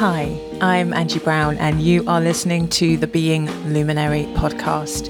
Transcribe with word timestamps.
Hi, 0.00 0.40
I'm 0.62 0.94
Angie 0.94 1.18
Browne, 1.18 1.58
and 1.58 1.82
you 1.82 2.08
are 2.08 2.22
listening 2.22 2.68
to 2.68 2.96
the 2.96 3.06
Being 3.06 3.50
Luminary 3.70 4.22
podcast. 4.32 5.04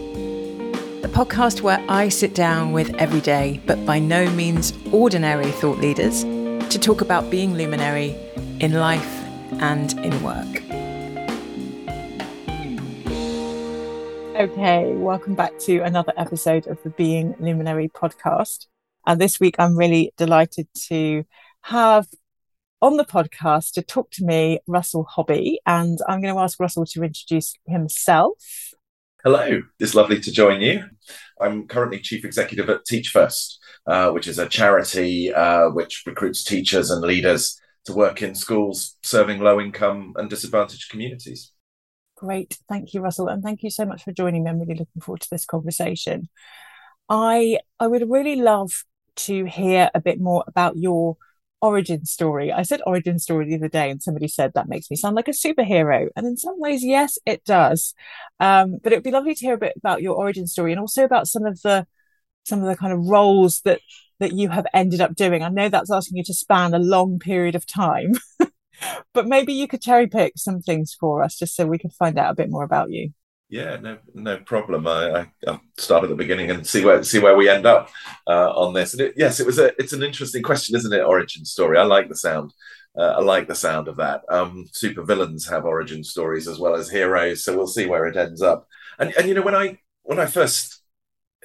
The 1.03 1.07
podcast 1.07 1.61
where 1.61 1.81
I 1.89 2.09
sit 2.09 2.35
down 2.35 2.73
with 2.73 2.93
everyday, 2.97 3.61
but 3.67 3.87
by 3.87 4.01
no 4.01 4.29
means 4.31 4.73
ordinary 4.91 5.53
thought 5.53 5.79
leaders 5.79 6.25
to 6.25 6.77
talk 6.77 7.03
about 7.03 7.31
being 7.31 7.55
luminary 7.55 8.17
in 8.59 8.73
life 8.73 9.07
and 9.61 9.93
in 10.01 10.25
work. 10.25 10.57
Okay, 14.41 14.93
welcome 14.97 15.37
back 15.37 15.57
to 15.61 15.83
another 15.83 16.13
episode 16.17 16.67
of 16.67 16.83
the 16.83 16.91
Being 16.91 17.37
Luminary 17.39 17.89
podcast. 17.91 18.67
And 19.07 19.21
this 19.21 19.39
week, 19.39 19.55
I'm 19.61 19.77
really 19.77 20.13
delighted 20.17 20.67
to 20.89 21.23
have 21.61 22.09
on 22.83 22.97
the 22.97 23.05
podcast 23.05 23.73
to 23.73 23.83
talk 23.83 24.11
to 24.13 24.25
me 24.25 24.61
Russell 24.67 25.05
Hobby. 25.05 25.61
And 25.67 25.99
I'm 26.09 26.21
going 26.21 26.35
to 26.35 26.41
ask 26.41 26.59
Russell 26.59 26.87
to 26.87 27.03
introduce 27.03 27.55
himself. 27.67 28.73
Hello, 29.23 29.63
it's 29.79 29.95
lovely 29.95 30.19
to 30.21 30.33
join 30.33 30.63
you. 30.63 30.85
I'm 31.41 31.67
currently 31.67 32.01
Chief 32.01 32.25
Executive 32.25 32.71
at 32.71 32.87
Teach 32.87 33.11
First, 33.11 33.61
uh, 33.87 34.11
which 34.11 34.27
is 34.27 34.39
a 34.39 34.49
charity 34.49 35.33
uh, 35.33 35.69
which 35.71 36.05
recruits 36.07 36.43
teachers 36.43 36.91
and 36.91 37.03
leaders 37.03 37.61
to 37.85 37.93
work 37.93 38.23
in 38.23 38.35
schools 38.35 38.97
serving 39.03 39.41
low 39.41 39.61
income 39.61 40.15
and 40.17 40.31
disadvantaged 40.31 40.91
communities. 40.91 41.53
Great. 42.17 42.59
Thank 42.69 42.95
you, 42.95 43.01
Russell. 43.01 43.29
And 43.29 43.43
thank 43.43 43.63
you 43.63 43.71
so 43.71 43.85
much 43.85 44.05
for 44.05 44.13
joining 44.13 44.45
me. 44.45 44.51
I'm 44.51 44.59
really 44.59 44.75
looking 44.75 45.03
forward 45.03 45.21
to 45.23 45.31
this 45.31 45.45
conversation. 45.45 46.29
I 47.09 47.59
I 47.79 47.87
would 47.87 48.09
really 48.09 48.37
love 48.37 48.85
to 49.17 49.45
hear 49.45 49.91
a 49.95 50.01
bit 50.01 50.21
more 50.21 50.45
about 50.47 50.77
your 50.77 51.17
origin 51.63 52.05
story. 52.05 52.53
I 52.53 52.63
said 52.63 52.81
origin 52.87 53.19
story 53.19 53.47
the 53.47 53.57
other 53.57 53.69
day, 53.69 53.91
and 53.91 54.03
somebody 54.03 54.29
said 54.29 54.53
that 54.55 54.69
makes 54.69 54.91
me 54.91 54.97
sound 54.97 55.17
like 55.17 55.29
a 55.29 55.33
superhero. 55.33 56.09
And 56.17 56.27
in 56.27 56.37
some 56.37 56.59
ways, 56.59 56.85
yes, 56.85 57.19
it 57.27 57.45
does. 57.45 57.95
Um, 58.39 58.79
but 58.83 58.93
it 58.93 58.97
would 58.97 59.05
be 59.05 59.11
lovely 59.11 59.35
to 59.35 59.47
hear 59.47 59.55
a 59.55 59.59
bit 59.59 59.75
about 59.77 60.03
your 60.03 60.17
origin 60.17 60.47
story 60.47 60.73
and 60.73 60.81
also 60.81 61.05
about 61.05 61.29
some 61.29 61.45
of 61.47 61.61
the 61.63 61.87
some 62.45 62.61
of 62.61 62.67
the 62.67 62.77
kind 62.77 62.93
of 62.93 63.07
roles 63.07 63.61
that 63.63 63.81
that 64.21 64.33
you 64.33 64.49
have 64.51 64.67
ended 64.75 65.01
up 65.01 65.15
doing. 65.15 65.43
I 65.43 65.49
know 65.49 65.69
that's 65.69 65.93
asking 65.93 66.19
you 66.19 66.25
to 66.25 66.35
span 66.35 66.75
a 66.75 66.79
long 66.79 67.19
period 67.19 67.55
of 67.55 67.67
time, 67.67 68.15
but 69.15 69.27
maybe 69.27 69.53
you 69.53 69.69
could 69.69 69.83
cherry 69.83 70.07
pick 70.07 70.35
some 70.37 70.61
things 70.63 70.95
for 70.99 71.23
us 71.23 71.39
just 71.39 71.57
so 71.57 71.67
we 71.67 71.79
could 71.79 71.93
find 71.93 72.19
out 72.19 72.33
a 72.33 72.37
bit 72.37 72.51
more 72.51 72.65
about 72.65 72.91
you. 72.91 73.13
Yeah, 73.51 73.79
no, 73.81 73.99
no 74.15 74.37
problem. 74.39 74.87
I, 74.87 75.27
will 75.45 75.61
start 75.77 76.05
at 76.05 76.09
the 76.09 76.15
beginning 76.15 76.53
and 76.53 76.65
see 76.65 76.85
where 76.85 77.03
see 77.03 77.19
where 77.19 77.37
we 77.37 77.49
end 77.49 77.67
up 77.67 77.91
uh, 78.29 78.53
on 78.53 78.73
this. 78.73 78.93
And 78.95 79.01
it, 79.01 79.15
yes, 79.17 79.41
it 79.41 79.47
was 79.47 79.59
a 79.59 79.73
it's 79.77 79.93
an 79.93 80.05
interesting 80.05 80.43
question, 80.43 80.77
isn't 80.77 80.93
it? 80.93 81.03
Origin 81.03 81.45
story. 81.45 81.77
I 81.77 81.83
like 81.83 82.09
the 82.09 82.17
sound. 82.17 82.55
Uh, 82.97 83.15
I 83.19 83.21
like 83.21 83.49
the 83.49 83.57
sound 83.57 83.89
of 83.89 83.97
that. 83.97 84.23
Um, 84.29 84.67
super 84.73 85.03
villains 85.03 85.49
have 85.49 85.65
origin 85.65 86.05
stories 86.05 86.47
as 86.47 86.61
well 86.61 86.77
as 86.77 86.89
heroes, 86.89 87.45
so 87.45 87.57
we'll 87.57 87.67
see 87.67 87.87
where 87.87 88.07
it 88.07 88.17
ends 88.17 88.41
up. 88.41 88.69
And 89.01 89.13
and 89.19 89.27
you 89.27 89.35
know 89.35 89.43
when 89.43 89.57
I 89.57 89.81
when 90.03 90.21
I 90.21 90.27
first 90.27 90.81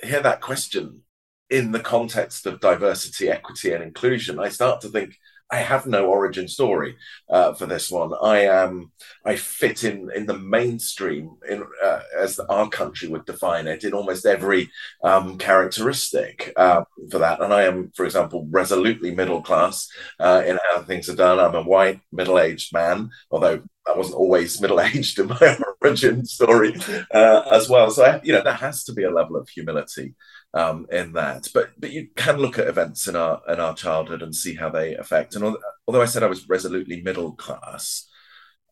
hear 0.04 0.22
that 0.22 0.42
question 0.42 1.02
in 1.50 1.72
the 1.72 1.80
context 1.80 2.46
of 2.46 2.60
diversity, 2.60 3.30
equity, 3.30 3.74
and 3.74 3.84
inclusion, 3.84 4.40
I 4.40 4.50
start 4.50 4.82
to 4.82 4.90
think 4.90 5.18
I 5.52 5.58
have 5.58 5.86
no 5.86 6.08
origin 6.08 6.48
story 6.48 6.98
uh, 7.30 7.54
for 7.54 7.68
this 7.68 7.92
one. 7.92 8.12
I 8.22 8.40
am 8.46 8.92
I 9.24 9.36
fit 9.36 9.84
in 9.84 10.10
in 10.16 10.26
the 10.26 10.38
mainstream 10.38 11.38
in 11.48 11.64
uh, 11.84 12.00
as 12.18 12.40
our 12.40 12.68
country 12.68 13.10
would 13.10 13.26
define 13.26 13.68
it 13.68 13.84
in 13.84 13.94
almost 13.94 14.26
every 14.26 14.72
um, 15.04 15.38
characteristic 15.38 16.52
uh, 16.58 16.84
for 17.12 17.20
that. 17.20 17.42
And 17.42 17.54
I 17.54 17.64
am, 17.64 17.92
for 17.96 18.06
example, 18.06 18.48
resolutely 18.50 19.14
middle 19.14 19.42
class 19.42 19.88
uh, 20.20 20.42
in 20.46 20.58
how 20.72 20.82
things 20.82 21.10
are 21.10 21.16
done. 21.16 21.40
I'm 21.40 21.56
a 21.56 21.62
white 21.62 22.02
middle 22.12 22.40
aged 22.40 22.74
man, 22.74 23.12
although 23.30 23.62
I 23.88 23.96
wasn't 23.96 24.18
always 24.18 24.60
middle 24.62 24.82
aged 24.82 25.20
in 25.20 25.28
my 25.28 25.58
origin 25.82 26.26
story 26.26 26.76
uh, 27.14 27.44
as 27.52 27.70
well. 27.70 27.92
So 27.92 28.04
I, 28.04 28.20
you 28.24 28.34
know, 28.34 28.44
there 28.44 28.54
has 28.54 28.84
to 28.86 28.94
be 28.94 29.04
a 29.04 29.12
level 29.12 29.36
of 29.36 29.48
humility 29.50 30.16
um, 30.56 30.88
in 30.92 31.14
that. 31.14 31.48
But 31.54 31.72
but 31.78 31.92
you 31.92 32.08
can 32.16 32.38
look 32.38 32.58
at 32.58 32.68
events 32.68 33.08
in 33.08 33.16
our 33.16 33.42
in 33.48 33.60
our 33.60 33.76
childhood 33.76 34.24
and 34.24 34.34
see 34.34 34.56
how 34.56 34.70
they 34.70 34.96
affect. 34.96 35.36
And 35.36 35.56
although 35.86 36.02
I 36.02 36.06
said 36.06 36.24
I 36.24 36.28
was 36.28 36.50
resolutely 36.50 37.02
middle 37.02 37.34
class, 37.34 38.10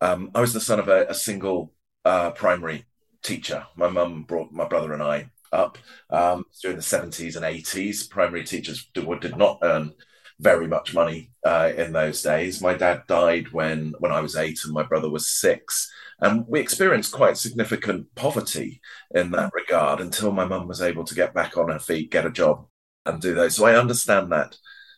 um, 0.02 0.32
I 0.34 0.42
was 0.42 0.54
the 0.54 0.62
son 0.62 0.80
of 0.80 0.88
a, 0.88 1.06
a 1.08 1.14
single 1.14 1.74
uh, 2.06 2.32
primary 2.32 2.86
teacher. 3.22 3.68
My 3.76 3.90
mum 3.90 4.24
brought 4.24 4.52
my 4.52 4.68
brother 4.68 4.94
and 4.94 5.04
I 5.04 5.30
up 5.52 5.78
um, 6.10 6.46
during 6.62 6.78
the 6.78 6.84
seventies 6.84 7.36
and 7.36 7.46
eighties. 7.46 8.08
Primary 8.08 8.44
teachers 8.44 8.90
did, 8.94 9.08
did 9.20 9.38
not 9.38 9.60
earn 9.62 9.94
very 10.40 10.68
much 10.68 10.94
money 10.94 11.32
uh, 11.46 11.72
in 11.78 11.94
those 11.94 12.22
days. 12.22 12.62
My 12.62 12.74
dad 12.74 13.04
died 13.08 13.52
when 13.52 13.94
when 14.00 14.12
I 14.12 14.22
was 14.22 14.36
eight 14.36 14.60
and 14.64 14.74
my 14.74 14.84
brother 14.84 15.10
was 15.10 15.30
six. 15.30 15.92
And 16.20 16.46
we 16.48 16.60
experienced 16.60 17.12
quite 17.12 17.38
significant 17.38 18.08
poverty 18.16 18.82
in 19.14 19.32
that 19.32 19.52
regard 19.54 20.00
until 20.00 20.32
my 20.32 20.46
mum 20.46 20.68
was 20.68 20.82
able 20.82 21.04
to 21.06 21.16
get 21.16 21.34
back 21.34 21.58
on 21.58 21.70
her 21.70 21.80
feet, 21.80 22.12
get 22.12 22.26
a 22.26 22.32
job, 22.32 22.66
and 23.06 23.22
do 23.22 23.34
those. 23.34 23.56
So 23.56 23.66
I 23.66 23.76
understand 23.76 24.32
that. 24.32 24.56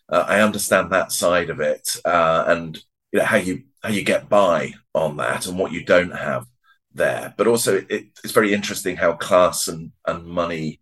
Uh, 0.07 0.25
I 0.27 0.41
understand 0.41 0.91
that 0.91 1.11
side 1.11 1.49
of 1.49 1.59
it, 1.59 1.97
uh, 2.05 2.43
and 2.47 2.77
you 3.11 3.19
know 3.19 3.25
how 3.25 3.37
you 3.37 3.63
how 3.81 3.89
you 3.89 4.03
get 4.03 4.29
by 4.29 4.73
on 4.93 5.17
that, 5.17 5.47
and 5.47 5.57
what 5.57 5.71
you 5.71 5.83
don't 5.83 6.15
have 6.15 6.45
there. 6.93 7.33
But 7.37 7.47
also, 7.47 7.77
it, 7.77 8.09
it's 8.23 8.31
very 8.31 8.53
interesting 8.53 8.97
how 8.97 9.13
class 9.13 9.67
and 9.67 9.91
and 10.05 10.27
money 10.27 10.79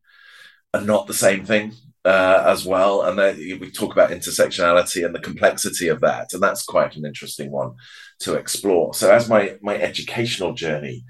are 0.74 0.82
not 0.82 1.08
the 1.08 1.14
same 1.14 1.46
thing 1.46 1.72
uh, 2.04 2.44
as 2.46 2.66
well. 2.66 3.04
And 3.04 3.18
then 3.18 3.38
we 3.62 3.72
talk 3.72 3.94
about 3.94 4.10
intersectionality 4.10 5.06
and 5.06 5.16
the 5.16 5.20
complexity 5.20 5.88
of 5.88 6.02
that, 6.02 6.34
and 6.34 6.44
that's 6.44 6.66
quite 6.66 6.98
an 6.98 7.06
interesting 7.06 7.50
one 7.50 7.76
to 8.20 8.36
explore. 8.36 8.94
So 8.94 9.12
as 9.12 9.30
my 9.30 9.58
my 9.62 9.76
educational 9.76 10.54
journey 10.54 11.06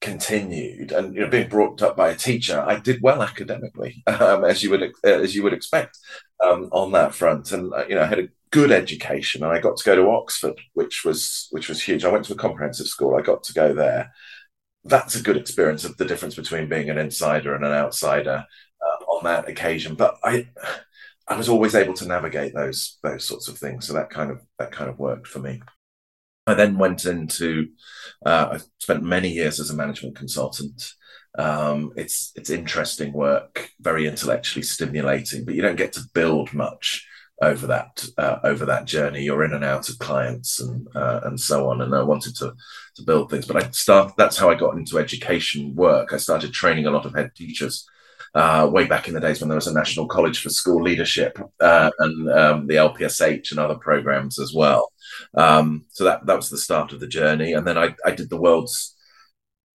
continued, 0.00 0.92
and 0.92 1.14
you 1.14 1.20
know, 1.22 1.28
being 1.28 1.48
brought 1.48 1.82
up 1.82 1.96
by 1.96 2.10
a 2.10 2.16
teacher, 2.16 2.60
I 2.60 2.78
did 2.78 3.02
well 3.02 3.22
academically, 3.22 4.02
um, 4.06 4.44
as 4.44 4.62
you 4.62 4.70
would 4.70 4.92
as 5.04 5.34
you 5.34 5.42
would 5.42 5.52
expect 5.52 5.98
um, 6.44 6.68
on 6.72 6.92
that 6.92 7.14
front, 7.14 7.52
and 7.52 7.72
uh, 7.72 7.86
you 7.88 7.94
know, 7.94 8.02
I 8.02 8.06
had 8.06 8.20
a 8.20 8.28
good 8.50 8.70
education, 8.70 9.42
and 9.42 9.52
I 9.52 9.60
got 9.60 9.76
to 9.76 9.84
go 9.84 9.96
to 9.96 10.10
Oxford, 10.10 10.60
which 10.74 11.04
was 11.04 11.48
which 11.50 11.68
was 11.68 11.82
huge. 11.82 12.04
I 12.04 12.12
went 12.12 12.24
to 12.26 12.34
a 12.34 12.36
comprehensive 12.36 12.86
school. 12.86 13.16
I 13.16 13.22
got 13.22 13.42
to 13.44 13.54
go 13.54 13.74
there. 13.74 14.12
That's 14.84 15.16
a 15.16 15.22
good 15.22 15.36
experience 15.36 15.84
of 15.84 15.96
the 15.96 16.04
difference 16.04 16.34
between 16.34 16.68
being 16.68 16.88
an 16.88 16.98
insider 16.98 17.54
and 17.54 17.64
an 17.64 17.72
outsider 17.72 18.46
on 19.18 19.24
that 19.24 19.48
occasion. 19.48 19.94
But 19.94 20.18
I 20.24 20.48
I 21.26 21.36
was 21.36 21.48
always 21.48 21.74
able 21.74 21.94
to 21.94 22.06
navigate 22.06 22.54
those 22.54 22.98
those 23.02 23.24
sorts 23.24 23.48
of 23.48 23.58
things. 23.58 23.86
So 23.86 23.92
that 23.94 24.10
kind 24.10 24.30
of 24.30 24.40
that 24.58 24.72
kind 24.72 24.88
of 24.88 24.98
worked 24.98 25.26
for 25.26 25.40
me. 25.40 25.60
I 26.48 26.54
then 26.54 26.78
went 26.78 27.04
into 27.04 27.68
uh, 28.24 28.48
I 28.52 28.60
spent 28.78 29.02
many 29.02 29.28
years 29.28 29.60
as 29.60 29.70
a 29.70 29.76
management 29.76 30.16
consultant. 30.16 30.94
Um, 31.38 31.92
it's 31.96 32.32
it's 32.36 32.50
interesting 32.50 33.12
work, 33.12 33.70
very 33.80 34.06
intellectually 34.06 34.62
stimulating, 34.62 35.44
but 35.44 35.54
you 35.54 35.62
don't 35.62 35.76
get 35.76 35.92
to 35.94 36.08
build 36.14 36.52
much 36.54 37.06
over 37.42 37.66
that 37.68 38.04
uh, 38.16 38.38
over 38.44 38.64
that 38.64 38.86
journey. 38.86 39.22
You're 39.22 39.44
in 39.44 39.52
and 39.52 39.64
out 39.64 39.88
of 39.90 39.98
clients 39.98 40.58
and 40.60 40.88
uh, 40.96 41.20
and 41.24 41.38
so 41.38 41.68
on. 41.68 41.82
And 41.82 41.94
I 41.94 42.02
wanted 42.02 42.34
to 42.36 42.54
to 42.96 43.02
build 43.02 43.30
things, 43.30 43.46
but 43.46 43.62
I 43.62 43.70
start. 43.70 44.14
That's 44.16 44.38
how 44.38 44.50
I 44.50 44.54
got 44.54 44.76
into 44.76 44.98
education 44.98 45.74
work. 45.74 46.12
I 46.12 46.16
started 46.16 46.52
training 46.52 46.86
a 46.86 46.90
lot 46.90 47.06
of 47.06 47.14
head 47.14 47.32
teachers 47.36 47.86
uh, 48.34 48.68
way 48.72 48.86
back 48.86 49.08
in 49.08 49.14
the 49.14 49.20
days 49.20 49.40
when 49.40 49.48
there 49.48 49.56
was 49.56 49.66
a 49.66 49.74
National 49.74 50.06
College 50.06 50.40
for 50.40 50.48
School 50.48 50.82
Leadership 50.82 51.38
uh, 51.60 51.90
and 51.98 52.30
um, 52.30 52.66
the 52.66 52.74
LPSH 52.74 53.50
and 53.50 53.60
other 53.60 53.76
programs 53.76 54.38
as 54.38 54.52
well. 54.54 54.92
Um, 55.34 55.86
so 55.90 56.04
that 56.04 56.26
that 56.26 56.36
was 56.36 56.50
the 56.50 56.58
start 56.58 56.92
of 56.92 57.00
the 57.00 57.06
journey, 57.06 57.52
and 57.52 57.66
then 57.66 57.78
I, 57.78 57.94
I 58.04 58.12
did 58.12 58.30
the 58.30 58.40
world's 58.40 58.94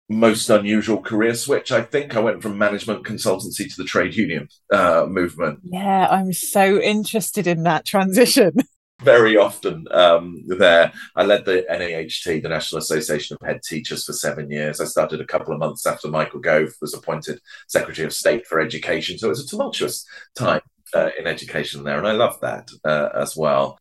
most 0.08 0.50
unusual 0.50 1.00
career 1.00 1.34
switch. 1.34 1.70
I 1.70 1.82
think 1.82 2.16
I 2.16 2.20
went 2.20 2.42
from 2.42 2.58
management 2.58 3.04
consultancy 3.04 3.70
to 3.70 3.76
the 3.76 3.84
trade 3.84 4.16
union 4.16 4.48
uh, 4.72 5.06
movement. 5.08 5.60
Yeah, 5.62 6.08
I'm 6.10 6.32
so 6.32 6.80
interested 6.80 7.46
in 7.46 7.62
that 7.62 7.86
transition. 7.86 8.52
very 9.02 9.36
often 9.36 9.86
um, 9.90 10.42
there. 10.46 10.92
I 11.16 11.24
led 11.24 11.44
the 11.44 11.64
NAHT, 11.68 12.42
the 12.42 12.48
National 12.48 12.80
Association 12.80 13.36
of 13.40 13.46
Head 13.46 13.62
Teachers, 13.62 14.04
for 14.04 14.12
seven 14.12 14.50
years. 14.50 14.80
I 14.80 14.84
started 14.84 15.20
a 15.20 15.26
couple 15.26 15.52
of 15.52 15.58
months 15.58 15.86
after 15.86 16.08
Michael 16.08 16.40
Gove 16.40 16.70
was 16.80 16.94
appointed 16.94 17.40
Secretary 17.68 18.06
of 18.06 18.12
State 18.12 18.46
for 18.46 18.60
Education. 18.60 19.18
So 19.18 19.26
it 19.26 19.30
was 19.30 19.44
a 19.44 19.46
tumultuous 19.46 20.04
time 20.34 20.60
uh, 20.94 21.10
in 21.18 21.26
education 21.26 21.84
there, 21.84 21.98
and 21.98 22.08
I 22.08 22.12
loved 22.12 22.40
that 22.42 22.70
uh, 22.84 23.08
as 23.14 23.36
well. 23.36 23.78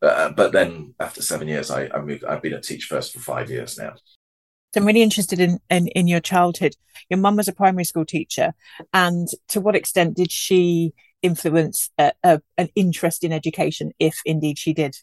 Uh, 0.00 0.30
but 0.30 0.52
then 0.52 0.94
after 1.00 1.22
seven 1.22 1.48
years, 1.48 1.70
I, 1.70 1.88
I 1.88 2.00
moved. 2.00 2.24
I've 2.24 2.42
been 2.42 2.54
a 2.54 2.60
Teach 2.60 2.84
First 2.84 3.12
for 3.12 3.20
five 3.20 3.50
years 3.50 3.78
now. 3.78 3.94
So 4.74 4.80
I'm 4.80 4.86
really 4.86 5.02
interested 5.02 5.40
in, 5.40 5.58
in, 5.70 5.88
in 5.88 6.06
your 6.06 6.20
childhood. 6.20 6.74
Your 7.08 7.18
mum 7.18 7.36
was 7.36 7.48
a 7.48 7.54
primary 7.54 7.84
school 7.84 8.04
teacher, 8.04 8.54
and 8.92 9.26
to 9.48 9.60
what 9.60 9.74
extent 9.74 10.16
did 10.16 10.30
she 10.30 10.92
influence 11.22 11.90
a, 11.98 12.12
a, 12.22 12.40
an 12.56 12.68
interest 12.76 13.24
in 13.24 13.32
education, 13.32 13.92
if 13.98 14.20
indeed 14.24 14.58
she 14.58 14.72
did? 14.72 14.96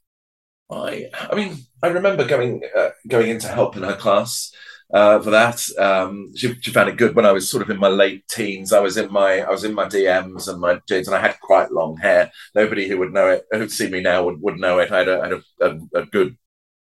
I, 0.69 1.09
I 1.13 1.36
mean, 1.36 1.57
I 1.83 1.88
remember 1.88 2.25
going 2.25 2.62
uh, 2.75 2.89
going 3.07 3.30
into 3.30 3.48
help 3.48 3.75
in 3.75 3.83
her 3.83 3.95
class 3.95 4.51
uh, 4.93 5.19
for 5.19 5.31
that. 5.31 5.65
Um, 5.77 6.31
she, 6.35 6.55
she, 6.61 6.71
found 6.71 6.89
it 6.89 6.97
good 6.97 7.15
when 7.15 7.25
I 7.25 7.31
was 7.31 7.49
sort 7.49 7.63
of 7.63 7.69
in 7.69 7.79
my 7.79 7.87
late 7.87 8.27
teens. 8.27 8.73
I 8.73 8.79
was 8.79 8.97
in 8.97 9.11
my 9.11 9.41
I 9.41 9.49
was 9.49 9.63
in 9.63 9.73
my 9.73 9.85
DMs 9.85 10.47
and 10.47 10.59
my 10.59 10.79
jeans, 10.87 11.07
and 11.07 11.15
I 11.15 11.21
had 11.21 11.39
quite 11.41 11.71
long 11.71 11.97
hair. 11.97 12.31
Nobody 12.53 12.87
who 12.87 12.97
would 12.99 13.13
know 13.13 13.27
it, 13.29 13.45
who'd 13.51 13.71
see 13.71 13.89
me 13.89 14.01
now, 14.01 14.23
would, 14.25 14.41
would 14.41 14.59
know 14.59 14.79
it. 14.79 14.91
I 14.91 14.99
had 14.99 15.07
a, 15.07 15.21
had 15.21 15.33
a, 15.61 15.99
a, 15.99 16.05
good 16.05 16.37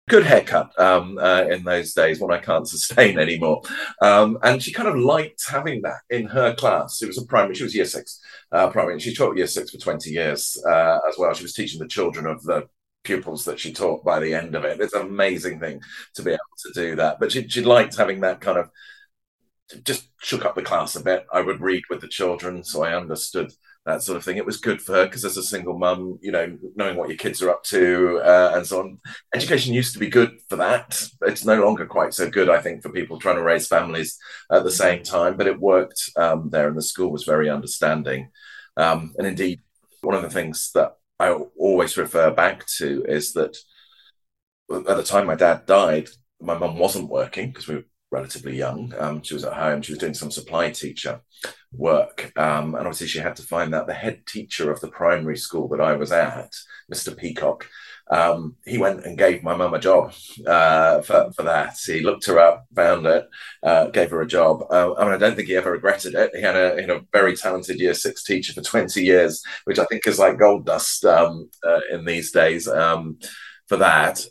good 0.09 0.23
haircut 0.25 0.77
um, 0.79 1.17
uh, 1.17 1.43
in 1.43 1.63
those 1.63 1.93
days, 1.93 2.19
one 2.19 2.33
I 2.33 2.39
can't 2.39 2.67
sustain 2.67 3.17
anymore. 3.19 3.61
Um, 4.01 4.37
and 4.43 4.61
she 4.61 4.73
kind 4.73 4.89
of 4.89 4.97
liked 4.97 5.43
having 5.47 5.81
that 5.83 6.01
in 6.09 6.27
her 6.27 6.53
class. 6.55 7.01
It 7.01 7.07
was 7.07 7.17
a 7.17 7.25
primary, 7.25 7.55
she 7.55 7.63
was 7.63 7.75
year 7.75 7.85
six 7.85 8.19
uh, 8.51 8.69
primary, 8.69 8.93
and 8.93 9.01
she 9.01 9.15
taught 9.15 9.37
year 9.37 9.47
six 9.47 9.71
for 9.71 9.77
20 9.77 10.09
years 10.09 10.61
uh, 10.67 10.99
as 11.07 11.15
well. 11.17 11.33
She 11.33 11.43
was 11.43 11.53
teaching 11.53 11.79
the 11.79 11.87
children 11.87 12.25
of 12.25 12.43
the 12.43 12.67
pupils 13.03 13.45
that 13.45 13.59
she 13.59 13.73
taught 13.73 14.03
by 14.03 14.19
the 14.19 14.33
end 14.33 14.55
of 14.55 14.65
it. 14.65 14.79
It's 14.79 14.93
an 14.93 15.01
amazing 15.01 15.59
thing 15.59 15.81
to 16.15 16.23
be 16.23 16.31
able 16.31 16.39
to 16.65 16.71
do 16.73 16.95
that. 16.97 17.19
But 17.19 17.31
she, 17.31 17.47
she 17.47 17.61
liked 17.61 17.97
having 17.97 18.21
that 18.21 18.41
kind 18.41 18.57
of 18.57 18.69
just 19.83 20.09
shook 20.21 20.45
up 20.45 20.55
the 20.55 20.61
class 20.61 20.95
a 20.95 21.03
bit. 21.03 21.25
I 21.31 21.41
would 21.41 21.61
read 21.61 21.83
with 21.89 22.01
the 22.01 22.07
children, 22.07 22.63
so 22.63 22.83
I 22.83 22.95
understood 22.95 23.51
that 23.85 24.03
sort 24.03 24.17
of 24.17 24.23
thing. 24.23 24.37
It 24.37 24.45
was 24.45 24.57
good 24.57 24.81
for 24.81 24.93
her 24.93 25.05
because 25.05 25.25
as 25.25 25.37
a 25.37 25.43
single 25.43 25.77
mum, 25.77 26.19
you 26.21 26.31
know, 26.31 26.57
knowing 26.75 26.97
what 26.97 27.09
your 27.09 27.17
kids 27.17 27.41
are 27.41 27.49
up 27.49 27.63
to 27.65 28.19
uh, 28.23 28.53
and 28.55 28.65
so 28.65 28.79
on. 28.79 28.99
Education 29.33 29.73
used 29.73 29.93
to 29.93 29.99
be 29.99 30.09
good 30.09 30.39
for 30.49 30.57
that. 30.57 31.01
It's 31.23 31.45
no 31.45 31.63
longer 31.63 31.85
quite 31.85 32.13
so 32.13 32.29
good, 32.29 32.49
I 32.49 32.61
think, 32.61 32.83
for 32.83 32.91
people 32.91 33.19
trying 33.19 33.37
to 33.37 33.43
raise 33.43 33.67
families 33.67 34.17
at 34.51 34.63
the 34.63 34.71
same 34.71 35.03
time. 35.03 35.37
But 35.37 35.47
it 35.47 35.59
worked 35.59 36.11
um, 36.15 36.49
there, 36.51 36.67
and 36.67 36.77
the 36.77 36.81
school 36.81 37.11
was 37.11 37.23
very 37.23 37.49
understanding. 37.49 38.29
Um, 38.77 39.13
and 39.17 39.27
indeed, 39.27 39.61
one 40.01 40.15
of 40.15 40.21
the 40.21 40.29
things 40.29 40.71
that 40.75 40.93
I 41.21 41.31
always 41.57 41.97
refer 41.97 42.31
back 42.31 42.65
to 42.77 43.05
is 43.07 43.33
that 43.33 43.55
at 44.71 44.97
the 44.97 45.03
time 45.03 45.27
my 45.27 45.35
dad 45.35 45.67
died, 45.67 46.09
my 46.39 46.57
mum 46.57 46.77
wasn't 46.77 47.09
working 47.09 47.49
because 47.49 47.67
we 47.67 47.75
were 47.75 47.85
relatively 48.09 48.57
young. 48.57 48.91
Um, 48.97 49.21
she 49.21 49.35
was 49.35 49.45
at 49.45 49.53
home. 49.53 49.83
She 49.83 49.91
was 49.91 49.99
doing 49.99 50.15
some 50.15 50.31
supply 50.31 50.71
teacher 50.71 51.21
work. 51.71 52.31
Um, 52.35 52.73
and 52.73 52.87
obviously, 52.87 53.07
she 53.07 53.19
had 53.19 53.35
to 53.35 53.43
find 53.43 53.71
that 53.71 53.85
the 53.85 53.93
head 53.93 54.25
teacher 54.25 54.71
of 54.71 54.81
the 54.81 54.87
primary 54.87 55.37
school 55.37 55.67
that 55.69 55.79
I 55.79 55.93
was 55.93 56.11
at, 56.11 56.55
Mr. 56.91 57.15
Peacock, 57.15 57.67
um, 58.11 58.57
he 58.65 58.77
went 58.77 59.05
and 59.05 59.17
gave 59.17 59.41
my 59.41 59.55
mum 59.55 59.73
a 59.73 59.79
job 59.79 60.13
uh, 60.45 61.01
for, 61.01 61.31
for 61.31 61.43
that. 61.43 61.77
He 61.83 62.01
looked 62.01 62.25
her 62.25 62.37
up, 62.39 62.65
found 62.75 63.05
it, 63.05 63.29
uh, 63.63 63.87
gave 63.87 64.11
her 64.11 64.21
a 64.21 64.27
job. 64.27 64.63
Uh, 64.69 64.93
I 64.95 65.05
mean, 65.05 65.13
I 65.13 65.17
don't 65.17 65.35
think 65.35 65.47
he 65.47 65.55
ever 65.55 65.71
regretted 65.71 66.13
it. 66.15 66.35
He 66.35 66.41
had 66.41 66.57
a 66.57 66.81
you 66.81 66.87
know 66.87 67.01
very 67.13 67.37
talented 67.37 67.79
year 67.79 67.93
six 67.93 68.23
teacher 68.23 68.51
for 68.51 68.61
20 68.61 69.01
years, 69.01 69.41
which 69.63 69.79
I 69.79 69.85
think 69.85 70.05
is 70.05 70.19
like 70.19 70.37
gold 70.37 70.65
dust 70.65 71.05
um, 71.05 71.49
uh, 71.65 71.79
in 71.89 72.03
these 72.03 72.31
days 72.31 72.67
um, 72.67 73.17
for 73.67 73.77
that. 73.77 74.25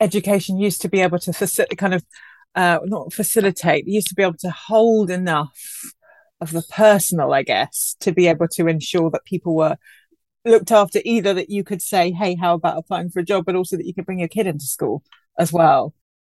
Education 0.00 0.58
used 0.58 0.80
to 0.82 0.88
be 0.88 1.00
able 1.00 1.18
to 1.18 1.66
kind 1.76 1.94
of 1.94 2.04
uh, 2.54 2.78
not 2.84 3.12
facilitate, 3.12 3.88
used 3.88 4.08
to 4.08 4.14
be 4.14 4.22
able 4.22 4.38
to 4.38 4.50
hold 4.50 5.10
enough 5.10 5.58
of 6.40 6.52
the 6.52 6.62
personal, 6.70 7.32
I 7.32 7.42
guess, 7.42 7.96
to 8.00 8.12
be 8.12 8.28
able 8.28 8.46
to 8.48 8.68
ensure 8.68 9.10
that 9.10 9.24
people 9.24 9.56
were 9.56 9.76
looked 10.44 10.70
after 10.70 11.00
either 11.04 11.34
that 11.34 11.50
you 11.50 11.64
could 11.64 11.82
say, 11.82 12.10
hey, 12.10 12.34
how 12.34 12.54
about 12.54 12.78
applying 12.78 13.10
for 13.10 13.20
a 13.20 13.24
job, 13.24 13.44
but 13.44 13.56
also 13.56 13.76
that 13.76 13.86
you 13.86 13.94
could 13.94 14.06
bring 14.06 14.18
your 14.18 14.28
kid 14.28 14.46
into 14.46 14.64
school 14.64 15.02
as 15.38 15.52
well. 15.52 15.94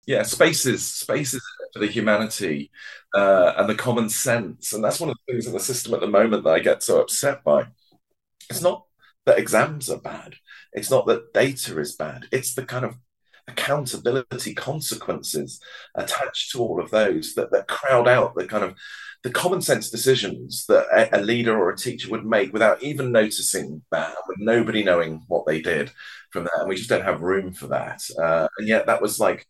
Yeah, 0.05 0.23
spaces, 0.23 0.85
spaces 0.85 1.41
for 1.73 1.79
the 1.79 1.87
humanity 1.87 2.71
uh, 3.15 3.53
and 3.57 3.67
the 3.67 3.75
common 3.75 4.09
sense. 4.09 4.71
And 4.73 4.83
that's 4.83 4.99
one 4.99 5.09
of 5.09 5.15
the 5.25 5.33
things 5.33 5.47
in 5.47 5.53
the 5.53 5.59
system 5.59 5.93
at 5.95 5.99
the 5.99 6.07
moment 6.07 6.43
that 6.43 6.53
I 6.53 6.59
get 6.59 6.83
so 6.83 7.01
upset 7.01 7.43
by. 7.43 7.67
It's 8.49 8.61
not 8.61 8.85
that 9.25 9.39
exams 9.39 9.89
are 9.89 9.99
bad. 9.99 10.35
It's 10.73 10.91
not 10.91 11.07
that 11.07 11.33
data 11.33 11.79
is 11.79 11.95
bad. 11.95 12.27
It's 12.31 12.53
the 12.53 12.65
kind 12.65 12.85
of 12.85 12.95
accountability 13.47 14.53
consequences 14.53 15.59
attached 15.95 16.51
to 16.51 16.59
all 16.59 16.81
of 16.81 16.91
those 16.91 17.33
that, 17.35 17.51
that 17.51 17.67
crowd 17.67 18.07
out 18.07 18.35
the 18.35 18.45
kind 18.45 18.63
of 18.63 18.75
the 19.25 19.31
common 19.31 19.59
sense 19.59 19.89
decisions 19.89 20.67
that 20.67 20.85
a, 20.93 21.19
a, 21.19 21.19
leader 21.19 21.57
or 21.57 21.71
a 21.71 21.75
teacher 21.75 22.11
would 22.11 22.23
make 22.23 22.53
without 22.53 22.83
even 22.83 23.11
noticing 23.11 23.81
that, 23.91 24.13
with 24.27 24.37
nobody 24.37 24.83
knowing 24.83 25.23
what 25.27 25.47
they 25.47 25.59
did 25.59 25.91
from 26.29 26.43
that. 26.43 26.59
And 26.59 26.69
we 26.69 26.75
just 26.75 26.89
don't 26.89 27.03
have 27.03 27.21
room 27.21 27.51
for 27.51 27.65
that. 27.69 28.03
Uh, 28.21 28.47
and 28.59 28.67
yet 28.67 28.85
that 28.85 29.01
was 29.01 29.19
like 29.19 29.47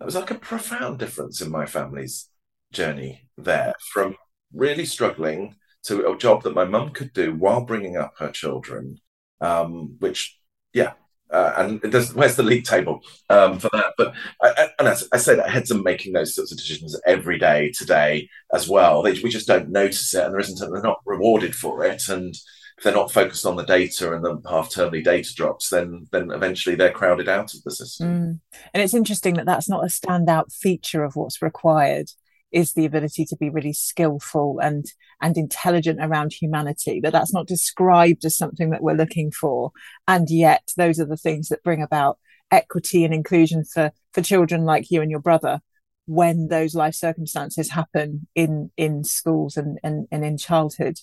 that 0.00 0.04
was 0.04 0.16
like 0.16 0.32
a 0.32 0.34
profound 0.34 0.98
difference 0.98 1.40
in 1.40 1.48
my 1.48 1.64
family's 1.64 2.28
journey 2.72 3.28
there 3.38 3.74
from 3.92 4.16
really 4.52 4.84
struggling 4.84 5.54
to 5.84 6.10
a 6.10 6.18
job 6.18 6.42
that 6.42 6.56
my 6.56 6.64
mum 6.64 6.90
could 6.90 7.12
do 7.12 7.36
while 7.36 7.64
bringing 7.64 7.96
up 7.96 8.14
her 8.18 8.32
children, 8.32 8.98
um, 9.40 9.94
which 10.00 10.36
yeah, 10.72 10.94
uh, 11.30 11.52
and 11.56 11.80
where's 12.14 12.36
the 12.36 12.42
league 12.42 12.64
table 12.64 13.00
um, 13.30 13.58
for 13.58 13.70
that? 13.72 13.94
But 13.96 14.14
I, 14.42 14.68
and 14.78 14.88
I, 14.88 14.96
I 15.12 15.16
say 15.16 15.34
that 15.34 15.50
heads 15.50 15.72
are 15.72 15.82
making 15.82 16.12
those 16.12 16.34
sorts 16.34 16.52
of 16.52 16.58
decisions 16.58 16.98
every 17.06 17.38
day 17.38 17.72
today 17.76 18.28
as 18.52 18.68
well. 18.68 19.02
They, 19.02 19.12
we 19.22 19.30
just 19.30 19.48
don't 19.48 19.70
notice 19.70 20.14
it, 20.14 20.24
and 20.24 20.32
there 20.32 20.40
isn't. 20.40 20.58
They're 20.58 20.82
not 20.82 21.00
rewarded 21.04 21.54
for 21.54 21.84
it, 21.84 22.08
and 22.08 22.34
if 22.76 22.82
they're 22.82 22.92
not 22.92 23.12
focused 23.12 23.46
on 23.46 23.56
the 23.56 23.64
data 23.64 24.14
and 24.14 24.24
the 24.24 24.40
half 24.48 24.70
termly 24.70 25.02
data 25.02 25.34
drops, 25.34 25.70
then 25.70 26.06
then 26.12 26.30
eventually 26.30 26.76
they're 26.76 26.90
crowded 26.90 27.28
out 27.28 27.54
of 27.54 27.62
the 27.62 27.70
system. 27.70 28.08
Mm. 28.08 28.40
And 28.72 28.82
it's 28.82 28.94
interesting 28.94 29.34
that 29.34 29.46
that's 29.46 29.68
not 29.68 29.84
a 29.84 29.88
standout 29.88 30.52
feature 30.52 31.04
of 31.04 31.16
what's 31.16 31.42
required 31.42 32.10
is 32.54 32.72
the 32.72 32.86
ability 32.86 33.24
to 33.26 33.36
be 33.36 33.50
really 33.50 33.72
skillful 33.72 34.60
and 34.62 34.86
and 35.20 35.36
intelligent 35.36 35.98
around 36.00 36.32
humanity 36.32 37.00
that 37.00 37.12
that's 37.12 37.34
not 37.34 37.48
described 37.48 38.24
as 38.24 38.36
something 38.36 38.70
that 38.70 38.82
we're 38.82 38.94
looking 38.94 39.30
for. 39.30 39.72
And 40.06 40.30
yet 40.30 40.70
those 40.76 41.00
are 41.00 41.06
the 41.06 41.16
things 41.16 41.48
that 41.48 41.64
bring 41.64 41.82
about 41.82 42.18
equity 42.50 43.04
and 43.04 43.12
inclusion 43.12 43.64
for 43.64 43.90
for 44.12 44.22
children 44.22 44.64
like 44.64 44.90
you 44.90 45.02
and 45.02 45.10
your 45.10 45.20
brother 45.20 45.60
when 46.06 46.48
those 46.48 46.74
life 46.74 46.94
circumstances 46.94 47.70
happen 47.70 48.28
in 48.34 48.70
in 48.76 49.02
schools 49.02 49.56
and 49.56 49.78
and, 49.82 50.06
and 50.12 50.24
in 50.24 50.38
childhood. 50.38 51.00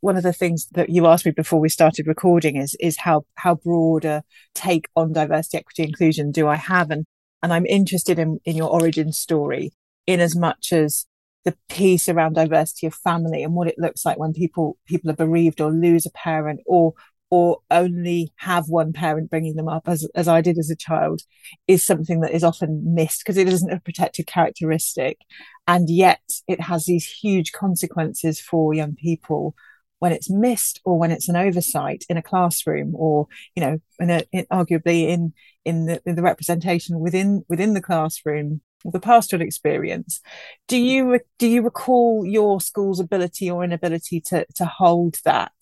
One 0.00 0.16
of 0.16 0.22
the 0.22 0.32
things 0.32 0.68
that 0.72 0.90
you 0.90 1.06
asked 1.06 1.26
me 1.26 1.32
before 1.32 1.60
we 1.60 1.68
started 1.68 2.08
recording 2.08 2.56
is 2.56 2.76
is 2.80 2.98
how 2.98 3.24
how 3.36 3.54
broad 3.54 4.04
a 4.04 4.24
take 4.54 4.88
on 4.96 5.12
diversity 5.12 5.58
equity 5.58 5.84
inclusion 5.84 6.32
do 6.32 6.48
i 6.48 6.56
have? 6.56 6.90
And 6.90 7.04
and 7.40 7.52
i'm 7.52 7.66
interested 7.66 8.18
in 8.18 8.40
in 8.44 8.56
your 8.56 8.70
origin 8.70 9.12
story 9.12 9.72
in 10.08 10.20
as 10.20 10.34
much 10.34 10.72
as 10.72 11.04
the 11.44 11.54
piece 11.68 12.08
around 12.08 12.32
diversity 12.32 12.86
of 12.86 12.94
family 12.94 13.42
and 13.42 13.54
what 13.54 13.68
it 13.68 13.78
looks 13.78 14.04
like 14.04 14.18
when 14.18 14.32
people 14.32 14.78
people 14.86 15.10
are 15.10 15.14
bereaved 15.24 15.60
or 15.60 15.70
lose 15.70 16.06
a 16.06 16.10
parent 16.10 16.60
or 16.66 16.94
or 17.30 17.58
only 17.70 18.32
have 18.36 18.70
one 18.70 18.90
parent 18.94 19.28
bringing 19.28 19.54
them 19.54 19.68
up 19.68 19.86
as 19.86 20.08
as 20.14 20.26
I 20.26 20.40
did 20.40 20.58
as 20.58 20.70
a 20.70 20.76
child 20.76 21.20
is 21.68 21.84
something 21.84 22.20
that 22.22 22.32
is 22.32 22.42
often 22.42 22.94
missed 22.94 23.20
because 23.20 23.36
it 23.36 23.48
isn't 23.48 23.70
a 23.70 23.80
protected 23.80 24.26
characteristic. 24.26 25.18
And 25.66 25.90
yet 25.90 26.22
it 26.48 26.62
has 26.62 26.86
these 26.86 27.06
huge 27.06 27.52
consequences 27.52 28.40
for 28.40 28.72
young 28.72 28.94
people 28.94 29.54
when 29.98 30.12
it's 30.12 30.30
missed 30.30 30.80
or 30.84 30.98
when 30.98 31.10
it's 31.10 31.28
an 31.28 31.36
oversight 31.36 32.04
in 32.08 32.16
a 32.16 32.22
classroom 32.22 32.94
or 32.94 33.26
you 33.54 33.62
know 33.62 33.78
in 33.98 34.10
a, 34.10 34.22
in, 34.32 34.46
arguably 34.50 35.08
in 35.08 35.34
in 35.66 35.84
the, 35.84 36.00
in 36.06 36.14
the 36.14 36.22
representation 36.22 36.98
within 36.98 37.44
within 37.48 37.74
the 37.74 37.82
classroom 37.82 38.62
the 38.84 39.00
pastoral 39.00 39.42
experience. 39.42 40.20
Do 40.66 40.76
you 40.76 41.20
do 41.38 41.46
you 41.46 41.62
recall 41.62 42.24
your 42.24 42.60
school's 42.60 43.00
ability 43.00 43.50
or 43.50 43.64
inability 43.64 44.20
to 44.22 44.46
to 44.56 44.64
hold 44.64 45.16
that 45.24 45.52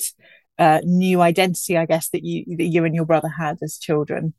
uh, 0.59 0.81
new 0.85 1.21
identity 1.21 1.77
i 1.77 1.85
guess 1.85 2.09
that 2.09 2.25
you 2.25 2.57
that 2.57 2.65
you 2.65 2.85
and 2.85 2.95
your 2.95 3.07
brother 3.07 3.29
had 3.29 3.59
as 3.63 3.79
children? 3.79 4.35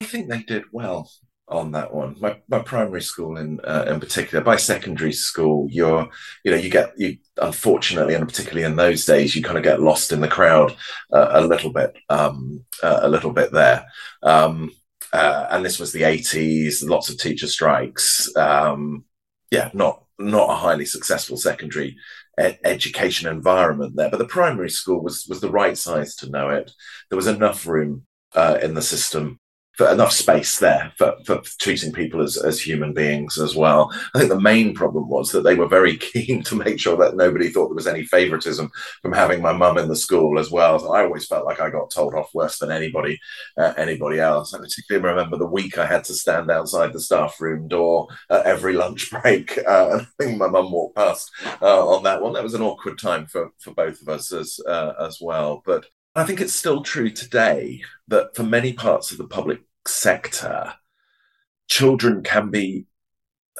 I 0.00 0.06
think 0.06 0.28
they 0.28 0.42
did 0.42 0.64
well 0.72 1.10
on 1.48 1.72
that 1.72 1.92
one. 1.92 2.16
My, 2.20 2.38
my 2.48 2.60
primary 2.60 3.02
school 3.02 3.36
in 3.36 3.60
uh, 3.64 3.84
in 3.88 4.00
particular 4.00 4.42
by 4.42 4.56
secondary 4.56 5.12
school 5.12 5.68
you're 5.70 6.08
you 6.44 6.50
know 6.50 6.56
you 6.56 6.70
get 6.70 6.92
you 6.96 7.18
unfortunately 7.40 8.14
and 8.14 8.26
particularly 8.26 8.64
in 8.64 8.76
those 8.76 9.04
days 9.04 9.36
you 9.36 9.42
kind 9.42 9.58
of 9.58 9.64
get 9.64 9.80
lost 9.80 10.12
in 10.12 10.20
the 10.20 10.28
crowd 10.28 10.74
uh, 11.12 11.28
a 11.32 11.46
little 11.46 11.70
bit 11.70 11.96
um, 12.08 12.64
uh, 12.82 13.00
a 13.02 13.08
little 13.08 13.32
bit 13.32 13.52
there. 13.52 13.86
Um, 14.22 14.72
uh, 15.12 15.46
and 15.50 15.64
this 15.64 15.78
was 15.78 15.92
the 15.92 16.02
80s, 16.02 16.88
lots 16.88 17.10
of 17.10 17.18
teacher 17.18 17.46
strikes. 17.46 18.34
Um, 18.36 19.04
yeah, 19.50 19.70
not 19.74 20.04
not 20.18 20.50
a 20.50 20.54
highly 20.54 20.86
successful 20.86 21.36
secondary 21.36 21.96
ed- 22.38 22.58
education 22.64 23.28
environment 23.28 23.96
there, 23.96 24.10
but 24.10 24.18
the 24.18 24.24
primary 24.24 24.70
school 24.70 25.02
was 25.02 25.26
was 25.28 25.40
the 25.40 25.50
right 25.50 25.76
size 25.76 26.16
to 26.16 26.30
know 26.30 26.48
it. 26.50 26.72
There 27.10 27.16
was 27.16 27.26
enough 27.26 27.66
room 27.66 28.06
uh, 28.34 28.58
in 28.62 28.74
the 28.74 28.82
system 28.82 29.38
for 29.76 29.88
enough 29.88 30.12
space 30.12 30.58
there 30.58 30.92
for, 30.98 31.16
for 31.24 31.40
treating 31.58 31.92
people 31.92 32.22
as, 32.22 32.36
as 32.36 32.60
human 32.60 32.92
beings 32.92 33.38
as 33.38 33.56
well. 33.56 33.90
I 34.14 34.18
think 34.18 34.30
the 34.30 34.40
main 34.40 34.74
problem 34.74 35.08
was 35.08 35.32
that 35.32 35.42
they 35.42 35.54
were 35.54 35.68
very 35.68 35.96
keen 36.12 36.42
to 36.44 36.56
make 36.56 36.78
sure 36.78 36.96
that 36.98 37.16
nobody 37.16 37.48
thought 37.48 37.68
there 37.68 37.74
was 37.74 37.86
any 37.86 38.04
favoritism 38.04 38.70
from 39.00 39.12
having 39.12 39.40
my 39.40 39.52
mum 39.52 39.78
in 39.78 39.88
the 39.88 39.96
school 39.96 40.38
as 40.38 40.50
well. 40.50 40.78
So 40.78 40.92
I 40.92 41.04
always 41.04 41.26
felt 41.26 41.46
like 41.46 41.60
I 41.60 41.70
got 41.70 41.90
told 41.90 42.14
off 42.14 42.34
worse 42.34 42.58
than 42.58 42.70
anybody 42.70 43.18
uh, 43.56 43.72
anybody 43.76 44.20
else. 44.20 44.52
I 44.52 44.58
particularly 44.58 45.08
remember 45.08 45.38
the 45.38 45.46
week 45.46 45.78
I 45.78 45.86
had 45.86 46.04
to 46.04 46.14
stand 46.14 46.50
outside 46.50 46.92
the 46.92 47.00
staff 47.00 47.40
room 47.40 47.68
door 47.68 48.08
at 48.30 48.44
every 48.44 48.74
lunch 48.74 49.10
break. 49.10 49.58
Uh, 49.72 50.00
I 50.00 50.22
think 50.22 50.38
my 50.38 50.48
mum 50.48 50.70
walked 50.70 50.96
past 50.96 51.30
uh, 51.62 51.86
on 51.86 52.02
that 52.02 52.20
one. 52.20 52.32
That 52.34 52.42
was 52.42 52.54
an 52.54 52.62
awkward 52.62 52.98
time 52.98 53.26
for, 53.26 53.50
for 53.58 53.72
both 53.72 54.02
of 54.02 54.08
us 54.08 54.32
as 54.32 54.58
uh, 54.66 54.92
as 55.00 55.18
well. 55.20 55.62
But 55.64 55.86
I 56.14 56.24
think 56.24 56.40
it's 56.40 56.54
still 56.54 56.82
true 56.82 57.10
today 57.10 57.82
that 58.08 58.36
for 58.36 58.42
many 58.42 58.72
parts 58.74 59.12
of 59.12 59.18
the 59.18 59.26
public 59.26 59.60
sector, 59.86 60.74
children 61.68 62.22
can 62.22 62.50
be, 62.50 62.86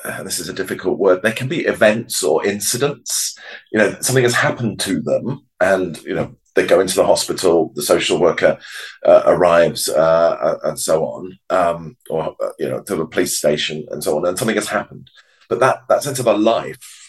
uh, 0.04 0.23
this 0.23 0.38
is 0.38 0.49
a 0.49 0.54
difficult 0.54 0.99
word, 0.99 1.23
they 1.23 1.32
can 1.32 1.49
be 1.49 1.64
events 1.64 2.23
or 2.23 2.44
incidents. 2.44 3.38
You 3.73 3.78
know, 3.78 3.97
something 4.00 4.25
has 4.25 4.35
happened 4.35 4.80
to 4.80 5.00
them, 5.00 5.47
and, 5.61 6.02
you 6.02 6.14
know, 6.14 6.37
they 6.54 6.66
go 6.66 6.80
into 6.80 6.97
the 6.97 7.06
hospital, 7.06 7.73
the 7.75 7.82
social 7.82 8.21
worker 8.21 8.59
uh, 9.06 9.23
arrives, 9.25 9.88
uh, 9.88 10.59
and 10.64 10.78
so 10.78 11.06
on, 11.06 11.38
um, 11.49 11.97
or 12.11 12.37
you 12.59 12.68
know, 12.68 12.82
to 12.82 12.97
the 12.97 13.06
police 13.06 13.38
station 13.38 13.87
and 13.90 14.04
so 14.04 14.18
on, 14.18 14.26
and 14.26 14.38
something 14.38 14.56
has 14.56 14.68
happened. 14.68 15.11
But 15.49 15.61
that 15.61 15.88
that 15.88 16.02
sense 16.02 16.18
of 16.18 16.26
a 16.26 16.35
life 16.35 17.01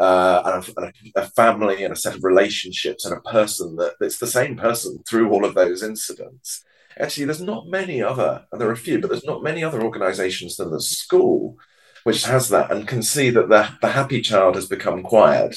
uh, 0.00 0.62
and, 0.76 0.92
a, 1.16 1.20
a, 1.20 1.28
family 1.28 1.84
and 1.84 1.92
a 1.92 1.96
set 1.96 2.16
of 2.16 2.24
relationships 2.24 3.04
and 3.04 3.16
a 3.16 3.30
person 3.30 3.76
that 3.76 3.94
it's 4.00 4.18
the 4.18 4.26
same 4.26 4.56
person 4.56 4.98
through 5.08 5.30
all 5.30 5.44
of 5.44 5.54
those 5.54 5.82
incidents. 5.82 6.64
Actually, 6.98 7.26
there's 7.26 7.40
not 7.40 7.68
many 7.68 8.02
other, 8.02 8.44
and 8.50 8.60
there 8.60 8.68
are 8.68 8.72
a 8.72 8.76
few, 8.76 9.00
but 9.00 9.10
there's 9.10 9.24
not 9.24 9.42
many 9.42 9.62
other 9.62 9.82
organizations 9.82 10.56
than 10.56 10.70
the 10.70 10.80
school 10.80 11.56
which 12.04 12.24
has 12.24 12.50
that 12.50 12.70
and 12.70 12.86
can 12.86 13.02
see 13.02 13.30
that 13.30 13.48
the, 13.48 13.68
the 13.80 13.88
happy 13.88 14.20
child 14.20 14.54
has 14.54 14.66
become 14.66 15.02
quiet. 15.02 15.56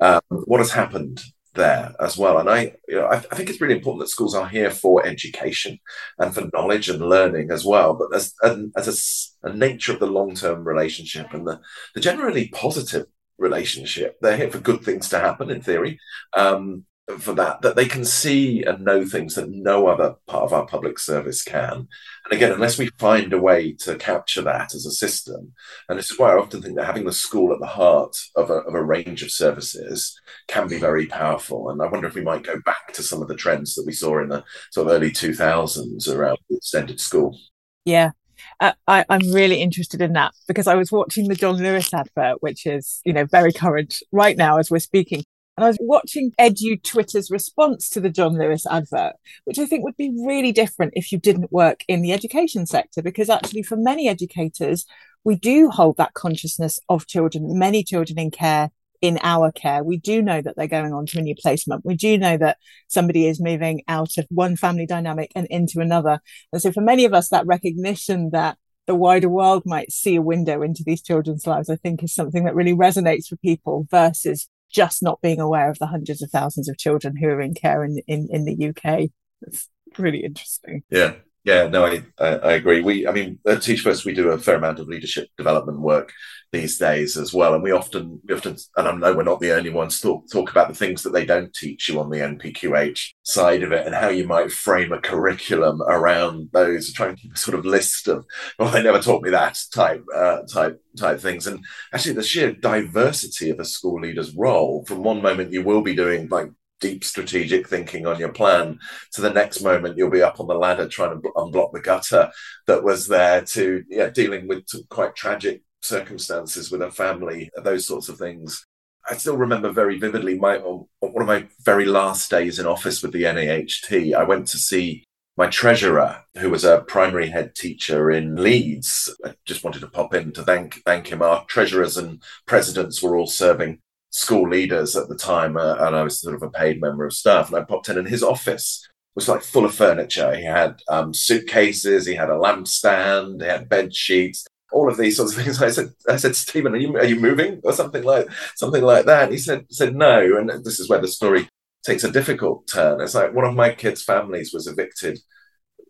Um, 0.00 0.20
what 0.30 0.60
has 0.60 0.70
happened 0.70 1.20
there 1.54 1.94
as 2.00 2.16
well. 2.16 2.38
And 2.38 2.48
I, 2.48 2.74
you 2.88 2.96
know, 2.96 3.06
I, 3.06 3.16
I, 3.16 3.34
think 3.34 3.50
it's 3.50 3.60
really 3.60 3.74
important 3.74 4.00
that 4.00 4.08
schools 4.08 4.34
are 4.34 4.48
here 4.48 4.70
for 4.70 5.04
education 5.04 5.78
and 6.18 6.34
for 6.34 6.48
knowledge 6.54 6.88
and 6.88 7.00
learning 7.00 7.50
as 7.50 7.64
well. 7.64 7.94
But 7.94 8.14
as 8.14 8.32
as 8.76 9.38
a, 9.42 9.48
a 9.48 9.52
nature 9.52 9.92
of 9.92 10.00
the 10.00 10.06
long 10.06 10.34
term 10.34 10.64
relationship 10.64 11.32
and 11.32 11.46
the, 11.46 11.60
the 11.94 12.00
generally 12.00 12.48
positive 12.48 13.06
relationship. 13.40 14.18
They're 14.20 14.36
here 14.36 14.50
for 14.50 14.58
good 14.58 14.82
things 14.82 15.08
to 15.08 15.18
happen, 15.18 15.50
in 15.50 15.62
theory. 15.62 15.98
Um, 16.34 16.84
for 17.18 17.32
that, 17.34 17.62
that 17.62 17.76
they 17.76 17.86
can 17.86 18.04
see 18.04 18.62
and 18.62 18.84
know 18.84 19.04
things 19.04 19.34
that 19.34 19.50
no 19.50 19.86
other 19.88 20.14
part 20.26 20.44
of 20.44 20.52
our 20.52 20.66
public 20.66 20.98
service 20.98 21.42
can. 21.42 21.88
And 22.24 22.32
again, 22.32 22.52
unless 22.52 22.78
we 22.78 22.90
find 22.98 23.32
a 23.32 23.40
way 23.40 23.72
to 23.80 23.96
capture 23.96 24.42
that 24.42 24.74
as 24.74 24.86
a 24.86 24.92
system, 24.92 25.52
and 25.88 25.98
this 25.98 26.10
is 26.10 26.18
why 26.18 26.32
I 26.32 26.38
often 26.38 26.62
think 26.62 26.76
that 26.76 26.86
having 26.86 27.04
the 27.04 27.12
school 27.12 27.52
at 27.52 27.60
the 27.60 27.66
heart 27.66 28.16
of 28.36 28.50
a, 28.50 28.54
of 28.54 28.74
a 28.74 28.82
range 28.82 29.22
of 29.22 29.30
services 29.30 30.18
can 30.48 30.68
be 30.68 30.78
very 30.78 31.06
powerful. 31.06 31.70
And 31.70 31.82
I 31.82 31.86
wonder 31.86 32.06
if 32.06 32.14
we 32.14 32.22
might 32.22 32.44
go 32.44 32.60
back 32.64 32.92
to 32.94 33.02
some 33.02 33.22
of 33.22 33.28
the 33.28 33.36
trends 33.36 33.74
that 33.74 33.86
we 33.86 33.92
saw 33.92 34.20
in 34.20 34.28
the 34.28 34.44
sort 34.70 34.86
of 34.86 34.92
early 34.92 35.10
2000s 35.10 36.14
around 36.14 36.38
extended 36.50 37.00
school. 37.00 37.36
Yeah, 37.84 38.10
I, 38.60 39.04
am 39.08 39.32
really 39.32 39.62
interested 39.62 40.02
in 40.02 40.12
that 40.12 40.32
because 40.46 40.66
I 40.66 40.74
was 40.74 40.92
watching 40.92 41.28
the 41.28 41.34
John 41.34 41.56
Lewis 41.56 41.92
advert, 41.94 42.42
which 42.42 42.66
is, 42.66 43.00
you 43.04 43.12
know, 43.12 43.24
very 43.24 43.52
current 43.52 44.02
right 44.12 44.36
now 44.36 44.58
as 44.58 44.70
we're 44.70 44.80
speaking. 44.80 45.24
And 45.56 45.64
I 45.64 45.68
was 45.68 45.78
watching 45.80 46.32
Edu 46.38 46.82
Twitter's 46.82 47.30
response 47.30 47.88
to 47.90 48.00
the 48.00 48.10
John 48.10 48.38
Lewis 48.38 48.66
advert, 48.66 49.14
which 49.44 49.58
I 49.58 49.66
think 49.66 49.84
would 49.84 49.96
be 49.96 50.14
really 50.26 50.52
different 50.52 50.92
if 50.94 51.10
you 51.12 51.18
didn't 51.18 51.52
work 51.52 51.84
in 51.88 52.02
the 52.02 52.12
education 52.12 52.66
sector, 52.66 53.02
because 53.02 53.28
actually, 53.28 53.62
for 53.62 53.76
many 53.76 54.08
educators, 54.08 54.86
we 55.24 55.36
do 55.36 55.68
hold 55.70 55.96
that 55.96 56.14
consciousness 56.14 56.78
of 56.88 57.06
children, 57.06 57.58
many 57.58 57.82
children 57.82 58.18
in 58.18 58.30
care 58.30 58.70
in 59.00 59.18
our 59.22 59.50
care. 59.50 59.82
We 59.82 59.96
do 59.96 60.22
know 60.22 60.42
that 60.42 60.56
they're 60.56 60.66
going 60.66 60.92
on 60.92 61.06
to 61.06 61.18
a 61.18 61.22
new 61.22 61.34
placement. 61.34 61.84
We 61.84 61.96
do 61.96 62.18
know 62.18 62.36
that 62.36 62.58
somebody 62.88 63.26
is 63.26 63.40
moving 63.40 63.82
out 63.88 64.18
of 64.18 64.26
one 64.28 64.56
family 64.56 64.86
dynamic 64.86 65.32
and 65.34 65.46
into 65.46 65.80
another. 65.80 66.20
And 66.52 66.60
so 66.60 66.70
for 66.72 66.82
many 66.82 67.04
of 67.04 67.14
us, 67.14 67.28
that 67.30 67.46
recognition 67.46 68.30
that 68.30 68.58
the 68.86 68.94
wider 68.94 69.28
world 69.28 69.62
might 69.64 69.92
see 69.92 70.16
a 70.16 70.22
window 70.22 70.62
into 70.62 70.82
these 70.84 71.02
children's 71.02 71.46
lives, 71.46 71.70
I 71.70 71.76
think 71.76 72.02
is 72.02 72.14
something 72.14 72.44
that 72.44 72.54
really 72.54 72.74
resonates 72.74 73.28
for 73.28 73.36
people 73.36 73.86
versus 73.90 74.48
just 74.70 75.02
not 75.02 75.20
being 75.20 75.40
aware 75.40 75.70
of 75.70 75.78
the 75.78 75.86
hundreds 75.86 76.22
of 76.22 76.30
thousands 76.30 76.68
of 76.68 76.78
children 76.78 77.16
who 77.16 77.28
are 77.28 77.40
in 77.40 77.54
care 77.54 77.84
in, 77.84 78.00
in, 78.06 78.28
in 78.30 78.44
the 78.44 78.68
UK. 78.68 79.10
It's 79.42 79.68
really 79.98 80.24
interesting. 80.24 80.82
Yeah. 80.90 81.14
Yeah, 81.44 81.68
no, 81.68 81.86
I, 81.86 82.02
I, 82.18 82.52
agree. 82.52 82.82
We, 82.82 83.06
I 83.06 83.12
mean, 83.12 83.38
at 83.46 83.62
Teach 83.62 83.80
First, 83.80 84.04
we 84.04 84.12
do 84.12 84.30
a 84.30 84.38
fair 84.38 84.56
amount 84.56 84.78
of 84.78 84.88
leadership 84.88 85.28
development 85.38 85.80
work 85.80 86.12
these 86.52 86.76
days 86.76 87.16
as 87.16 87.32
well. 87.32 87.54
And 87.54 87.62
we 87.62 87.70
often, 87.70 88.20
we 88.28 88.34
often, 88.34 88.56
and 88.76 88.86
I 88.86 88.92
know 88.92 89.16
we're 89.16 89.22
not 89.22 89.40
the 89.40 89.56
only 89.56 89.70
ones 89.70 90.02
talk 90.02 90.30
talk 90.30 90.50
about 90.50 90.68
the 90.68 90.74
things 90.74 91.02
that 91.02 91.14
they 91.14 91.24
don't 91.24 91.54
teach 91.54 91.88
you 91.88 91.98
on 91.98 92.10
the 92.10 92.22
NPQH 92.22 93.14
side 93.22 93.62
of 93.62 93.72
it, 93.72 93.86
and 93.86 93.94
how 93.94 94.08
you 94.08 94.26
might 94.26 94.52
frame 94.52 94.92
a 94.92 95.00
curriculum 95.00 95.80
around 95.80 96.50
those. 96.52 96.92
Try 96.92 97.08
and 97.08 97.18
keep 97.18 97.32
a 97.32 97.38
sort 97.38 97.58
of 97.58 97.64
list 97.64 98.06
of, 98.06 98.26
well, 98.58 98.70
they 98.70 98.82
never 98.82 99.00
taught 99.00 99.22
me 99.22 99.30
that 99.30 99.58
type 99.72 100.04
uh, 100.14 100.42
type 100.42 100.78
type 100.98 101.20
things. 101.20 101.46
And 101.46 101.64
actually, 101.94 102.16
the 102.16 102.22
sheer 102.22 102.52
diversity 102.52 103.48
of 103.48 103.60
a 103.60 103.64
school 103.64 104.00
leader's 104.02 104.36
role. 104.36 104.84
From 104.84 105.02
one 105.02 105.22
moment, 105.22 105.52
you 105.52 105.62
will 105.62 105.80
be 105.80 105.96
doing 105.96 106.28
like 106.28 106.50
deep 106.80 107.04
strategic 107.04 107.68
thinking 107.68 108.06
on 108.06 108.18
your 108.18 108.32
plan 108.32 108.78
to 109.12 109.20
the 109.20 109.32
next 109.32 109.62
moment 109.62 109.96
you'll 109.96 110.10
be 110.10 110.22
up 110.22 110.40
on 110.40 110.46
the 110.46 110.54
ladder 110.54 110.88
trying 110.88 111.20
to 111.20 111.28
unblock 111.36 111.72
the 111.72 111.80
gutter 111.80 112.30
that 112.66 112.82
was 112.82 113.06
there 113.06 113.42
to 113.42 113.84
yeah 113.88 114.08
dealing 114.08 114.48
with 114.48 114.64
quite 114.88 115.14
tragic 115.14 115.62
circumstances 115.82 116.70
with 116.70 116.82
a 116.82 116.90
family, 116.90 117.50
those 117.62 117.86
sorts 117.86 118.08
of 118.08 118.18
things. 118.18 118.66
I 119.08 119.16
still 119.16 119.36
remember 119.36 119.70
very 119.72 119.98
vividly 119.98 120.38
my 120.38 120.58
um, 120.58 120.86
one 121.00 121.22
of 121.22 121.26
my 121.26 121.46
very 121.64 121.86
last 121.86 122.30
days 122.30 122.58
in 122.58 122.66
office 122.66 123.02
with 123.02 123.12
the 123.12 123.22
NAHT. 123.22 124.14
I 124.14 124.24
went 124.24 124.46
to 124.48 124.58
see 124.58 125.04
my 125.36 125.46
treasurer, 125.46 126.22
who 126.38 126.50
was 126.50 126.64
a 126.64 126.82
primary 126.82 127.28
head 127.28 127.54
teacher 127.54 128.10
in 128.10 128.36
Leeds. 128.36 129.14
I 129.24 129.34
just 129.46 129.64
wanted 129.64 129.80
to 129.80 129.88
pop 129.88 130.14
in 130.14 130.32
to 130.32 130.42
thank 130.42 130.82
thank 130.84 131.08
him. 131.08 131.22
Our 131.22 131.44
treasurers 131.46 131.96
and 131.96 132.22
presidents 132.46 133.02
were 133.02 133.16
all 133.16 133.26
serving 133.26 133.80
school 134.10 134.48
leaders 134.48 134.96
at 134.96 135.08
the 135.08 135.16
time, 135.16 135.56
uh, 135.56 135.76
and 135.80 135.96
I 135.96 136.02
was 136.02 136.20
sort 136.20 136.34
of 136.34 136.42
a 136.42 136.50
paid 136.50 136.80
member 136.80 137.06
of 137.06 137.12
staff. 137.12 137.48
And 137.48 137.56
I 137.56 137.64
popped 137.64 137.88
in, 137.88 137.98
and 137.98 138.08
his 138.08 138.22
office 138.22 138.86
was 139.14 139.28
like 139.28 139.42
full 139.42 139.64
of 139.64 139.74
furniture. 139.74 140.34
He 140.34 140.44
had 140.44 140.80
um, 140.88 141.14
suitcases, 141.14 142.06
he 142.06 142.14
had 142.14 142.30
a 142.30 142.34
lampstand, 142.34 143.42
he 143.42 143.48
had 143.48 143.68
bed 143.68 143.94
sheets, 143.94 144.46
all 144.72 144.88
of 144.90 144.96
these 144.96 145.16
sorts 145.16 145.36
of 145.36 145.42
things. 145.42 145.62
I 145.62 145.70
said, 145.70 145.90
I 146.08 146.16
said, 146.16 146.36
Stephen, 146.36 146.74
are 146.74 146.78
you 146.78 146.96
are 146.96 147.04
you 147.04 147.18
moving 147.18 147.60
or 147.64 147.72
something 147.72 148.02
like 148.02 148.28
something 148.56 148.82
like 148.82 149.06
that? 149.06 149.30
He 149.30 149.38
said 149.38 149.66
said 149.70 149.94
no, 149.94 150.36
and 150.36 150.50
this 150.64 150.80
is 150.80 150.88
where 150.88 151.00
the 151.00 151.08
story 151.08 151.48
takes 151.84 152.04
a 152.04 152.12
difficult 152.12 152.68
turn. 152.68 153.00
It's 153.00 153.14
like 153.14 153.34
one 153.34 153.46
of 153.46 153.54
my 153.54 153.72
kids' 153.72 154.02
families 154.02 154.52
was 154.52 154.66
evicted 154.66 155.18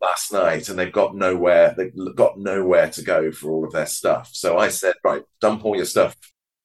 last 0.00 0.32
night, 0.32 0.68
and 0.68 0.78
they've 0.78 0.92
got 0.92 1.16
nowhere. 1.16 1.74
They've 1.76 1.92
got 2.14 2.38
nowhere 2.38 2.90
to 2.90 3.02
go 3.02 3.32
for 3.32 3.50
all 3.50 3.64
of 3.64 3.72
their 3.72 3.86
stuff. 3.86 4.30
So 4.32 4.58
I 4.58 4.68
said, 4.68 4.94
right, 5.04 5.22
dump 5.40 5.64
all 5.64 5.76
your 5.76 5.84
stuff 5.84 6.16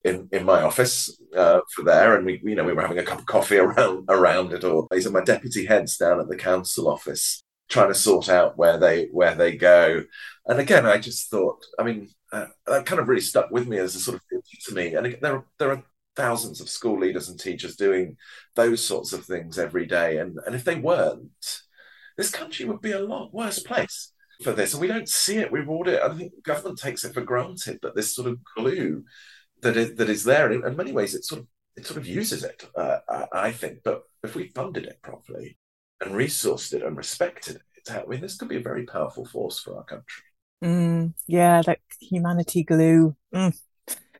in, 0.06 0.28
in 0.32 0.44
my 0.44 0.62
office 0.62 1.20
uh, 1.36 1.60
for 1.74 1.84
there, 1.84 2.16
and 2.16 2.24
we 2.24 2.40
you 2.44 2.54
know 2.54 2.64
we 2.64 2.72
were 2.72 2.82
having 2.82 2.98
a 2.98 3.04
cup 3.04 3.18
of 3.18 3.26
coffee 3.26 3.56
around 3.66 4.04
around 4.08 4.52
it 4.52 4.64
all. 4.64 4.88
Are 4.90 5.10
my 5.10 5.24
deputy 5.24 5.66
heads 5.66 5.96
down 5.96 6.20
at 6.20 6.28
the 6.28 6.36
council 6.36 6.88
office 6.88 7.42
trying 7.68 7.88
to 7.88 7.94
sort 7.94 8.28
out 8.28 8.56
where 8.56 8.78
they 8.78 9.06
where 9.06 9.34
they 9.34 9.56
go. 9.56 10.04
And 10.46 10.60
again, 10.60 10.86
I 10.86 10.98
just 10.98 11.30
thought, 11.30 11.64
I 11.78 11.82
mean, 11.82 12.08
uh, 12.32 12.46
that 12.66 12.86
kind 12.86 13.00
of 13.00 13.08
really 13.08 13.20
stuck 13.20 13.50
with 13.50 13.66
me 13.66 13.78
as 13.78 13.94
a 13.94 14.00
sort 14.00 14.16
of 14.16 14.22
to 14.66 14.74
me. 14.74 14.94
And 14.94 15.16
there 15.20 15.36
are, 15.36 15.44
there 15.58 15.70
are 15.72 15.82
thousands 16.14 16.60
of 16.60 16.68
school 16.68 16.98
leaders 16.98 17.28
and 17.28 17.38
teachers 17.38 17.76
doing 17.76 18.16
those 18.54 18.84
sorts 18.84 19.12
of 19.12 19.24
things 19.24 19.58
every 19.58 19.86
day. 19.86 20.18
And 20.18 20.38
and 20.46 20.54
if 20.54 20.64
they 20.64 20.76
weren't, 20.76 21.60
this 22.16 22.30
country 22.30 22.64
would 22.64 22.80
be 22.80 22.92
a 22.92 23.00
lot 23.00 23.34
worse 23.34 23.58
place 23.58 24.12
for 24.42 24.52
this. 24.52 24.72
And 24.72 24.80
we 24.80 24.88
don't 24.88 25.08
see 25.08 25.38
it, 25.38 25.50
we 25.50 25.60
reward 25.60 25.88
it. 25.88 26.02
I 26.02 26.14
think 26.14 26.32
government 26.44 26.78
takes 26.78 27.04
it 27.04 27.14
for 27.14 27.22
granted 27.22 27.78
that 27.82 27.94
this 27.94 28.14
sort 28.14 28.28
of 28.28 28.38
glue 28.56 29.04
that 29.62 29.76
is 29.76 29.94
that 29.96 30.10
is 30.10 30.24
there. 30.24 30.50
And 30.50 30.64
in 30.64 30.76
many 30.76 30.92
ways, 30.92 31.14
it 31.14 31.24
sort 31.24 31.42
of 31.42 31.46
it 31.76 31.86
sort 31.86 31.98
of 31.98 32.06
uses 32.06 32.44
it. 32.44 32.66
Uh, 32.74 32.98
I 33.32 33.52
think, 33.52 33.80
but 33.84 34.04
if 34.22 34.34
we 34.34 34.48
funded 34.48 34.84
it 34.84 35.02
properly, 35.02 35.58
and 36.00 36.14
resourced 36.14 36.72
it 36.72 36.82
and 36.82 36.96
respected 36.96 37.56
it, 37.56 37.90
I 37.90 38.04
mean, 38.06 38.20
this 38.20 38.36
could 38.36 38.48
be 38.48 38.56
a 38.56 38.62
very 38.62 38.84
powerful 38.84 39.24
force 39.24 39.60
for 39.60 39.76
our 39.76 39.84
country. 39.84 40.22
Mm, 40.64 41.14
yeah, 41.26 41.62
that 41.62 41.80
humanity 42.00 42.64
glue. 42.64 43.14
Mm, 43.34 43.56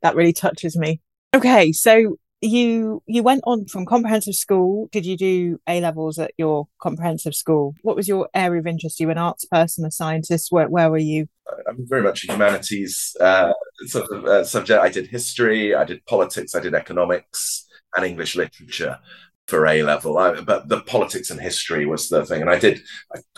that 0.03 0.15
really 0.15 0.33
touches 0.33 0.77
me. 0.77 1.01
Okay, 1.35 1.73
so 1.73 2.19
you 2.41 3.03
you 3.07 3.23
went 3.23 3.43
on 3.45 3.67
from 3.67 3.87
comprehensive 3.87 4.35
school. 4.35 4.89
Did 4.93 5.07
you 5.07 5.17
do 5.17 5.59
A 5.69 5.81
levels 5.81 6.19
at 6.19 6.33
your 6.37 6.69
comprehensive 6.81 7.35
school? 7.35 7.75
What 7.83 7.97
was 7.97 8.09
your 8.09 8.29
area 8.35 8.61
of 8.61 8.67
interest? 8.67 9.01
you 9.01 9.11
an 9.11 9.19
arts 9.19 9.45
person, 9.45 9.85
a 9.85 9.91
scientist? 9.91 10.49
Where 10.51 10.69
where 10.69 10.91
were 10.91 10.99
you? 10.99 11.29
I'm 11.69 11.87
very 11.89 12.03
much 12.03 12.25
a 12.25 12.33
humanities 12.33 13.17
uh, 13.21 13.53
sort 13.87 14.11
of 14.11 14.25
uh, 14.25 14.45
subject. 14.45 14.83
I 14.83 14.89
did 14.89 15.07
history, 15.07 15.75
I 15.75 15.85
did 15.85 16.05
politics, 16.07 16.55
I 16.55 16.61
did 16.61 16.75
economics 16.75 17.67
and 17.97 18.05
English 18.05 18.37
literature 18.37 18.99
for 19.47 19.67
A 19.67 19.83
level, 19.83 20.15
but 20.45 20.69
the 20.69 20.81
politics 20.81 21.31
and 21.31 21.41
history 21.41 21.87
was 21.87 22.09
the 22.09 22.25
thing. 22.27 22.41
And 22.41 22.51
I 22.51 22.59
did, 22.59 22.81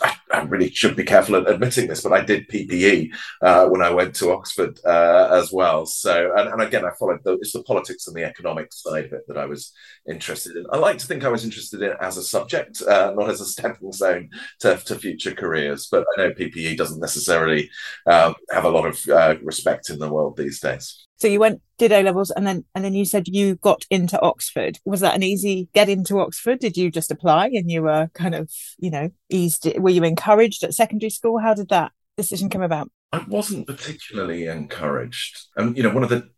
I, 0.01 0.15
I, 0.31 0.41
really 0.41 0.71
should 0.71 0.95
be 0.95 1.03
careful 1.03 1.35
at 1.35 1.49
admitting 1.49 1.87
this, 1.87 2.01
but 2.01 2.13
I 2.13 2.21
did 2.21 2.47
PPE 2.47 3.11
uh, 3.41 3.67
when 3.67 3.83
I 3.83 3.91
went 3.91 4.15
to 4.15 4.31
Oxford 4.31 4.79
uh, 4.85 5.29
as 5.31 5.51
well. 5.51 5.85
So, 5.85 6.33
and, 6.35 6.49
and, 6.49 6.61
again, 6.61 6.83
I 6.83 6.91
followed 6.97 7.23
the, 7.23 7.33
it's 7.33 7.53
the 7.53 7.63
politics 7.63 8.07
and 8.07 8.15
the 8.15 8.23
economics 8.23 8.81
side 8.81 9.05
of 9.05 9.13
it 9.13 9.27
that 9.27 9.37
I 9.37 9.45
was 9.45 9.71
interested 10.09 10.55
in. 10.55 10.65
I 10.71 10.77
like 10.77 10.97
to 10.97 11.05
think 11.05 11.23
I 11.23 11.29
was 11.29 11.45
interested 11.45 11.81
in 11.83 11.93
as 12.01 12.17
a 12.17 12.23
subject, 12.23 12.81
uh, 12.81 13.13
not 13.15 13.29
as 13.29 13.41
a 13.41 13.45
stepping 13.45 13.91
stone 13.91 14.29
to, 14.61 14.77
to, 14.77 14.95
future 14.95 15.35
careers. 15.35 15.87
But 15.91 16.05
I 16.17 16.21
know 16.21 16.31
PPE 16.31 16.75
doesn't 16.75 16.99
necessarily 16.99 17.69
um, 18.07 18.33
have 18.51 18.65
a 18.65 18.69
lot 18.69 18.87
of 18.87 19.07
uh, 19.07 19.35
respect 19.43 19.89
in 19.91 19.99
the 19.99 20.11
world 20.11 20.37
these 20.37 20.59
days. 20.59 21.07
So 21.19 21.27
you 21.27 21.39
went, 21.39 21.61
did 21.77 21.91
A 21.91 22.01
levels, 22.01 22.31
and 22.31 22.47
then 22.47 22.65
and 22.73 22.83
then 22.83 22.93
you 22.93 23.05
said 23.05 23.27
you 23.27 23.55
got 23.55 23.85
into 23.89 24.19
Oxford. 24.21 24.79
Was 24.85 25.01
that 25.01 25.15
an 25.15 25.23
easy 25.23 25.69
get 25.73 25.89
into 25.89 26.19
Oxford? 26.19 26.59
Did 26.59 26.77
you 26.77 26.89
just 26.89 27.11
apply 27.11 27.47
and 27.47 27.69
you 27.69 27.83
were 27.83 28.09
kind 28.13 28.35
of, 28.35 28.51
you 28.77 28.89
know, 28.89 29.09
eased? 29.29 29.67
Were 29.77 29.89
you 29.89 30.03
encouraged 30.03 30.63
at 30.63 30.73
secondary 30.73 31.09
school? 31.09 31.39
How 31.39 31.53
did 31.53 31.69
that 31.69 31.91
decision 32.15 32.49
come 32.49 32.61
about? 32.61 32.89
I 33.11 33.25
wasn't 33.27 33.67
particularly 33.67 34.45
encouraged, 34.45 35.47
and 35.57 35.75
you 35.75 35.83
know, 35.83 35.89
one 35.89 36.03
of 36.03 36.09
the 36.09 36.29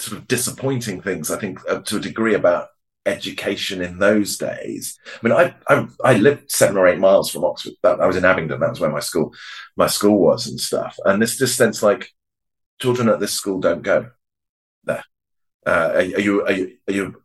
sort 0.00 0.18
of 0.18 0.26
disappointing 0.26 1.02
things 1.02 1.30
I 1.30 1.38
think, 1.38 1.60
uh, 1.68 1.80
to 1.80 1.98
a 1.98 2.00
degree, 2.00 2.34
about 2.34 2.68
education 3.06 3.80
in 3.80 3.98
those 3.98 4.36
days. 4.36 4.98
I 5.06 5.26
mean, 5.26 5.36
I, 5.36 5.54
I, 5.68 5.86
I 6.04 6.14
lived 6.14 6.50
seven 6.50 6.76
or 6.76 6.86
eight 6.86 6.98
miles 6.98 7.30
from 7.30 7.44
Oxford. 7.44 7.74
I 7.84 8.06
was 8.06 8.16
in 8.16 8.24
Abingdon. 8.24 8.60
That 8.60 8.70
was 8.70 8.80
where 8.80 8.90
my 8.90 9.00
school 9.00 9.34
my 9.76 9.86
school 9.86 10.18
was 10.18 10.46
and 10.46 10.60
stuff. 10.60 10.98
And 11.04 11.20
this 11.20 11.38
just 11.38 11.56
sense 11.56 11.82
like 11.82 12.10
children 12.80 13.08
at 13.08 13.20
this 13.20 13.32
school 13.32 13.60
don't 13.60 13.82
go 13.82 14.10
there. 14.84 15.04
Uh, 15.66 15.70
are, 15.70 15.96
are, 15.96 16.20
you 16.20 16.44
are 16.44 16.52
you 16.52 16.76
are 16.88 16.92
you 16.92 17.22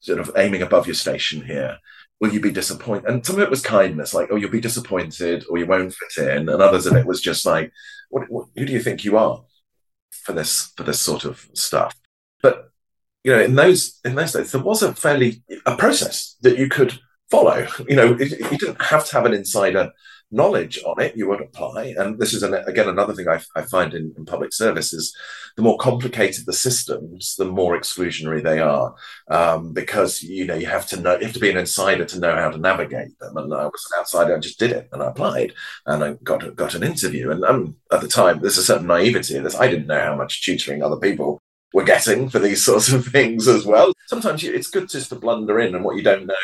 sort 0.00 0.18
of 0.18 0.32
aiming 0.36 0.62
above 0.62 0.86
your 0.86 0.94
station 0.94 1.44
here? 1.44 1.78
Will 2.20 2.32
you 2.32 2.40
be 2.40 2.50
disappointed? 2.50 3.06
And 3.06 3.24
some 3.24 3.36
of 3.36 3.42
it 3.42 3.50
was 3.50 3.60
kindness, 3.60 4.14
like, 4.14 4.28
oh, 4.30 4.36
you'll 4.36 4.50
be 4.50 4.60
disappointed, 4.60 5.44
or 5.50 5.58
you 5.58 5.66
won't 5.66 5.94
fit 5.94 6.26
in. 6.26 6.48
And 6.48 6.62
others 6.62 6.86
of 6.86 6.96
it 6.96 7.04
was 7.04 7.20
just 7.20 7.44
like, 7.44 7.70
what, 8.08 8.30
what, 8.30 8.46
who 8.56 8.64
do 8.64 8.72
you 8.72 8.80
think 8.80 9.04
you 9.04 9.18
are 9.18 9.44
for 10.10 10.32
this 10.32 10.72
for 10.76 10.82
this 10.82 11.00
sort 11.00 11.24
of 11.24 11.48
stuff? 11.54 11.94
But 12.42 12.70
you 13.22 13.32
know, 13.32 13.42
in 13.42 13.54
those 13.54 14.00
in 14.04 14.14
those 14.14 14.32
days, 14.32 14.52
there 14.52 14.62
was 14.62 14.82
a 14.82 14.94
fairly 14.94 15.42
a 15.66 15.76
process 15.76 16.36
that 16.42 16.58
you 16.58 16.68
could 16.68 16.98
follow. 17.30 17.66
You 17.88 17.96
know, 17.96 18.16
you 18.16 18.58
didn't 18.58 18.82
have 18.82 19.06
to 19.06 19.12
have 19.14 19.26
an 19.26 19.34
insider 19.34 19.92
knowledge 20.30 20.78
on 20.84 21.00
it. 21.00 21.16
You 21.16 21.28
would 21.28 21.40
apply, 21.40 21.94
and 21.96 22.18
this 22.18 22.34
is 22.34 22.42
an, 22.42 22.54
again 22.54 22.88
another 22.88 23.14
thing 23.14 23.28
I, 23.28 23.40
I 23.54 23.62
find 23.62 23.94
in, 23.94 24.12
in, 24.16 24.24
public 24.24 24.52
service 24.52 24.92
is 24.92 25.16
the 25.56 25.62
more 25.62 25.78
complicated 25.78 26.46
the 26.46 26.52
systems, 26.52 27.36
the 27.36 27.44
more 27.44 27.78
exclusionary 27.78 28.42
they 28.42 28.58
are, 28.58 28.94
um, 29.30 29.72
because 29.72 30.22
you 30.22 30.44
know 30.44 30.54
you 30.54 30.66
have 30.66 30.86
to 30.88 31.00
know 31.00 31.16
you 31.16 31.26
have 31.26 31.34
to 31.34 31.40
be 31.40 31.50
an 31.50 31.56
insider 31.56 32.04
to 32.04 32.18
know 32.18 32.34
how 32.34 32.50
to 32.50 32.58
navigate 32.58 33.18
them. 33.18 33.36
And 33.36 33.52
I 33.52 33.64
was 33.64 33.88
an 33.92 34.00
outsider, 34.00 34.36
I 34.36 34.40
just 34.40 34.58
did 34.58 34.72
it, 34.72 34.88
and 34.92 35.02
I 35.02 35.08
applied, 35.08 35.52
and 35.86 36.02
I 36.02 36.14
got 36.24 36.56
got 36.56 36.74
an 36.74 36.82
interview. 36.82 37.30
And 37.30 37.44
um, 37.44 37.76
at 37.92 38.00
the 38.00 38.08
time, 38.08 38.40
there's 38.40 38.58
a 38.58 38.64
certain 38.64 38.86
naivety 38.86 39.36
in 39.36 39.44
this. 39.44 39.56
I 39.56 39.68
didn't 39.68 39.86
know 39.86 40.00
how 40.00 40.16
much 40.16 40.44
tutoring 40.44 40.82
other 40.82 40.96
people 40.96 41.40
we're 41.72 41.84
getting 41.84 42.28
for 42.28 42.38
these 42.38 42.64
sorts 42.70 42.90
of 42.90 43.06
things 43.06 43.46
as 43.46 43.64
well. 43.64 43.92
Sometimes 44.06 44.42
you, 44.42 44.52
it's 44.52 44.70
good 44.70 44.88
just 44.88 45.10
to 45.10 45.16
blunder 45.16 45.60
in, 45.60 45.74
and 45.74 45.84
what 45.84 45.96
you 45.96 46.02
don't 46.02 46.26
know, 46.26 46.34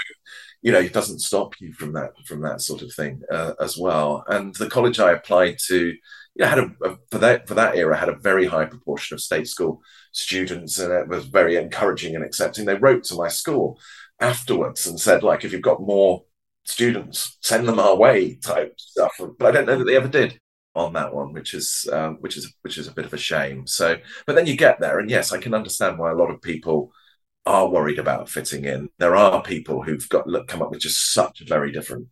you 0.62 0.71
know, 0.71 0.78
it 0.78 0.92
doesn't 0.92 1.19
stop 1.19 1.61
you 1.61 1.73
from 1.73 1.92
that 1.92 2.12
from 2.25 2.40
that 2.42 2.61
sort 2.61 2.83
of 2.83 2.92
thing 2.95 3.21
uh, 3.31 3.52
as 3.61 3.76
well. 3.76 4.25
And 4.28 4.54
the 4.54 4.71
college 4.71 5.00
I 5.00 5.12
applied 5.12 5.59
to, 5.66 5.88
you 5.88 5.99
know, 6.37 6.47
had 6.47 6.59
a, 6.61 6.71
a, 6.85 6.97
for 7.11 7.19
that 7.19 7.49
for 7.49 7.54
that 7.54 7.75
era 7.76 7.97
had 7.97 8.09
a 8.09 8.16
very 8.16 8.47
high 8.47 8.66
proportion 8.66 9.14
of 9.14 9.21
state 9.21 9.49
school 9.49 9.83
students, 10.12 10.78
and 10.78 10.92
it 10.92 11.09
was 11.09 11.26
very 11.26 11.57
encouraging 11.57 12.14
and 12.14 12.25
accepting. 12.25 12.64
They 12.64 12.76
wrote 12.76 13.04
to 13.04 13.16
my 13.16 13.28
school 13.28 13.78
afterwards 14.21 14.87
and 14.87 14.99
said, 15.00 15.25
like, 15.25 15.45
if 15.45 15.52
you've 15.52 15.62
got 15.62 15.83
more 15.83 16.25
students, 16.64 17.38
send 17.40 17.66
them 17.66 17.81
our 17.81 17.97
way, 17.97 18.37
type 18.37 18.75
stuff. 18.78 19.21
But 19.38 19.47
I 19.47 19.50
don't 19.50 19.66
know 19.66 19.78
that 19.78 19.85
they 19.85 19.97
ever 19.97 20.09
did 20.09 20.38
on 20.75 20.92
that 20.92 21.12
one, 21.12 21.33
which 21.33 21.54
is 21.54 21.88
um, 21.92 22.19
which 22.21 22.37
is 22.37 22.54
which 22.62 22.78
is 22.78 22.87
a 22.87 22.95
bit 22.95 23.04
of 23.04 23.12
a 23.12 23.19
shame. 23.19 23.66
So, 23.66 23.97
but 24.26 24.37
then 24.37 24.47
you 24.47 24.57
get 24.57 24.78
there, 24.81 25.00
and 25.00 25.11
yes, 25.11 25.33
I 25.33 25.38
can 25.38 25.54
understand 25.54 25.99
why 25.99 26.12
a 26.12 26.16
lot 26.16 26.31
of 26.31 26.40
people 26.40 26.92
are 27.44 27.68
worried 27.68 27.99
about 27.99 28.28
fitting 28.28 28.64
in. 28.64 28.88
There 28.99 29.16
are 29.16 29.42
people 29.42 29.82
who've 29.82 30.08
got 30.08 30.26
look, 30.26 30.49
come 30.49 30.62
up 30.62 30.70
with 30.70 30.80
just 30.80 31.12
such 31.12 31.40
a 31.40 31.46
very 31.46 31.72
different 31.72 32.08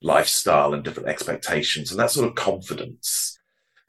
lifestyle 0.00 0.74
and 0.74 0.84
different 0.84 1.08
expectations, 1.08 1.90
and 1.90 1.98
that 2.00 2.10
sort 2.10 2.28
of 2.28 2.34
confidence. 2.34 3.38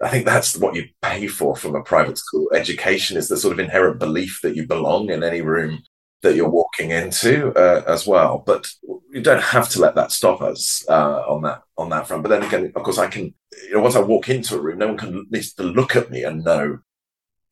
I 0.02 0.10
think 0.10 0.26
that's 0.26 0.58
what 0.58 0.76
you 0.76 0.86
pay 1.02 1.28
for 1.28 1.56
from 1.56 1.76
a 1.76 1.84
private 1.84 2.18
school 2.18 2.48
education 2.54 3.18
is 3.18 3.28
the 3.28 3.36
sort 3.36 3.52
of 3.52 3.60
inherent 3.60 4.00
belief 4.00 4.40
that 4.44 4.56
you 4.56 4.66
belong 4.66 5.10
in 5.10 5.24
any 5.24 5.42
room 5.42 5.84
that 6.22 6.36
you're 6.36 6.50
walking 6.50 6.92
into 6.92 7.52
uh, 7.54 7.84
as 7.86 8.08
well. 8.08 8.42
But 8.46 8.68
you 9.12 9.22
don't 9.22 9.42
have 9.42 9.70
to 9.70 9.82
let 9.82 9.96
that 9.96 10.12
stop 10.12 10.42
us 10.42 10.84
uh, 10.88 11.24
on 11.28 11.42
that 11.44 11.64
on 11.78 11.90
that 11.90 12.08
front. 12.08 12.24
But 12.24 12.30
then 12.30 12.44
again, 12.44 12.72
of 12.76 12.84
course, 12.84 12.98
I 12.98 13.08
can. 13.08 13.34
You 13.68 13.76
know, 13.76 13.82
once 13.82 13.96
I 13.96 14.02
walk 14.02 14.30
into 14.30 14.56
a 14.56 14.62
room, 14.62 14.80
no 14.80 14.88
one 14.88 14.98
can 14.98 15.26
needs 15.30 15.54
to 15.54 15.64
look 15.64 15.96
at 15.96 16.10
me 16.10 16.24
and 16.24 16.44
know 16.44 16.80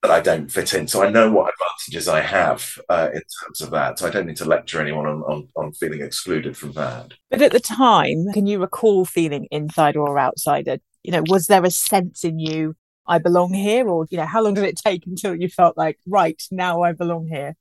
that 0.02 0.12
I 0.12 0.20
don't 0.20 0.52
fit 0.52 0.74
in. 0.74 0.88
So 0.88 1.04
I 1.04 1.10
know 1.10 1.32
what 1.32 1.52
advantages 1.54 2.08
I 2.08 2.22
have 2.22 2.80
uh, 2.90 3.10
in 3.14 3.22
terms 3.44 3.62
of 3.62 3.72
that. 3.72 3.98
So 3.98 4.08
I 4.08 4.12
don't 4.12 4.28
need 4.28 4.38
to 4.38 4.46
lecture 4.46 4.80
anyone 4.80 5.08
on, 5.08 5.22
on, 5.24 5.48
on 5.56 5.72
feeling 5.74 6.02
excluded 6.02 6.56
from 6.56 6.74
that. 6.74 7.14
But 7.30 7.42
at 7.42 7.52
the 7.52 7.60
time, 7.60 8.28
can 8.34 8.46
you 8.46 8.60
recall 8.60 9.06
feeling 9.06 9.48
insider 9.50 10.00
or 10.00 10.20
outsider? 10.20 10.78
You 11.04 11.12
know, 11.12 11.24
was 11.28 11.48
there 11.48 11.66
a 11.66 11.72
sense 11.72 12.24
in 12.24 12.40
you 12.40 12.76
I 13.08 13.20
belong 13.20 13.54
here, 13.54 13.88
or 13.88 14.06
you 14.10 14.18
know, 14.18 14.26
how 14.26 14.44
long 14.44 14.54
did 14.54 14.66
it 14.66 14.78
take 14.78 15.08
until 15.08 15.34
you 15.34 15.48
felt 15.48 15.78
like 15.78 15.98
right 16.06 16.42
now 16.52 16.82
I 16.82 16.92
belong 16.92 17.28
here? 17.28 17.56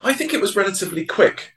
I 0.00 0.14
think 0.14 0.32
it 0.32 0.40
was 0.40 0.56
relatively 0.56 1.04
quick 1.04 1.52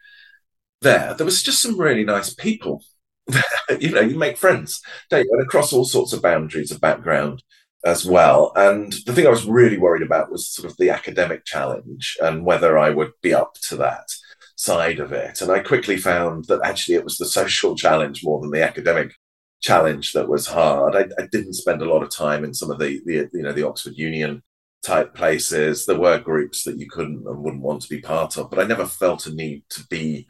there. 0.82 1.14
There 1.14 1.26
was 1.26 1.42
just 1.42 1.62
some 1.62 1.80
really 1.80 2.04
nice 2.04 2.34
people. 2.34 2.84
you 3.80 3.92
know, 3.92 4.02
you 4.02 4.18
make 4.18 4.38
friends, 4.38 4.82
don't 5.10 5.24
you? 5.24 5.32
And 5.32 5.42
across 5.42 5.72
all 5.72 5.86
sorts 5.86 6.12
of 6.12 6.22
boundaries 6.22 6.72
of 6.72 6.82
background 6.82 7.42
as 7.86 8.06
well. 8.06 8.52
And 8.56 8.94
the 9.06 9.14
thing 9.14 9.28
I 9.28 9.32
was 9.32 9.46
really 9.46 9.78
worried 9.78 10.04
about 10.04 10.32
was 10.32 10.48
sort 10.48 10.70
of 10.70 10.78
the 10.78 10.90
academic 10.90 11.46
challenge 11.46 12.18
and 12.22 12.46
whether 12.46 12.78
I 12.78 12.90
would 12.90 13.12
be 13.22 13.34
up 13.34 13.56
to 13.70 13.76
that 13.78 14.08
side 14.56 15.00
of 15.00 15.12
it. 15.12 15.42
And 15.42 15.52
I 15.52 15.60
quickly 15.60 15.98
found 15.98 16.46
that 16.46 16.62
actually 16.64 16.96
it 16.96 17.04
was 17.04 17.18
the 17.18 17.26
social 17.26 17.76
challenge 17.76 18.24
more 18.24 18.40
than 18.42 18.52
the 18.52 18.64
academic 18.64 19.14
challenge 19.62 20.14
that 20.14 20.30
was 20.30 20.48
hard. 20.48 20.96
I, 20.96 21.06
I 21.22 21.28
didn't 21.32 21.54
spend 21.54 21.82
a 21.82 21.90
lot 21.92 22.04
of 22.04 22.16
time 22.16 22.44
in 22.44 22.54
some 22.54 22.70
of 22.70 22.80
the, 22.80 23.02
the 23.06 23.30
you 23.34 23.42
know 23.42 23.54
the 23.54 23.68
Oxford 23.68 23.94
Union 23.96 24.44
type 24.84 25.16
places. 25.16 25.86
There 25.86 26.00
were 26.00 26.20
groups 26.20 26.64
that 26.64 26.78
you 26.78 26.88
couldn't 26.90 27.26
and 27.26 27.44
wouldn't 27.44 27.64
want 27.64 27.82
to 27.82 27.90
be 27.90 28.02
part 28.02 28.38
of, 28.38 28.50
but 28.50 28.60
I 28.60 28.66
never 28.66 28.86
felt 28.86 29.26
a 29.26 29.34
need 29.34 29.64
to 29.70 29.86
be, 29.88 30.28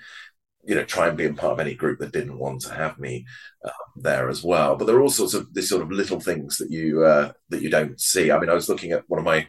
you 0.65 0.76
know, 0.76 0.84
try 0.84 1.08
and 1.08 1.17
be 1.17 1.26
a 1.26 1.34
part 1.34 1.54
of 1.54 1.60
any 1.60 1.76
group 1.76 1.99
that 1.99 2.13
didn't 2.13 2.38
want 2.38 2.62
to 2.62 2.73
have 2.73 2.97
me 2.97 3.26
uh, 3.65 3.71
there 3.95 4.30
as 4.30 4.43
well. 4.43 4.76
But 4.76 4.86
there 4.86 4.95
are 4.95 5.02
all 5.02 5.10
sorts 5.10 5.34
of 5.34 5.54
these 5.54 5.69
sort 5.69 5.82
of 5.82 5.91
little 5.91 6.19
things 6.19 6.58
that 6.58 6.71
you 6.71 7.04
uh, 7.04 7.34
that 7.49 7.62
you 7.62 7.69
don't 7.69 7.99
see. 7.99 8.32
I 8.32 8.39
mean, 8.39 8.49
I 8.49 8.54
was 8.54 8.69
looking 8.69 8.91
at 8.91 9.04
one 9.08 9.19
of 9.19 9.26
my 9.26 9.47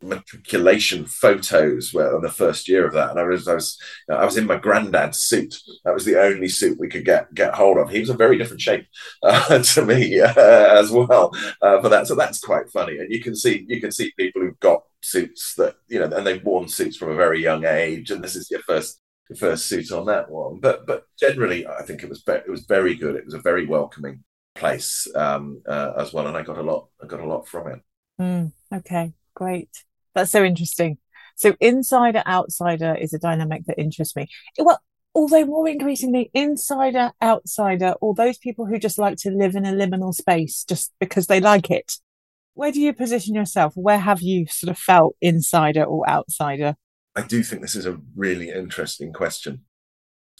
matriculation 0.00 1.04
photos 1.06 1.92
where 1.92 2.14
on 2.14 2.22
the 2.22 2.30
first 2.30 2.68
year 2.68 2.86
of 2.86 2.92
that 2.92 3.10
and 3.10 3.18
I 3.18 3.24
was 3.24 3.48
I 3.48 3.54
was 3.54 3.80
I 4.08 4.24
was 4.24 4.36
in 4.36 4.46
my 4.46 4.56
granddad's 4.56 5.18
suit 5.18 5.56
that 5.84 5.92
was 5.92 6.04
the 6.04 6.20
only 6.20 6.48
suit 6.48 6.78
we 6.78 6.88
could 6.88 7.04
get 7.04 7.34
get 7.34 7.54
hold 7.54 7.78
of 7.78 7.90
he 7.90 7.98
was 7.98 8.08
a 8.08 8.14
very 8.14 8.38
different 8.38 8.60
shape 8.60 8.86
uh, 9.24 9.58
to 9.62 9.84
me 9.84 10.20
uh, 10.20 10.32
as 10.36 10.92
well 10.92 11.32
uh, 11.62 11.80
for 11.80 11.88
that 11.88 12.06
so 12.06 12.14
that's 12.14 12.38
quite 12.38 12.70
funny 12.70 12.96
and 12.98 13.12
you 13.12 13.20
can 13.20 13.34
see 13.34 13.64
you 13.68 13.80
can 13.80 13.90
see 13.90 14.12
people 14.16 14.40
who've 14.40 14.60
got 14.60 14.82
suits 15.02 15.54
that 15.56 15.74
you 15.88 15.98
know 15.98 16.16
and 16.16 16.24
they've 16.24 16.44
worn 16.44 16.68
suits 16.68 16.96
from 16.96 17.10
a 17.10 17.16
very 17.16 17.42
young 17.42 17.64
age 17.64 18.12
and 18.12 18.22
this 18.22 18.36
is 18.36 18.48
your 18.52 18.62
first 18.62 19.00
your 19.28 19.36
first 19.36 19.66
suit 19.66 19.92
on 19.92 20.06
that 20.06 20.30
one 20.30 20.60
but 20.60 20.86
but 20.86 21.04
generally 21.18 21.66
I 21.66 21.82
think 21.82 22.02
it 22.02 22.08
was 22.08 22.22
ve- 22.22 22.44
it 22.46 22.50
was 22.50 22.64
very 22.66 22.94
good 22.94 23.16
it 23.16 23.24
was 23.24 23.34
a 23.34 23.40
very 23.40 23.66
welcoming 23.66 24.24
place 24.54 25.06
um, 25.14 25.62
uh, 25.68 25.92
as 25.98 26.12
well 26.12 26.26
and 26.26 26.36
I 26.36 26.42
got 26.42 26.58
a 26.58 26.62
lot 26.62 26.88
I 27.02 27.06
got 27.06 27.20
a 27.20 27.26
lot 27.26 27.46
from 27.46 27.68
it 27.68 27.80
mm, 28.20 28.52
okay 28.72 29.12
great 29.34 29.84
that's 30.18 30.32
so 30.32 30.44
interesting. 30.44 30.98
So 31.36 31.54
insider 31.60 32.22
outsider 32.26 32.96
is 32.96 33.12
a 33.12 33.18
dynamic 33.18 33.64
that 33.66 33.78
interests 33.78 34.16
me. 34.16 34.26
Well, 34.58 34.80
although 35.14 35.44
more 35.44 35.68
increasingly 35.68 36.30
insider 36.34 37.12
outsider 37.22 37.94
or 38.00 38.14
those 38.14 38.38
people 38.38 38.66
who 38.66 38.78
just 38.78 38.98
like 38.98 39.16
to 39.18 39.30
live 39.30 39.54
in 39.54 39.64
a 39.64 39.72
liminal 39.72 40.12
space 40.12 40.64
just 40.64 40.92
because 40.98 41.28
they 41.28 41.40
like 41.40 41.70
it. 41.70 41.94
Where 42.54 42.72
do 42.72 42.80
you 42.80 42.92
position 42.92 43.36
yourself? 43.36 43.74
Where 43.76 44.00
have 44.00 44.20
you 44.20 44.46
sort 44.48 44.70
of 44.70 44.78
felt 44.78 45.14
insider 45.20 45.84
or 45.84 46.08
outsider? 46.08 46.74
I 47.16 47.22
do 47.22 47.42
think 47.42 47.62
this 47.62 47.76
is 47.76 47.86
a 47.86 48.00
really 48.16 48.50
interesting 48.50 49.12
question. 49.12 49.64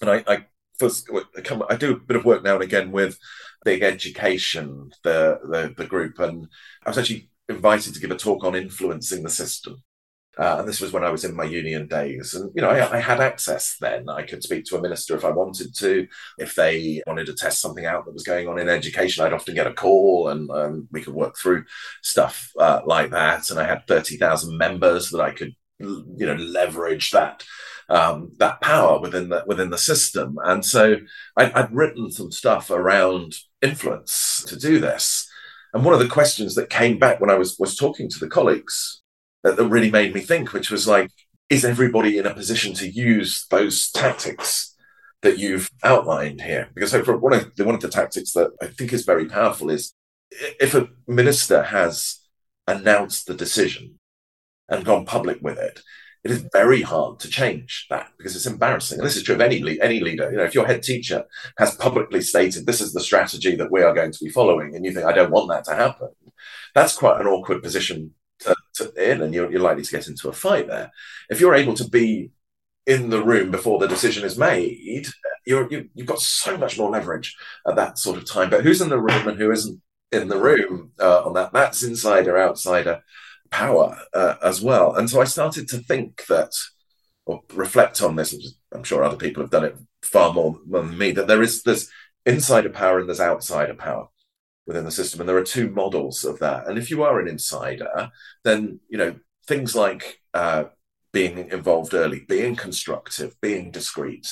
And 0.00 0.10
I, 0.10 0.24
I 0.26 0.46
first 0.78 1.10
I 1.68 1.76
do 1.76 1.92
a 1.92 1.98
bit 1.98 2.16
of 2.16 2.24
work 2.24 2.44
now 2.44 2.54
and 2.54 2.62
again 2.62 2.92
with 2.92 3.18
big 3.64 3.82
education, 3.82 4.90
the, 5.02 5.40
the 5.50 5.74
the 5.76 5.86
group, 5.86 6.18
and 6.18 6.48
I 6.84 6.90
was 6.90 6.98
actually 6.98 7.30
invited 7.48 7.94
to 7.94 8.00
give 8.00 8.10
a 8.10 8.16
talk 8.16 8.44
on 8.44 8.54
influencing 8.54 9.22
the 9.22 9.30
system. 9.30 9.82
Uh, 10.38 10.58
and 10.60 10.68
this 10.68 10.80
was 10.80 10.92
when 10.92 11.02
I 11.02 11.10
was 11.10 11.24
in 11.24 11.34
my 11.34 11.42
union 11.42 11.88
days. 11.88 12.32
And, 12.32 12.52
you 12.54 12.62
know, 12.62 12.70
I, 12.70 12.98
I, 12.98 13.00
had 13.00 13.20
access 13.20 13.76
then. 13.80 14.08
I 14.08 14.22
could 14.22 14.40
speak 14.44 14.64
to 14.66 14.76
a 14.76 14.80
minister 14.80 15.16
if 15.16 15.24
I 15.24 15.30
wanted 15.30 15.74
to. 15.74 16.06
If 16.38 16.54
they 16.54 17.02
wanted 17.08 17.26
to 17.26 17.34
test 17.34 17.60
something 17.60 17.86
out 17.86 18.04
that 18.04 18.14
was 18.14 18.22
going 18.22 18.46
on 18.46 18.60
in 18.60 18.68
education, 18.68 19.24
I'd 19.24 19.32
often 19.32 19.56
get 19.56 19.66
a 19.66 19.72
call 19.72 20.28
and 20.28 20.48
um, 20.52 20.88
we 20.92 21.02
could 21.02 21.14
work 21.14 21.36
through 21.36 21.64
stuff 22.02 22.52
uh, 22.56 22.82
like 22.86 23.10
that. 23.10 23.50
And 23.50 23.58
I 23.58 23.66
had 23.66 23.88
30,000 23.88 24.56
members 24.56 25.10
that 25.10 25.20
I 25.20 25.32
could, 25.32 25.56
you 25.78 26.26
know, 26.26 26.34
leverage 26.34 27.10
that. 27.10 27.44
Um, 27.90 28.32
that 28.36 28.60
power 28.60 29.00
within 29.00 29.30
the 29.30 29.44
within 29.46 29.70
the 29.70 29.78
system, 29.78 30.36
and 30.44 30.62
so 30.62 30.96
I, 31.38 31.50
I'd 31.54 31.74
written 31.74 32.10
some 32.10 32.30
stuff 32.30 32.70
around 32.70 33.36
influence 33.62 34.44
to 34.46 34.58
do 34.58 34.78
this, 34.78 35.26
and 35.72 35.82
one 35.82 35.94
of 35.94 36.00
the 36.00 36.06
questions 36.06 36.54
that 36.56 36.68
came 36.68 36.98
back 36.98 37.18
when 37.18 37.30
I 37.30 37.36
was 37.36 37.56
was 37.58 37.76
talking 37.76 38.10
to 38.10 38.18
the 38.18 38.28
colleagues 38.28 39.00
that, 39.42 39.56
that 39.56 39.68
really 39.68 39.90
made 39.90 40.14
me 40.14 40.20
think, 40.20 40.52
which 40.52 40.70
was 40.70 40.86
like, 40.86 41.10
is 41.50 41.64
everybody 41.64 42.18
in 42.18 42.26
a 42.26 42.34
position 42.34 42.74
to 42.74 42.88
use 42.88 43.46
those 43.50 43.90
tactics 43.90 44.74
that 45.22 45.38
you've 45.38 45.70
outlined 45.82 46.40
here? 46.40 46.68
Because 46.74 46.92
one 46.92 47.32
of 47.32 47.54
the, 47.56 47.64
one 47.64 47.74
of 47.74 47.80
the 47.80 47.88
tactics 47.88 48.32
that 48.32 48.50
I 48.62 48.66
think 48.66 48.92
is 48.92 49.04
very 49.04 49.26
powerful 49.26 49.70
is 49.70 49.94
if 50.30 50.74
a 50.74 50.88
minister 51.06 51.62
has 51.62 52.20
announced 52.66 53.26
the 53.26 53.34
decision 53.34 53.98
and 54.68 54.84
gone 54.84 55.04
public 55.04 55.38
with 55.40 55.58
it, 55.58 55.80
it 56.24 56.30
is 56.30 56.46
very 56.52 56.82
hard 56.82 57.20
to 57.20 57.28
change 57.28 57.86
that 57.90 58.10
because 58.16 58.34
it's 58.34 58.46
embarrassing. 58.46 58.98
And 58.98 59.06
this 59.06 59.16
is 59.16 59.22
true 59.22 59.34
of 59.34 59.40
any 59.40 59.80
any 59.80 60.00
leader. 60.00 60.30
You 60.30 60.38
know, 60.38 60.44
if 60.44 60.54
your 60.54 60.66
head 60.66 60.82
teacher 60.82 61.24
has 61.58 61.74
publicly 61.76 62.20
stated 62.20 62.66
this 62.66 62.80
is 62.80 62.92
the 62.92 63.00
strategy 63.00 63.54
that 63.56 63.70
we 63.70 63.82
are 63.82 63.94
going 63.94 64.12
to 64.12 64.24
be 64.24 64.30
following, 64.30 64.74
and 64.74 64.84
you 64.84 64.92
think 64.92 65.06
I 65.06 65.12
don't 65.12 65.30
want 65.30 65.48
that 65.50 65.64
to 65.64 65.74
happen, 65.74 66.08
that's 66.74 66.96
quite 66.96 67.20
an 67.20 67.26
awkward 67.26 67.62
position 67.62 68.14
to, 68.40 68.56
to 68.74 69.10
in, 69.10 69.22
and 69.22 69.32
you're, 69.32 69.50
you're 69.50 69.60
likely 69.60 69.84
to 69.84 69.90
get 69.90 70.08
into 70.08 70.28
a 70.28 70.32
fight 70.32 70.66
there. 70.66 70.90
If 71.30 71.40
you're 71.40 71.54
able 71.54 71.74
to 71.74 71.88
be 71.88 72.30
in 72.86 73.10
the 73.10 73.22
room 73.22 73.50
before 73.50 73.78
the 73.78 73.88
decision 73.88 74.24
is 74.24 74.38
made, 74.38 75.06
you're, 75.46 75.70
you, 75.70 75.88
have 75.98 76.06
got 76.06 76.20
so 76.20 76.56
much 76.56 76.78
more 76.78 76.90
leverage 76.90 77.36
at 77.66 77.76
that 77.76 77.98
sort 77.98 78.16
of 78.16 78.28
time. 78.28 78.50
But 78.50 78.64
who's 78.64 78.80
in 78.80 78.88
the 78.88 79.00
room 79.00 79.28
and 79.28 79.38
who 79.38 79.50
isn't 79.50 79.80
in 80.10 80.28
the 80.28 80.38
room 80.38 80.92
uh, 80.98 81.22
on 81.24 81.34
that? 81.34 81.52
That's 81.52 81.82
insider, 81.82 82.38
outsider 82.38 83.02
power 83.50 83.98
uh, 84.14 84.34
as 84.42 84.60
well. 84.60 84.94
And 84.94 85.08
so 85.08 85.20
I 85.20 85.24
started 85.24 85.68
to 85.68 85.78
think 85.78 86.26
that, 86.26 86.52
or 87.26 87.42
reflect 87.54 88.02
on 88.02 88.16
this. 88.16 88.34
I'm 88.72 88.84
sure 88.84 89.02
other 89.02 89.16
people 89.16 89.42
have 89.42 89.50
done 89.50 89.64
it 89.64 89.76
far 90.02 90.32
more 90.32 90.58
than 90.68 90.96
me. 90.96 91.12
That 91.12 91.26
there 91.26 91.42
is 91.42 91.62
this 91.62 91.90
insider 92.26 92.70
power 92.70 92.98
and 92.98 93.08
there's 93.08 93.20
outsider 93.20 93.74
power 93.74 94.08
within 94.66 94.84
the 94.84 94.90
system, 94.90 95.20
and 95.20 95.28
there 95.28 95.36
are 95.36 95.44
two 95.44 95.70
models 95.70 96.24
of 96.24 96.38
that. 96.40 96.68
And 96.68 96.78
if 96.78 96.90
you 96.90 97.02
are 97.02 97.18
an 97.20 97.28
insider, 97.28 98.10
then 98.44 98.80
you 98.88 98.98
know 98.98 99.16
things 99.46 99.74
like 99.74 100.20
uh, 100.34 100.64
being 101.12 101.50
involved 101.50 101.94
early, 101.94 102.24
being 102.28 102.54
constructive, 102.54 103.34
being 103.40 103.70
discreet, 103.70 104.30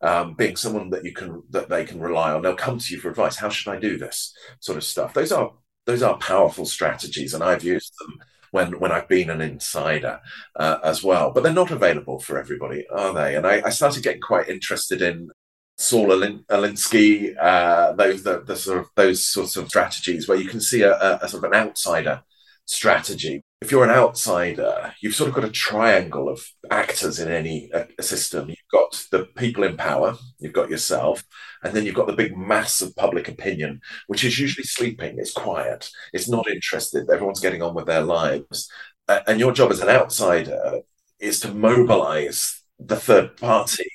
um, 0.00 0.34
being 0.34 0.56
someone 0.56 0.90
that 0.90 1.04
you 1.04 1.12
can 1.12 1.42
that 1.50 1.68
they 1.68 1.84
can 1.84 2.00
rely 2.00 2.32
on. 2.32 2.42
They'll 2.42 2.56
come 2.56 2.78
to 2.78 2.94
you 2.94 3.00
for 3.00 3.10
advice. 3.10 3.36
How 3.36 3.50
should 3.50 3.72
I 3.72 3.78
do 3.78 3.98
this? 3.98 4.34
Sort 4.60 4.78
of 4.78 4.84
stuff. 4.84 5.14
Those 5.14 5.32
are 5.32 5.52
those 5.86 6.02
are 6.02 6.16
powerful 6.18 6.64
strategies, 6.64 7.34
and 7.34 7.44
I've 7.44 7.64
used 7.64 7.92
them 8.00 8.18
when 8.54 8.78
when 8.78 8.92
I've 8.92 9.08
been 9.08 9.30
an 9.30 9.40
insider 9.40 10.20
uh, 10.54 10.78
as 10.84 11.02
well. 11.02 11.32
But 11.32 11.42
they're 11.42 11.52
not 11.52 11.72
available 11.72 12.20
for 12.20 12.38
everybody, 12.38 12.86
are 12.88 13.12
they? 13.12 13.34
And 13.34 13.44
I, 13.44 13.62
I 13.64 13.70
started 13.70 14.04
getting 14.04 14.20
quite 14.20 14.48
interested 14.48 15.02
in 15.02 15.30
Saul 15.76 16.10
Alinsky, 16.10 17.34
uh, 17.36 17.94
those 17.94 18.22
the, 18.22 18.44
the, 18.46 18.54
sort 18.54 18.78
of 18.78 18.86
those 18.94 19.26
sorts 19.26 19.56
of 19.56 19.66
strategies 19.66 20.28
where 20.28 20.38
you 20.38 20.48
can 20.48 20.60
see 20.60 20.82
a, 20.82 20.92
a, 20.92 21.18
a 21.22 21.28
sort 21.28 21.42
of 21.42 21.50
an 21.50 21.58
outsider 21.58 22.22
strategy 22.64 23.42
if 23.64 23.70
you're 23.70 23.84
an 23.84 23.90
outsider, 23.90 24.94
you've 25.00 25.14
sort 25.14 25.28
of 25.28 25.34
got 25.34 25.44
a 25.44 25.50
triangle 25.50 26.28
of 26.28 26.46
actors 26.70 27.18
in 27.18 27.32
any 27.32 27.70
system. 27.98 28.50
You've 28.50 28.58
got 28.70 29.06
the 29.10 29.24
people 29.36 29.64
in 29.64 29.78
power, 29.78 30.18
you've 30.38 30.52
got 30.52 30.68
yourself, 30.68 31.24
and 31.62 31.74
then 31.74 31.86
you've 31.86 31.94
got 31.94 32.06
the 32.06 32.12
big 32.12 32.36
mass 32.36 32.82
of 32.82 32.94
public 32.94 33.26
opinion, 33.26 33.80
which 34.06 34.22
is 34.22 34.38
usually 34.38 34.64
sleeping, 34.64 35.18
it's 35.18 35.32
quiet, 35.32 35.88
it's 36.12 36.28
not 36.28 36.50
interested, 36.50 37.08
everyone's 37.08 37.40
getting 37.40 37.62
on 37.62 37.74
with 37.74 37.86
their 37.86 38.02
lives. 38.02 38.70
Uh, 39.08 39.20
and 39.26 39.40
your 39.40 39.52
job 39.52 39.70
as 39.70 39.80
an 39.80 39.88
outsider 39.88 40.80
is 41.18 41.40
to 41.40 41.54
mobilize 41.54 42.62
the 42.78 42.96
third 42.96 43.34
party 43.38 43.88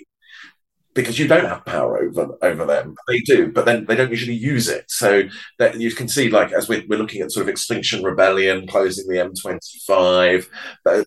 because 0.95 1.19
you 1.19 1.27
don't 1.27 1.45
have 1.45 1.65
power 1.65 1.99
over 1.99 2.35
over 2.41 2.65
them. 2.65 2.95
They 3.07 3.19
do, 3.19 3.51
but 3.51 3.65
then 3.65 3.85
they 3.85 3.95
don't 3.95 4.09
usually 4.09 4.35
use 4.35 4.67
it. 4.67 4.85
So 4.89 5.23
that 5.59 5.79
you 5.79 5.91
can 5.91 6.07
see, 6.07 6.29
like 6.29 6.51
as 6.51 6.67
we're, 6.67 6.83
we're 6.87 6.99
looking 6.99 7.21
at 7.21 7.31
sort 7.31 7.43
of 7.43 7.49
Extinction 7.49 8.03
Rebellion 8.03 8.67
closing 8.67 9.07
the 9.07 9.17
M25, 9.17 10.47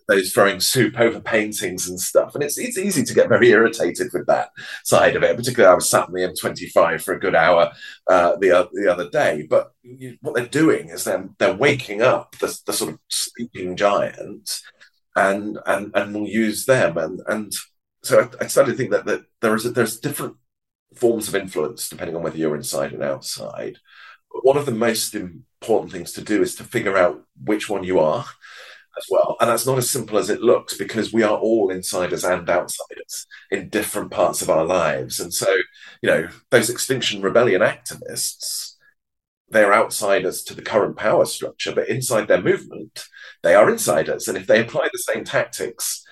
those 0.07 0.31
throwing 0.31 0.59
soup 0.59 0.99
over 0.99 1.19
paintings 1.19 1.89
and 1.89 1.99
stuff, 1.99 2.33
and 2.33 2.43
it's 2.43 2.57
it's 2.57 2.77
easy 2.77 3.03
to 3.03 3.13
get 3.13 3.29
very 3.29 3.49
irritated 3.49 4.09
with 4.13 4.25
that 4.27 4.49
side 4.85 5.15
of 5.15 5.23
it. 5.23 5.35
Particularly, 5.35 5.71
I 5.71 5.75
was 5.75 5.89
sat 5.89 6.07
in 6.07 6.13
the 6.13 6.21
M25 6.21 7.01
for 7.01 7.13
a 7.13 7.19
good 7.19 7.35
hour 7.35 7.71
uh, 8.09 8.35
the 8.37 8.69
the 8.73 8.91
other 8.91 9.09
day, 9.09 9.45
but 9.49 9.71
you, 9.83 10.17
what 10.21 10.35
they're 10.35 10.45
doing 10.45 10.89
is 10.89 11.03
they're 11.03 11.29
they're 11.39 11.55
waking 11.55 12.01
up 12.01 12.37
the, 12.37 12.57
the 12.65 12.73
sort 12.73 12.93
of 12.93 12.99
sleeping 13.09 13.75
giant 13.75 14.61
and 15.15 15.59
and 15.65 15.91
and 15.93 16.15
we'll 16.15 16.27
use 16.27 16.65
them 16.65 16.97
and 16.97 17.21
and 17.27 17.51
so 18.03 18.19
I, 18.21 18.43
I, 18.43 18.47
started 18.47 18.71
to 18.71 18.77
think 18.77 18.91
that, 18.91 19.05
that 19.05 19.25
there 19.41 19.55
is 19.55 19.65
a, 19.65 19.71
there's 19.71 19.99
different 19.99 20.35
forms 20.93 21.27
of 21.27 21.35
influence 21.35 21.89
depending 21.89 22.15
on 22.15 22.23
whether 22.23 22.37
you're 22.37 22.55
inside 22.55 22.93
and 22.93 23.03
outside. 23.03 23.77
One 24.29 24.57
of 24.57 24.65
the 24.65 24.71
most 24.71 25.15
important 25.15 25.91
things 25.91 26.11
to 26.13 26.21
do 26.21 26.41
is 26.41 26.55
to 26.55 26.63
figure 26.63 26.97
out 26.97 27.23
which 27.43 27.69
one 27.69 27.83
you 27.83 27.99
are 27.99 28.25
as 28.97 29.05
well. 29.09 29.37
And 29.39 29.49
that's 29.49 29.65
not 29.65 29.77
as 29.77 29.89
simple 29.89 30.17
as 30.17 30.29
it 30.29 30.41
looks 30.41 30.75
because 30.77 31.13
we 31.13 31.23
are 31.23 31.37
all 31.37 31.69
insiders 31.69 32.23
and 32.23 32.47
outsiders 32.49 33.27
in 33.51 33.69
different 33.69 34.11
parts 34.11 34.41
of 34.41 34.49
our 34.49 34.65
lives. 34.65 35.19
And 35.19 35.33
so, 35.33 35.51
you 36.01 36.09
know, 36.09 36.29
those 36.51 36.69
Extinction 36.69 37.21
Rebellion 37.21 37.61
activists, 37.61 38.73
they're 39.49 39.73
outsiders 39.73 40.43
to 40.43 40.55
the 40.55 40.61
current 40.61 40.97
power 40.97 41.25
structure, 41.25 41.73
but 41.73 41.89
inside 41.89 42.27
their 42.27 42.41
movement, 42.41 43.05
they 43.43 43.55
are 43.55 43.69
insiders. 43.69 44.27
And 44.27 44.37
if 44.37 44.47
they 44.47 44.61
apply 44.61 44.89
the 44.91 44.99
same 44.99 45.23
tactics 45.23 46.03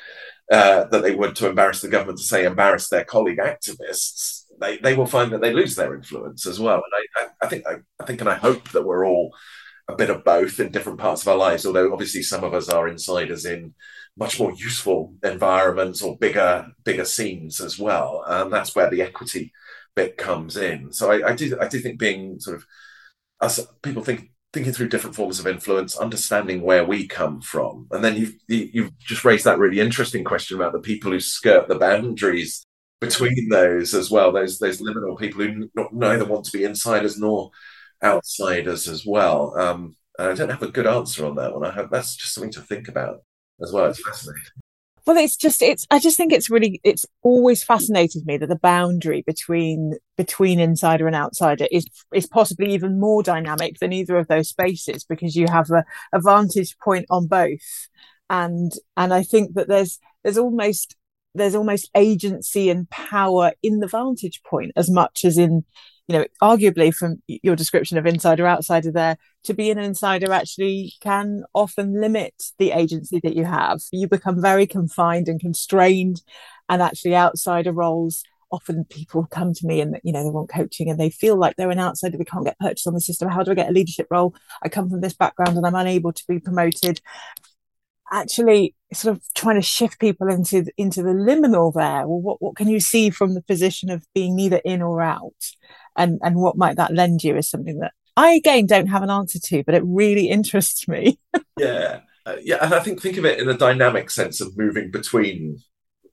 uh, 0.51 0.83
that 0.85 1.01
they 1.01 1.15
would 1.15 1.35
to 1.37 1.49
embarrass 1.49 1.81
the 1.81 1.87
government 1.87 2.19
to 2.19 2.25
say 2.25 2.43
embarrass 2.43 2.89
their 2.89 3.05
colleague 3.05 3.39
activists, 3.39 4.43
they, 4.59 4.77
they 4.77 4.93
will 4.95 5.05
find 5.05 5.31
that 5.31 5.41
they 5.41 5.53
lose 5.53 5.75
their 5.75 5.95
influence 5.95 6.45
as 6.45 6.59
well. 6.59 6.75
And 6.83 7.29
I, 7.41 7.45
I, 7.45 7.49
think 7.49 7.65
I, 7.65 7.75
I 7.99 8.05
think 8.05 8.19
and 8.19 8.29
I 8.29 8.35
hope 8.35 8.69
that 8.71 8.85
we're 8.85 9.07
all 9.07 9.33
a 9.87 9.95
bit 9.95 10.09
of 10.09 10.23
both 10.23 10.59
in 10.59 10.71
different 10.71 10.99
parts 10.99 11.21
of 11.21 11.29
our 11.29 11.37
lives. 11.37 11.65
Although 11.65 11.93
obviously 11.93 12.21
some 12.21 12.43
of 12.43 12.53
us 12.53 12.69
are 12.69 12.87
insiders 12.87 13.45
in 13.45 13.73
much 14.17 14.39
more 14.39 14.51
useful 14.51 15.15
environments 15.23 16.01
or 16.01 16.17
bigger 16.17 16.67
bigger 16.83 17.05
scenes 17.05 17.61
as 17.61 17.79
well, 17.79 18.23
and 18.27 18.51
that's 18.51 18.75
where 18.75 18.89
the 18.89 19.01
equity 19.01 19.53
bit 19.95 20.17
comes 20.17 20.57
in. 20.57 20.91
So 20.91 21.11
I, 21.11 21.29
I 21.29 21.35
do 21.35 21.57
I 21.59 21.67
do 21.67 21.79
think 21.79 21.97
being 21.97 22.39
sort 22.39 22.57
of 22.57 22.65
us 23.39 23.59
people 23.81 24.03
think 24.03 24.30
thinking 24.53 24.73
through 24.73 24.89
different 24.89 25.15
forms 25.15 25.39
of 25.39 25.47
influence, 25.47 25.97
understanding 25.97 26.61
where 26.61 26.85
we 26.85 27.07
come 27.07 27.41
from, 27.41 27.87
and 27.91 28.03
then 28.03 28.17
you've 28.17 28.35
you've 28.47 28.97
just 28.99 29.23
raised 29.25 29.45
that 29.45 29.59
really 29.59 29.79
interesting 29.79 30.23
question 30.23 30.57
about 30.57 30.73
the 30.73 30.79
people 30.79 31.11
who 31.11 31.19
skirt 31.19 31.67
the 31.67 31.75
boundaries 31.79 32.65
between 32.99 33.49
those 33.49 33.93
as 33.93 34.11
well. 34.11 34.31
Those 34.31 34.59
those 34.59 34.81
liminal 34.81 35.17
people 35.17 35.41
who 35.41 35.69
not, 35.75 35.93
neither 35.93 36.25
want 36.25 36.45
to 36.45 36.57
be 36.57 36.63
insiders 36.63 37.17
nor 37.17 37.51
outsiders 38.03 38.87
as 38.87 39.05
well. 39.05 39.57
Um, 39.57 39.95
I 40.19 40.33
don't 40.33 40.49
have 40.49 40.63
a 40.63 40.71
good 40.71 40.87
answer 40.87 41.25
on 41.25 41.35
that 41.35 41.53
one. 41.53 41.65
I 41.65 41.71
have 41.71 41.89
that's 41.89 42.15
just 42.15 42.33
something 42.33 42.51
to 42.53 42.61
think 42.61 42.87
about 42.87 43.23
as 43.61 43.71
well. 43.71 43.85
It's 43.85 44.03
fascinating 44.03 44.60
well 45.05 45.17
it's 45.17 45.35
just 45.35 45.61
it's 45.61 45.85
i 45.91 45.99
just 45.99 46.17
think 46.17 46.31
it's 46.31 46.49
really 46.49 46.79
it's 46.83 47.05
always 47.21 47.63
fascinated 47.63 48.25
me 48.25 48.37
that 48.37 48.47
the 48.47 48.55
boundary 48.55 49.23
between 49.25 49.93
between 50.17 50.59
insider 50.59 51.07
and 51.07 51.15
outsider 51.15 51.67
is 51.71 51.85
is 52.13 52.27
possibly 52.27 52.73
even 52.73 52.99
more 52.99 53.23
dynamic 53.23 53.79
than 53.79 53.93
either 53.93 54.17
of 54.17 54.27
those 54.27 54.49
spaces 54.49 55.03
because 55.03 55.35
you 55.35 55.45
have 55.49 55.69
a, 55.71 55.83
a 56.13 56.19
vantage 56.21 56.77
point 56.79 57.05
on 57.09 57.27
both. 57.27 57.87
And 58.29 58.71
and 58.95 59.13
i 59.13 59.23
think 59.23 59.55
that 59.55 59.67
there's 59.67 59.99
there's 60.23 60.37
almost 60.37 60.95
there's 61.33 61.55
almost 61.55 61.89
agency 61.95 62.69
and 62.69 62.89
power 62.89 63.53
in 63.63 63.79
the 63.79 63.87
vantage 63.87 64.41
point 64.43 64.71
as 64.75 64.89
much 64.89 65.23
as 65.25 65.37
in 65.37 65.63
you 66.07 66.17
know, 66.17 66.25
arguably 66.41 66.93
from 66.93 67.21
your 67.27 67.55
description 67.55 67.97
of 67.97 68.05
insider 68.05 68.47
outsider 68.47 68.91
there, 68.91 69.17
to 69.43 69.53
be 69.53 69.71
an 69.71 69.79
insider 69.79 70.31
actually 70.31 70.93
can 71.01 71.43
often 71.53 71.99
limit 71.99 72.33
the 72.57 72.71
agency 72.71 73.19
that 73.23 73.35
you 73.35 73.45
have. 73.45 73.79
You 73.91 74.07
become 74.07 74.41
very 74.41 74.67
confined 74.67 75.27
and 75.27 75.39
constrained, 75.39 76.21
and 76.69 76.81
actually 76.81 77.15
outsider 77.15 77.71
roles. 77.71 78.23
Often 78.51 78.85
people 78.85 79.25
come 79.31 79.53
to 79.53 79.65
me 79.65 79.79
and 79.79 79.97
you 80.03 80.11
know 80.11 80.23
they 80.23 80.29
want 80.29 80.49
coaching 80.49 80.89
and 80.89 80.99
they 80.99 81.09
feel 81.09 81.37
like 81.37 81.55
they're 81.55 81.71
an 81.71 81.79
outsider. 81.79 82.17
We 82.17 82.25
can't 82.25 82.45
get 82.45 82.59
purchased 82.59 82.87
on 82.87 82.93
the 82.93 82.99
system. 82.99 83.29
How 83.29 83.43
do 83.43 83.51
I 83.51 83.55
get 83.55 83.69
a 83.69 83.73
leadership 83.73 84.07
role? 84.11 84.35
I 84.61 84.67
come 84.67 84.89
from 84.89 84.99
this 84.99 85.13
background 85.13 85.55
and 85.55 85.65
I'm 85.65 85.75
unable 85.75 86.11
to 86.11 86.23
be 86.27 86.39
promoted 86.39 86.99
actually 88.11 88.75
sort 88.93 89.15
of 89.15 89.23
trying 89.33 89.55
to 89.55 89.61
shift 89.61 89.99
people 89.99 90.29
into 90.29 90.65
into 90.77 91.01
the 91.01 91.11
liminal 91.11 91.73
there 91.73 92.05
well 92.07 92.19
what, 92.19 92.41
what 92.41 92.55
can 92.55 92.67
you 92.67 92.79
see 92.79 93.09
from 93.09 93.33
the 93.33 93.41
position 93.41 93.89
of 93.89 94.05
being 94.13 94.35
neither 94.35 94.61
in 94.65 94.81
or 94.81 95.01
out 95.01 95.33
and 95.97 96.19
and 96.23 96.35
what 96.35 96.57
might 96.57 96.77
that 96.77 96.93
lend 96.93 97.23
you 97.23 97.35
is 97.35 97.49
something 97.49 97.79
that 97.79 97.93
I 98.17 98.31
again 98.31 98.65
don't 98.65 98.87
have 98.87 99.03
an 99.03 99.09
answer 99.09 99.39
to, 99.39 99.63
but 99.63 99.75
it 99.75 99.83
really 99.85 100.29
interests 100.29 100.87
me. 100.87 101.19
yeah, 101.57 102.01
uh, 102.25 102.35
yeah, 102.41 102.57
and 102.61 102.73
I 102.73 102.79
think 102.79 103.01
think 103.01 103.17
of 103.17 103.25
it 103.25 103.39
in 103.39 103.49
a 103.49 103.57
dynamic 103.57 104.09
sense 104.09 104.41
of 104.41 104.57
moving 104.57 104.91
between 104.91 105.57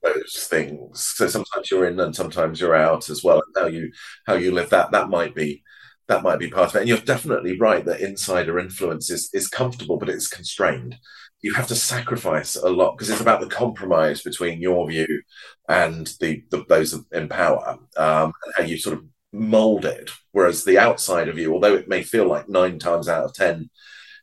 those 0.01 0.47
things. 0.49 1.03
So 1.15 1.27
sometimes 1.27 1.69
you're 1.69 1.87
in 1.87 1.99
and 1.99 2.15
sometimes 2.15 2.59
you're 2.59 2.75
out 2.75 3.09
as 3.09 3.23
well. 3.23 3.41
And 3.55 3.63
how 3.63 3.67
you 3.67 3.91
how 4.25 4.33
you 4.35 4.51
live 4.51 4.69
that 4.69 4.91
that 4.91 5.09
might 5.09 5.35
be 5.35 5.63
that 6.07 6.23
might 6.23 6.39
be 6.39 6.49
part 6.49 6.69
of 6.69 6.75
it. 6.75 6.79
And 6.79 6.89
you're 6.89 6.97
definitely 6.97 7.57
right 7.57 7.85
that 7.85 8.01
insider 8.01 8.59
influence 8.59 9.09
is 9.09 9.29
is 9.33 9.47
comfortable, 9.47 9.97
but 9.97 10.09
it's 10.09 10.27
constrained. 10.27 10.97
You 11.41 11.53
have 11.53 11.67
to 11.67 11.75
sacrifice 11.75 12.55
a 12.55 12.69
lot 12.69 12.97
because 12.97 13.09
it's 13.09 13.21
about 13.21 13.39
the 13.39 13.47
compromise 13.47 14.21
between 14.21 14.61
your 14.61 14.89
view 14.89 15.21
and 15.69 16.07
the, 16.19 16.43
the 16.51 16.65
those 16.67 16.97
in 17.11 17.29
power, 17.29 17.77
um, 17.97 18.33
and 18.45 18.53
how 18.57 18.63
you 18.63 18.77
sort 18.77 18.97
of 18.97 19.05
molded. 19.31 20.09
Whereas 20.31 20.63
the 20.63 20.77
outside 20.77 21.27
of 21.27 21.37
you, 21.37 21.53
although 21.53 21.75
it 21.75 21.87
may 21.87 22.03
feel 22.03 22.27
like 22.27 22.49
nine 22.49 22.79
times 22.79 23.07
out 23.07 23.25
of 23.25 23.33
ten 23.33 23.69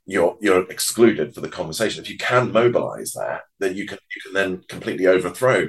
you're 0.06 0.36
you're 0.40 0.70
excluded 0.70 1.34
for 1.34 1.40
the 1.40 1.48
conversation, 1.48 2.02
if 2.02 2.10
you 2.10 2.16
can 2.16 2.52
mobilize 2.52 3.12
that, 3.12 3.42
then 3.58 3.76
you 3.76 3.86
can 3.86 3.98
you 4.14 4.22
can 4.22 4.32
then 4.32 4.62
completely 4.68 5.06
overthrow 5.06 5.68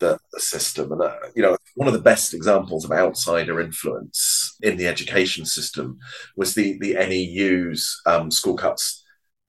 the, 0.00 0.18
the 0.32 0.40
system. 0.40 0.92
And 0.92 1.00
uh, 1.00 1.14
you 1.34 1.42
know, 1.42 1.56
one 1.76 1.88
of 1.88 1.94
the 1.94 2.00
best 2.00 2.34
examples 2.34 2.84
of 2.84 2.92
outsider 2.92 3.60
influence 3.60 4.56
in 4.62 4.76
the 4.76 4.88
education 4.88 5.46
system 5.46 5.98
was 6.36 6.54
the 6.54 6.76
the 6.80 6.94
NEU's 6.94 8.02
um, 8.04 8.30
school 8.30 8.56
cuts 8.56 9.01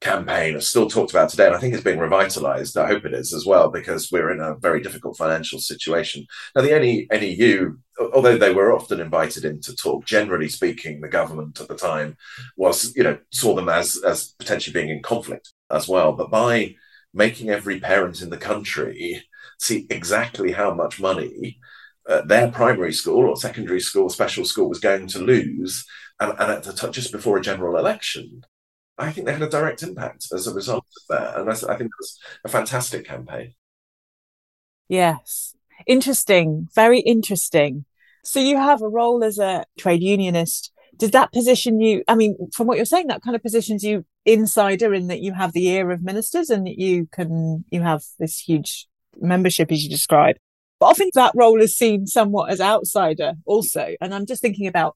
campaign 0.03 0.55
is 0.55 0.67
still 0.67 0.87
talked 0.87 1.11
about 1.11 1.29
today, 1.29 1.47
and 1.47 1.55
I 1.55 1.59
think 1.59 1.73
it's 1.73 1.83
being 1.83 1.99
revitalized. 1.99 2.77
I 2.77 2.87
hope 2.87 3.05
it 3.05 3.13
is 3.13 3.33
as 3.33 3.45
well, 3.45 3.69
because 3.69 4.11
we're 4.11 4.31
in 4.31 4.41
a 4.41 4.55
very 4.55 4.81
difficult 4.81 5.17
financial 5.17 5.59
situation. 5.59 6.25
Now, 6.55 6.61
the 6.61 7.07
NEU, 7.11 7.77
although 8.13 8.37
they 8.37 8.53
were 8.53 8.73
often 8.73 8.99
invited 8.99 9.45
in 9.45 9.61
to 9.61 9.75
talk, 9.75 10.05
generally 10.05 10.49
speaking, 10.49 11.01
the 11.01 11.07
government 11.07 11.59
at 11.61 11.69
the 11.69 11.75
time 11.75 12.17
was, 12.57 12.95
you 12.95 13.03
know, 13.03 13.17
saw 13.31 13.55
them 13.55 13.69
as 13.69 13.97
as 14.05 14.35
potentially 14.39 14.73
being 14.73 14.89
in 14.89 15.01
conflict 15.01 15.53
as 15.71 15.87
well. 15.87 16.11
But 16.13 16.29
by 16.29 16.75
making 17.13 17.49
every 17.49 17.79
parent 17.79 18.21
in 18.21 18.29
the 18.29 18.37
country 18.37 19.23
see 19.59 19.87
exactly 19.89 20.51
how 20.51 20.73
much 20.73 20.99
money 20.99 21.59
uh, 22.09 22.21
their 22.21 22.51
primary 22.51 22.91
school 22.93 23.29
or 23.29 23.37
secondary 23.37 23.79
school, 23.79 24.09
special 24.09 24.43
school 24.45 24.67
was 24.67 24.79
going 24.79 25.07
to 25.07 25.19
lose, 25.19 25.85
and, 26.19 26.31
and 26.31 26.51
at 26.51 26.63
the 26.63 26.73
t- 26.73 26.91
just 26.91 27.11
before 27.11 27.37
a 27.37 27.41
general 27.41 27.77
election. 27.77 28.43
I 28.97 29.11
think 29.11 29.25
they 29.25 29.33
had 29.33 29.41
a 29.41 29.49
direct 29.49 29.83
impact 29.83 30.27
as 30.33 30.47
a 30.47 30.53
result 30.53 30.85
of 30.85 31.03
that. 31.09 31.37
And 31.39 31.49
I, 31.49 31.53
I 31.53 31.77
think 31.77 31.89
it 31.89 31.99
was 31.99 32.19
a 32.43 32.49
fantastic 32.49 33.05
campaign. 33.05 33.53
Yes. 34.87 35.55
Interesting. 35.87 36.69
Very 36.75 36.99
interesting. 36.99 37.85
So 38.23 38.39
you 38.39 38.57
have 38.57 38.81
a 38.81 38.87
role 38.87 39.23
as 39.23 39.39
a 39.39 39.65
trade 39.77 40.03
unionist. 40.03 40.71
Does 40.95 41.11
that 41.11 41.33
position 41.33 41.81
you, 41.81 42.03
I 42.07 42.15
mean, 42.15 42.37
from 42.53 42.67
what 42.67 42.77
you're 42.77 42.85
saying, 42.85 43.07
that 43.07 43.23
kind 43.23 43.35
of 43.35 43.41
positions 43.41 43.83
you 43.83 44.05
insider 44.25 44.93
in 44.93 45.07
that 45.07 45.21
you 45.21 45.33
have 45.33 45.53
the 45.53 45.67
ear 45.67 45.89
of 45.91 46.03
ministers 46.03 46.49
and 46.49 46.67
that 46.67 46.77
you 46.77 47.07
can, 47.11 47.65
you 47.71 47.81
have 47.81 48.03
this 48.19 48.39
huge 48.39 48.87
membership 49.19 49.71
as 49.71 49.83
you 49.83 49.89
describe. 49.89 50.37
But 50.79 50.87
often 50.87 51.09
that 51.15 51.33
role 51.35 51.61
is 51.61 51.75
seen 51.75 52.05
somewhat 52.05 52.51
as 52.51 52.61
outsider 52.61 53.33
also. 53.45 53.95
And 53.99 54.13
I'm 54.13 54.25
just 54.25 54.41
thinking 54.41 54.67
about 54.67 54.95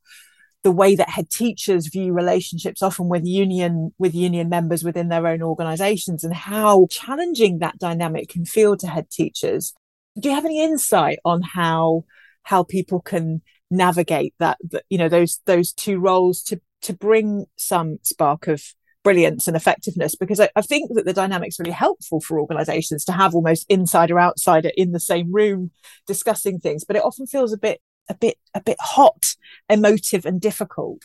the 0.64 0.72
way 0.72 0.96
that 0.96 1.10
head 1.10 1.30
teachers 1.30 1.88
view 1.88 2.14
relationships 2.14 2.82
often 2.82 3.08
with 3.08 3.26
union 3.26 3.94
with 3.98 4.14
union 4.14 4.50
members 4.50 4.84
within 4.84 5.10
their 5.10 5.28
own 5.28 5.42
organizations 5.42 6.24
and 6.24 6.34
how 6.34 6.88
challenging 6.90 7.60
that 7.60 7.78
dynamic 7.78 8.30
can 8.30 8.46
feel 8.46 8.76
to 8.78 8.88
head 8.88 9.10
teachers. 9.10 9.74
Do 10.20 10.30
you 10.30 10.36
have 10.36 10.46
any 10.46 10.64
insight 10.64 11.20
on 11.24 11.42
how 11.42 12.06
how 12.44 12.64
people 12.64 13.02
can 13.02 13.42
navigate 13.70 14.34
that, 14.40 14.58
you 14.90 14.98
know 14.98 15.10
those 15.10 15.42
those 15.46 15.74
two 15.74 16.00
roles 16.00 16.42
to 16.44 16.60
to 16.84 16.94
bring 16.94 17.46
some 17.58 18.00
spark 18.04 18.48
of 18.48 18.64
brilliance 19.04 19.48
and 19.48 19.56
effectiveness? 19.56 20.16
Because 20.16 20.40
I, 20.40 20.50
I, 20.56 20.62
think 20.62 20.92
that 20.96 21.06
the 21.06 21.14
dynamic's 21.14 21.60
really 21.60 21.72
helpful 21.72 22.20
for 22.20 22.40
organizations 22.40 23.06
to 23.06 23.14
have 23.14 23.34
almost 23.34 23.66
insider 23.70 24.20
outsider 24.20 24.72
in 24.76 24.92
the 24.92 25.00
same 25.00 25.32
room 25.32 25.72
discussing 26.08 26.60
things 26.60 26.84
but 26.84 26.98
it 26.98 27.04
often 27.04 27.26
feels 27.26 27.54
a 27.54 27.58
bit 27.58 27.80
a 28.10 28.16
bit 28.16 28.38
a 28.54 28.62
bit 28.62 28.78
hot 28.80 29.36
emotive 29.70 30.26
and 30.26 30.42
difficult. 30.42 31.02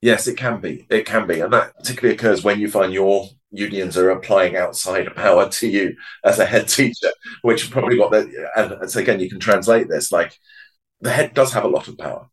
Yes 0.00 0.26
it 0.26 0.36
can 0.36 0.60
be. 0.60 0.86
It 0.90 1.06
can 1.06 1.26
be. 1.26 1.40
And 1.40 1.52
that 1.52 1.76
particularly 1.76 2.14
occurs 2.14 2.42
when 2.42 2.60
you 2.60 2.70
find 2.70 2.92
your 2.92 3.28
unions 3.50 3.96
are 3.96 4.10
applying 4.10 4.56
outside 4.56 5.14
power 5.14 5.48
to 5.48 5.68
you 5.68 5.94
as 6.24 6.38
a 6.38 6.46
head 6.46 6.68
teacher 6.68 7.10
which 7.42 7.70
probably 7.70 7.98
what 7.98 8.10
the 8.10 8.48
and 8.56 8.90
so 8.90 9.00
again 9.00 9.20
you 9.20 9.28
can 9.28 9.38
translate 9.40 9.88
this 9.88 10.10
like 10.10 10.38
the 11.02 11.10
head 11.10 11.34
does 11.34 11.52
have 11.52 11.64
a 11.64 11.68
lot 11.68 11.86
of 11.86 11.98
power 11.98 12.28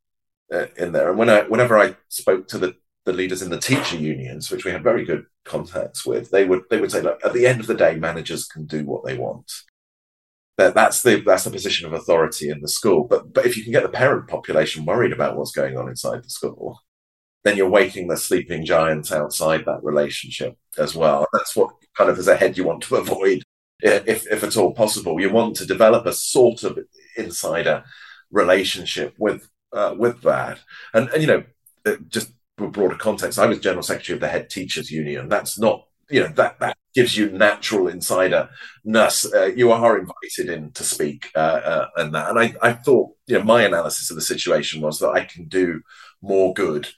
uh, 0.53 0.67
in 0.77 0.93
there. 0.93 1.09
And 1.09 1.17
when 1.17 1.29
i 1.29 1.41
whenever 1.41 1.77
i 1.77 1.95
spoke 2.07 2.47
to 2.49 2.57
the 2.57 2.75
the 3.05 3.13
leaders 3.13 3.41
in 3.41 3.49
the 3.49 3.59
teacher 3.59 3.97
unions 3.97 4.51
which 4.51 4.65
we 4.65 4.71
had 4.71 4.83
very 4.83 5.03
good 5.03 5.25
contacts 5.43 6.05
with 6.05 6.29
they 6.31 6.45
would 6.45 6.61
they 6.69 6.79
would 6.79 6.91
say 6.91 7.01
look 7.01 7.19
at 7.25 7.33
the 7.33 7.47
end 7.47 7.59
of 7.59 7.67
the 7.67 7.73
day 7.73 7.95
managers 7.95 8.45
can 8.45 8.65
do 8.65 8.85
what 8.85 9.03
they 9.03 9.17
want 9.17 9.51
that 10.59 10.75
that's 10.75 11.01
the 11.03 11.21
that's 11.21 11.45
the 11.45 11.51
position 11.51 11.87
of 11.87 11.93
authority 11.93 12.49
in 12.49 12.59
the 12.59 12.67
school. 12.67 13.05
But 13.05 13.33
but 13.33 13.45
if 13.45 13.55
you 13.55 13.63
can 13.63 13.71
get 13.71 13.83
the 13.83 13.89
parent 13.89 14.27
population 14.27 14.85
worried 14.85 15.13
about 15.13 15.37
what's 15.37 15.53
going 15.53 15.77
on 15.77 15.87
inside 15.87 16.23
the 16.23 16.29
school, 16.29 16.81
then 17.45 17.55
you're 17.55 17.69
waking 17.69 18.09
the 18.09 18.17
sleeping 18.17 18.65
giants 18.65 19.11
outside 19.11 19.63
that 19.65 19.83
relationship 19.83 20.57
as 20.77 20.95
well. 20.95 21.25
That's 21.31 21.55
what 21.55 21.71
kind 21.97 22.09
of 22.09 22.19
as 22.19 22.27
a 22.27 22.35
head 22.35 22.57
you 22.57 22.65
want 22.65 22.83
to 22.83 22.95
avoid, 23.03 23.41
if 23.81 24.27
if 24.27 24.43
at 24.43 24.57
all 24.57 24.73
possible. 24.73 25.21
You 25.21 25.31
want 25.31 25.55
to 25.57 25.65
develop 25.65 26.05
a 26.05 26.13
sort 26.13 26.63
of 26.63 26.77
insider 27.15 27.85
relationship 28.29 29.15
with 29.17 29.49
uh, 29.71 29.95
with 29.97 30.21
that, 30.23 30.59
and 30.93 31.07
and 31.09 31.21
you 31.21 31.27
know 31.27 31.43
just 32.09 32.33
broader 32.57 32.95
context. 32.95 33.39
I 33.39 33.45
was 33.45 33.59
general 33.59 33.83
secretary 33.83 34.15
of 34.15 34.21
the 34.21 34.27
head 34.27 34.49
teachers 34.49 34.91
union. 34.91 35.29
That's 35.29 35.57
not 35.57 35.85
you 36.09 36.21
know 36.21 36.33
that 36.35 36.59
that 36.59 36.77
gives 36.95 37.17
you 37.17 37.29
natural 37.29 37.87
insiderness. 37.87 39.31
Uh, 39.33 39.51
you 39.55 39.71
are 39.71 39.97
invited 39.97 40.49
in 40.49 40.71
to 40.71 40.83
speak 40.83 41.31
uh, 41.35 41.39
uh, 41.39 41.87
and 41.97 42.13
that. 42.15 42.29
And 42.29 42.39
I, 42.39 42.53
I 42.61 42.73
thought, 42.73 43.11
you 43.27 43.37
know, 43.37 43.43
my 43.43 43.63
analysis 43.63 44.09
of 44.09 44.15
the 44.15 44.21
situation 44.21 44.81
was 44.81 44.99
that 44.99 45.09
I 45.09 45.25
can 45.25 45.45
do 45.45 45.81
more 46.21 46.53
good 46.53 46.89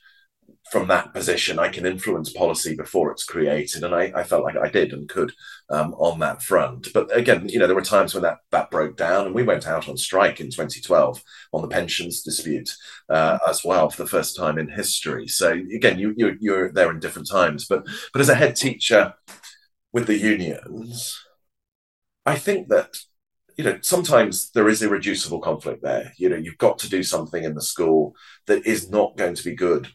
from 0.71 0.87
that 0.87 1.13
position. 1.13 1.59
I 1.59 1.67
can 1.67 1.85
influence 1.85 2.31
policy 2.31 2.75
before 2.75 3.11
it's 3.11 3.25
created, 3.25 3.83
and 3.83 3.93
I, 3.93 4.13
I 4.15 4.23
felt 4.23 4.45
like 4.45 4.55
I 4.55 4.69
did 4.69 4.93
and 4.93 5.09
could 5.09 5.33
um, 5.69 5.93
on 5.95 6.19
that 6.19 6.41
front. 6.41 6.87
But 6.93 7.15
again, 7.15 7.49
you 7.49 7.59
know, 7.59 7.67
there 7.67 7.75
were 7.75 7.81
times 7.81 8.13
when 8.13 8.23
that 8.23 8.37
that 8.51 8.71
broke 8.71 8.95
down, 8.95 9.25
and 9.25 9.35
we 9.35 9.43
went 9.43 9.67
out 9.67 9.89
on 9.89 9.97
strike 9.97 10.39
in 10.39 10.49
2012 10.49 11.21
on 11.51 11.61
the 11.61 11.67
pensions 11.67 12.23
dispute 12.23 12.73
uh, 13.09 13.37
as 13.49 13.65
well 13.65 13.89
for 13.89 14.01
the 14.01 14.09
first 14.09 14.37
time 14.37 14.57
in 14.57 14.69
history. 14.69 15.27
So 15.27 15.51
again, 15.51 15.99
you, 15.99 16.13
you 16.15 16.37
you're 16.39 16.71
there 16.71 16.89
in 16.89 17.01
different 17.01 17.29
times, 17.29 17.65
but 17.65 17.85
but 18.13 18.21
as 18.21 18.29
a 18.29 18.35
head 18.35 18.55
teacher 18.55 19.13
with 19.93 20.07
the 20.07 20.17
unions, 20.17 21.19
I 22.25 22.35
think 22.35 22.69
that 22.69 22.97
you 23.57 23.63
know 23.63 23.79
sometimes 23.81 24.51
there 24.51 24.69
is 24.69 24.81
irreducible 24.81 25.39
conflict 25.39 25.83
there. 25.83 26.13
You 26.17 26.29
know, 26.29 26.37
you've 26.37 26.57
got 26.57 26.79
to 26.79 26.89
do 26.89 27.03
something 27.03 27.43
in 27.43 27.55
the 27.55 27.61
school 27.61 28.15
that 28.47 28.65
is 28.65 28.89
not 28.89 29.17
going 29.17 29.35
to 29.35 29.43
be 29.43 29.55
good 29.55 29.89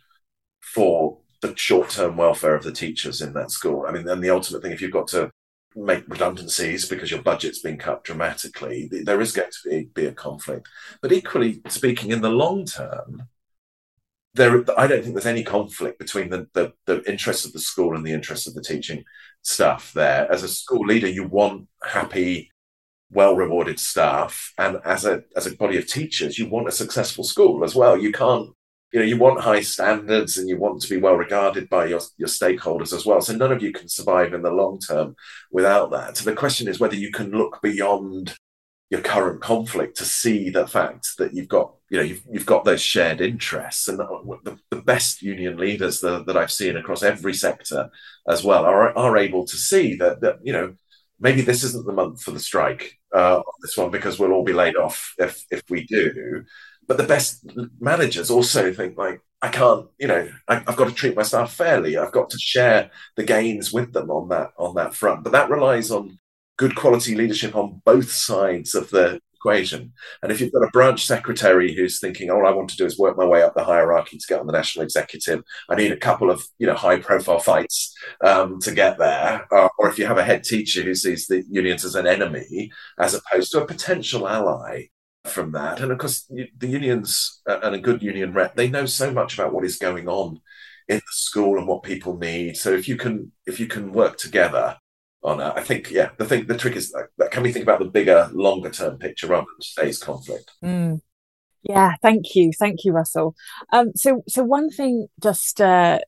for 0.60 1.18
the 1.42 1.54
short-term 1.56 2.16
welfare 2.16 2.54
of 2.54 2.64
the 2.64 2.72
teachers 2.72 3.20
in 3.20 3.32
that 3.34 3.50
school. 3.50 3.84
I 3.86 3.92
mean, 3.92 4.08
and 4.08 4.22
the 4.22 4.30
ultimate 4.30 4.62
thing, 4.62 4.72
if 4.72 4.80
you've 4.80 4.90
got 4.90 5.08
to 5.08 5.30
make 5.74 6.08
redundancies 6.08 6.88
because 6.88 7.10
your 7.10 7.22
budget's 7.22 7.60
been 7.60 7.76
cut 7.76 8.02
dramatically, 8.04 8.88
there 8.90 9.20
is 9.20 9.32
going 9.32 9.50
to 9.50 9.68
be, 9.68 9.88
be 9.94 10.06
a 10.06 10.12
conflict. 10.12 10.68
But 11.02 11.12
equally 11.12 11.60
speaking, 11.68 12.10
in 12.10 12.22
the 12.22 12.30
long 12.30 12.64
term, 12.64 13.28
there, 14.34 14.64
I 14.78 14.86
don't 14.86 15.02
think 15.02 15.14
there's 15.14 15.26
any 15.26 15.44
conflict 15.44 15.98
between 15.98 16.30
the, 16.30 16.46
the, 16.52 16.72
the 16.86 17.02
interests 17.10 17.44
of 17.44 17.52
the 17.52 17.58
school 17.58 17.96
and 17.96 18.06
the 18.06 18.12
interests 18.12 18.46
of 18.46 18.54
the 18.54 18.62
teaching 18.62 19.04
staff 19.46 19.92
there. 19.92 20.30
As 20.30 20.42
a 20.42 20.48
school 20.48 20.84
leader, 20.84 21.08
you 21.08 21.24
want 21.24 21.68
happy, 21.82 22.50
well 23.12 23.36
rewarded 23.36 23.78
staff. 23.78 24.52
And 24.58 24.78
as 24.84 25.04
a, 25.04 25.22
as 25.36 25.46
a 25.46 25.56
body 25.56 25.78
of 25.78 25.86
teachers, 25.86 26.38
you 26.38 26.48
want 26.48 26.68
a 26.68 26.72
successful 26.72 27.24
school 27.24 27.64
as 27.64 27.74
well. 27.74 27.96
You 27.96 28.10
can't, 28.10 28.50
you 28.92 29.00
know, 29.00 29.06
you 29.06 29.16
want 29.16 29.40
high 29.40 29.60
standards 29.60 30.36
and 30.36 30.48
you 30.48 30.58
want 30.58 30.82
to 30.82 30.88
be 30.88 30.96
well 30.96 31.14
regarded 31.14 31.68
by 31.68 31.86
your, 31.86 32.00
your 32.16 32.28
stakeholders 32.28 32.92
as 32.92 33.06
well. 33.06 33.20
So 33.20 33.36
none 33.36 33.52
of 33.52 33.62
you 33.62 33.72
can 33.72 33.88
survive 33.88 34.34
in 34.34 34.42
the 34.42 34.50
long 34.50 34.80
term 34.80 35.14
without 35.52 35.92
that. 35.92 36.16
So 36.16 36.28
the 36.28 36.36
question 36.36 36.66
is 36.66 36.80
whether 36.80 36.96
you 36.96 37.12
can 37.12 37.30
look 37.30 37.60
beyond 37.62 38.36
your 38.90 39.00
current 39.00 39.40
conflict 39.40 39.96
to 39.96 40.04
see 40.04 40.48
the 40.50 40.66
fact 40.66 41.16
that 41.18 41.34
you've 41.34 41.48
got 41.48 41.74
you 41.90 41.98
know 41.98 42.04
you've, 42.04 42.22
you've 42.30 42.46
got 42.46 42.64
those 42.64 42.80
shared 42.80 43.20
interests. 43.20 43.88
And 43.88 43.98
the, 43.98 44.58
the 44.70 44.82
best 44.82 45.22
union 45.22 45.56
leaders 45.56 46.00
that, 46.00 46.26
that 46.26 46.36
i've 46.36 46.52
seen 46.52 46.76
across 46.76 47.02
every 47.02 47.34
sector 47.34 47.90
as 48.28 48.44
well 48.44 48.64
are, 48.64 48.96
are 48.96 49.16
able 49.16 49.44
to 49.46 49.56
see 49.56 49.96
that 49.96 50.20
that 50.20 50.38
you 50.42 50.52
know 50.52 50.74
maybe 51.18 51.40
this 51.40 51.64
isn't 51.64 51.86
the 51.86 51.92
month 51.92 52.22
for 52.22 52.30
the 52.30 52.40
strike 52.40 52.98
uh, 53.14 53.38
on 53.38 53.54
this 53.62 53.76
one 53.76 53.90
because 53.90 54.18
we'll 54.18 54.32
all 54.32 54.44
be 54.44 54.52
laid 54.52 54.76
off 54.76 55.14
if 55.18 55.44
if 55.50 55.62
we 55.68 55.84
do. 55.84 56.44
But 56.86 56.98
the 56.98 57.04
best 57.04 57.44
managers 57.80 58.30
also 58.30 58.72
think 58.72 58.96
like 58.96 59.20
i 59.42 59.48
can't 59.48 59.86
you 59.98 60.06
know 60.06 60.30
I, 60.48 60.56
i've 60.66 60.76
got 60.76 60.88
to 60.88 60.94
treat 60.94 61.16
my 61.16 61.22
staff 61.22 61.52
fairly. 61.52 61.96
I've 61.96 62.12
got 62.12 62.30
to 62.30 62.38
share 62.38 62.90
the 63.16 63.24
gains 63.24 63.72
with 63.72 63.92
them 63.92 64.10
on 64.10 64.28
that 64.28 64.52
on 64.58 64.76
that 64.76 64.94
front. 64.94 65.24
But 65.24 65.32
that 65.32 65.50
relies 65.50 65.90
on 65.90 66.18
good 66.56 66.74
quality 66.74 67.14
leadership 67.14 67.54
on 67.54 67.82
both 67.84 68.10
sides 68.10 68.74
of 68.74 68.90
the 68.90 69.20
equation. 69.34 69.92
And 70.22 70.32
if 70.32 70.40
you've 70.40 70.52
got 70.52 70.64
a 70.64 70.70
branch 70.70 71.06
secretary 71.06 71.74
who's 71.74 72.00
thinking, 72.00 72.30
all 72.30 72.46
I 72.46 72.50
want 72.50 72.70
to 72.70 72.76
do 72.76 72.84
is 72.84 72.98
work 72.98 73.16
my 73.16 73.24
way 73.24 73.42
up 73.42 73.54
the 73.54 73.64
hierarchy 73.64 74.18
to 74.18 74.26
get 74.26 74.40
on 74.40 74.46
the 74.46 74.52
national 74.52 74.84
executive, 74.84 75.42
I 75.68 75.76
need 75.76 75.92
a 75.92 75.96
couple 75.96 76.30
of 76.30 76.44
you 76.58 76.66
know 76.66 76.74
high 76.74 76.98
profile 76.98 77.38
fights 77.38 77.94
um, 78.24 78.58
to 78.60 78.72
get 78.72 78.98
there. 78.98 79.46
Uh, 79.52 79.68
or 79.78 79.88
if 79.88 79.98
you 79.98 80.06
have 80.06 80.18
a 80.18 80.24
head 80.24 80.42
teacher 80.44 80.82
who 80.82 80.94
sees 80.94 81.26
the 81.26 81.44
unions 81.48 81.84
as 81.84 81.94
an 81.94 82.06
enemy 82.06 82.70
as 82.98 83.14
opposed 83.14 83.52
to 83.52 83.62
a 83.62 83.66
potential 83.66 84.26
ally 84.28 84.86
from 85.24 85.52
that. 85.52 85.80
And 85.80 85.92
of 85.92 85.98
course, 85.98 86.30
the 86.30 86.68
unions 86.68 87.42
uh, 87.48 87.58
and 87.62 87.74
a 87.74 87.80
good 87.80 88.02
union 88.02 88.32
rep, 88.32 88.54
they 88.54 88.68
know 88.68 88.86
so 88.86 89.12
much 89.12 89.34
about 89.34 89.52
what 89.52 89.64
is 89.64 89.76
going 89.76 90.08
on 90.08 90.40
in 90.88 90.96
the 90.96 91.02
school 91.10 91.58
and 91.58 91.66
what 91.66 91.82
people 91.82 92.16
need. 92.16 92.56
So 92.56 92.72
if 92.72 92.88
you 92.88 92.96
can 92.96 93.32
if 93.46 93.60
you 93.60 93.66
can 93.66 93.92
work 93.92 94.16
together 94.18 94.76
on 95.22 95.40
I 95.40 95.60
think 95.60 95.90
yeah, 95.90 96.10
the 96.18 96.24
thing 96.24 96.46
the 96.46 96.56
trick 96.56 96.76
is 96.76 96.94
that 97.18 97.30
can 97.30 97.42
we 97.42 97.52
think 97.52 97.64
about 97.64 97.80
the 97.80 97.86
bigger, 97.86 98.30
longer 98.32 98.70
term 98.70 98.98
picture 98.98 99.26
rather 99.26 99.46
than 99.46 99.60
today's 99.60 99.98
conflict. 99.98 100.52
Mm. 100.64 101.00
Yeah, 101.62 101.94
thank 102.00 102.34
you, 102.36 102.52
thank 102.56 102.84
you, 102.84 102.92
Russell. 102.92 103.34
Um, 103.72 103.92
so 103.96 104.22
so 104.28 104.44
one 104.44 104.70
thing 104.70 105.08
just 105.20 105.60
uh, 105.60 105.98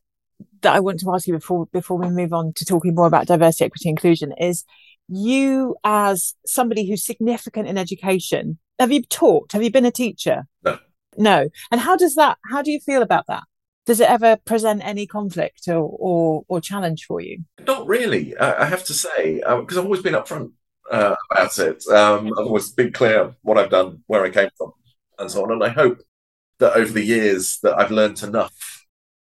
that 0.62 0.74
I 0.74 0.80
want 0.80 1.00
to 1.00 1.12
ask 1.12 1.26
you 1.26 1.34
before 1.34 1.66
before 1.66 1.98
we 1.98 2.10
move 2.10 2.32
on 2.32 2.52
to 2.54 2.64
talking 2.64 2.94
more 2.94 3.06
about 3.06 3.26
diversity, 3.26 3.64
equity, 3.64 3.88
inclusion 3.88 4.32
is 4.38 4.64
you 5.08 5.76
as 5.84 6.34
somebody 6.46 6.88
who's 6.88 7.04
significant 7.04 7.68
in 7.68 7.78
education. 7.78 8.58
Have 8.78 8.92
you 8.92 9.02
taught? 9.02 9.52
Have 9.52 9.62
you 9.62 9.70
been 9.70 9.86
a 9.86 9.90
teacher? 9.90 10.46
No. 10.62 10.78
No. 11.16 11.48
And 11.72 11.80
how 11.80 11.96
does 11.96 12.14
that? 12.14 12.38
How 12.50 12.62
do 12.62 12.70
you 12.70 12.78
feel 12.78 13.02
about 13.02 13.26
that? 13.26 13.42
Does 13.88 14.00
it 14.00 14.10
ever 14.10 14.36
present 14.36 14.82
any 14.84 15.06
conflict 15.06 15.66
or 15.66 15.88
or, 16.08 16.44
or 16.46 16.60
challenge 16.60 17.06
for 17.06 17.22
you? 17.22 17.42
Not 17.66 17.86
really, 17.86 18.36
I, 18.36 18.64
I 18.64 18.66
have 18.66 18.84
to 18.84 18.92
say, 18.92 19.36
because 19.36 19.78
uh, 19.78 19.80
I've 19.80 19.86
always 19.86 20.02
been 20.02 20.12
upfront 20.12 20.52
uh, 20.90 21.16
about 21.30 21.58
it. 21.58 21.82
Um, 21.88 22.26
I've 22.38 22.46
always 22.46 22.70
been 22.70 22.92
clear 22.92 23.34
what 23.40 23.56
I've 23.56 23.70
done, 23.70 24.04
where 24.06 24.24
I 24.24 24.30
came 24.30 24.50
from, 24.58 24.72
and 25.18 25.30
so 25.30 25.42
on. 25.42 25.52
And 25.52 25.64
I 25.64 25.70
hope 25.70 26.02
that 26.58 26.76
over 26.76 26.92
the 26.92 27.02
years 27.02 27.60
that 27.62 27.78
I've 27.78 27.90
learned 27.90 28.22
enough 28.22 28.84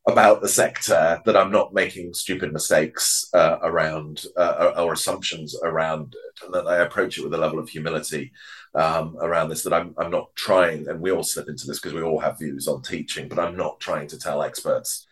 about 0.07 0.43
the 0.43 0.49
sector 0.49 1.23
that 1.25 1.37
I'm 1.37 1.53
not 1.53 1.73
making 1.73 2.13
stupid 2.13 2.53
mistakes 2.53 3.31
uh, 3.33 3.57
around 3.63 4.27
uh, 4.37 4.73
or 4.77 4.93
assumptions 4.93 5.57
around 5.63 6.15
it, 6.27 6.45
and 6.45 6.53
that 6.53 6.67
I 6.67 6.77
approach 6.83 7.17
it 7.17 7.25
with 7.25 7.33
a 7.33 7.39
level 7.39 7.59
of 7.59 7.71
humility 7.71 8.33
um, 8.75 9.17
around 9.21 9.49
this. 9.49 9.63
That 9.63 9.73
I'm 9.73 9.95
I'm 9.99 10.11
not 10.11 10.35
trying, 10.35 10.89
and 10.89 11.01
we 11.01 11.11
all 11.11 11.23
slip 11.23 11.49
into 11.49 11.67
this 11.67 11.79
because 11.79 11.95
we 11.95 12.03
all 12.03 12.21
have 12.21 12.39
views 12.39 12.69
on 12.69 12.83
teaching, 12.83 13.29
but 13.29 13.39
I'm 13.39 13.57
not 13.57 13.81
trying 13.81 14.09
to 14.09 14.19
tell 14.19 14.43
experts 14.43 15.07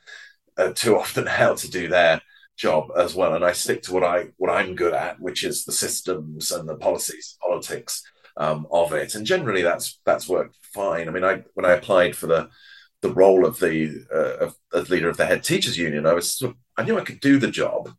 uh, 0.57 0.73
too 0.75 0.97
often 0.99 1.27
how 1.41 1.55
to 1.55 1.71
do 1.71 1.89
their 1.89 2.21
job 2.57 2.91
as 2.97 3.15
well. 3.15 3.35
And 3.35 3.45
I 3.45 3.53
stick 3.53 3.83
to 3.85 3.93
what 3.93 4.05
I 4.05 4.29
what 4.37 4.51
I'm 4.51 4.75
good 4.75 4.95
at, 4.95 5.21
which 5.21 5.45
is 5.45 5.65
the 5.65 5.73
systems 5.73 6.51
and 6.51 6.69
the 6.69 6.77
policies, 6.77 7.37
politics 7.41 8.03
um, 8.37 8.67
of 8.71 8.93
it. 8.93 9.15
And 9.15 9.27
generally, 9.27 9.63
that's 9.63 10.01
that's 10.05 10.29
worked 10.29 10.57
fine. 10.75 11.09
I 11.09 11.13
mean, 11.13 11.25
I 11.25 11.43
when 11.55 11.67
I 11.67 11.73
applied 11.73 12.17
for 12.17 12.27
the 12.27 12.51
the 13.03 13.13
role 13.13 13.47
of 13.47 13.59
the 13.59 14.05
uh, 14.15 14.51
of, 14.77 14.91
leader 14.91 15.09
of 15.09 15.17
the 15.17 15.27
head 15.27 15.43
teachers 15.43 15.79
union, 15.79 16.07
I 16.07 16.13
was 16.13 16.37
sort 16.37 16.53
of, 16.53 16.57
I 16.77 16.85
knew 16.85 16.99
I 16.99 17.05
could 17.05 17.21
do 17.21 17.39
the 17.39 17.51
job, 17.51 17.95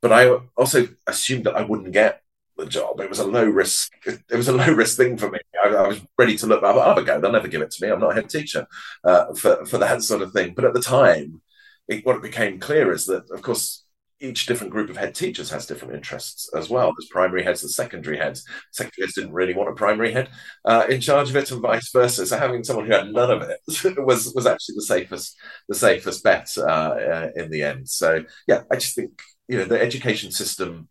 but 0.00 0.12
I 0.12 0.30
also 0.56 0.88
assumed 1.06 1.44
that 1.44 1.56
I 1.56 1.62
wouldn't 1.62 1.92
get 1.92 2.22
the 2.58 2.66
job. 2.66 3.00
It 3.00 3.08
was 3.08 3.20
a 3.20 3.26
low 3.26 3.44
risk. 3.44 3.92
It 4.06 4.36
was 4.36 4.48
a 4.48 4.52
low 4.52 4.72
risk 4.72 4.96
thing 4.96 5.16
for 5.16 5.30
me. 5.30 5.38
I, 5.64 5.68
I 5.68 5.88
was 5.88 6.00
ready 6.18 6.36
to 6.38 6.46
look. 6.46 6.62
I'll 6.62 6.80
have 6.80 6.98
a 6.98 7.02
go. 7.02 7.20
They'll 7.20 7.32
never 7.32 7.48
give 7.48 7.62
it 7.62 7.70
to 7.70 7.86
me. 7.86 7.92
I'm 7.92 8.00
not 8.00 8.12
a 8.12 8.14
head 8.14 8.28
teacher 8.28 8.66
uh, 9.04 9.32
for 9.34 9.64
for 9.66 9.78
that 9.78 10.02
sort 10.02 10.22
of 10.22 10.32
thing. 10.32 10.54
But 10.54 10.64
at 10.64 10.74
the 10.74 10.82
time, 10.82 11.40
it, 11.88 12.04
what 12.04 12.16
it 12.16 12.22
became 12.22 12.60
clear 12.60 12.92
is 12.92 13.06
that, 13.06 13.30
of 13.30 13.42
course, 13.42 13.84
each 14.20 14.46
different 14.46 14.72
group 14.72 14.90
of 14.90 14.96
head 14.96 15.14
teachers 15.14 15.50
has 15.50 15.66
different 15.66 15.94
interests 15.94 16.50
as 16.54 16.68
well. 16.68 16.92
There's 16.92 17.08
primary 17.08 17.44
heads 17.44 17.62
and 17.62 17.70
secondary 17.70 18.18
heads. 18.18 18.44
Secondary 18.72 19.06
heads 19.06 19.14
didn't 19.14 19.32
really 19.32 19.54
want 19.54 19.70
a 19.70 19.74
primary 19.74 20.12
head 20.12 20.28
uh, 20.64 20.86
in 20.88 21.00
charge 21.00 21.30
of 21.30 21.36
it, 21.36 21.50
and 21.50 21.62
vice 21.62 21.90
versa. 21.92 22.26
So 22.26 22.36
having 22.36 22.64
someone 22.64 22.86
who 22.86 22.92
had 22.92 23.12
none 23.12 23.30
of 23.30 23.42
it 23.42 23.60
was 23.98 24.32
was 24.34 24.46
actually 24.46 24.76
the 24.76 24.82
safest 24.82 25.36
the 25.68 25.74
safest 25.74 26.24
bet 26.24 26.50
uh, 26.58 26.62
uh, 26.62 27.30
in 27.36 27.50
the 27.50 27.62
end. 27.62 27.88
So 27.88 28.24
yeah, 28.46 28.62
I 28.70 28.76
just 28.76 28.96
think 28.96 29.22
you 29.46 29.58
know 29.58 29.64
the 29.64 29.80
education 29.80 30.32
system, 30.32 30.88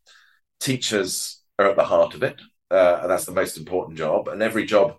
teachers 0.59 1.36
are 1.59 1.69
at 1.69 1.75
the 1.75 1.83
heart 1.83 2.13
of 2.13 2.23
it, 2.23 2.39
uh, 2.71 2.99
and 3.01 3.11
that's 3.11 3.25
the 3.25 3.31
most 3.31 3.57
important 3.57 3.97
job. 3.97 4.27
And 4.27 4.41
every 4.41 4.65
job 4.65 4.97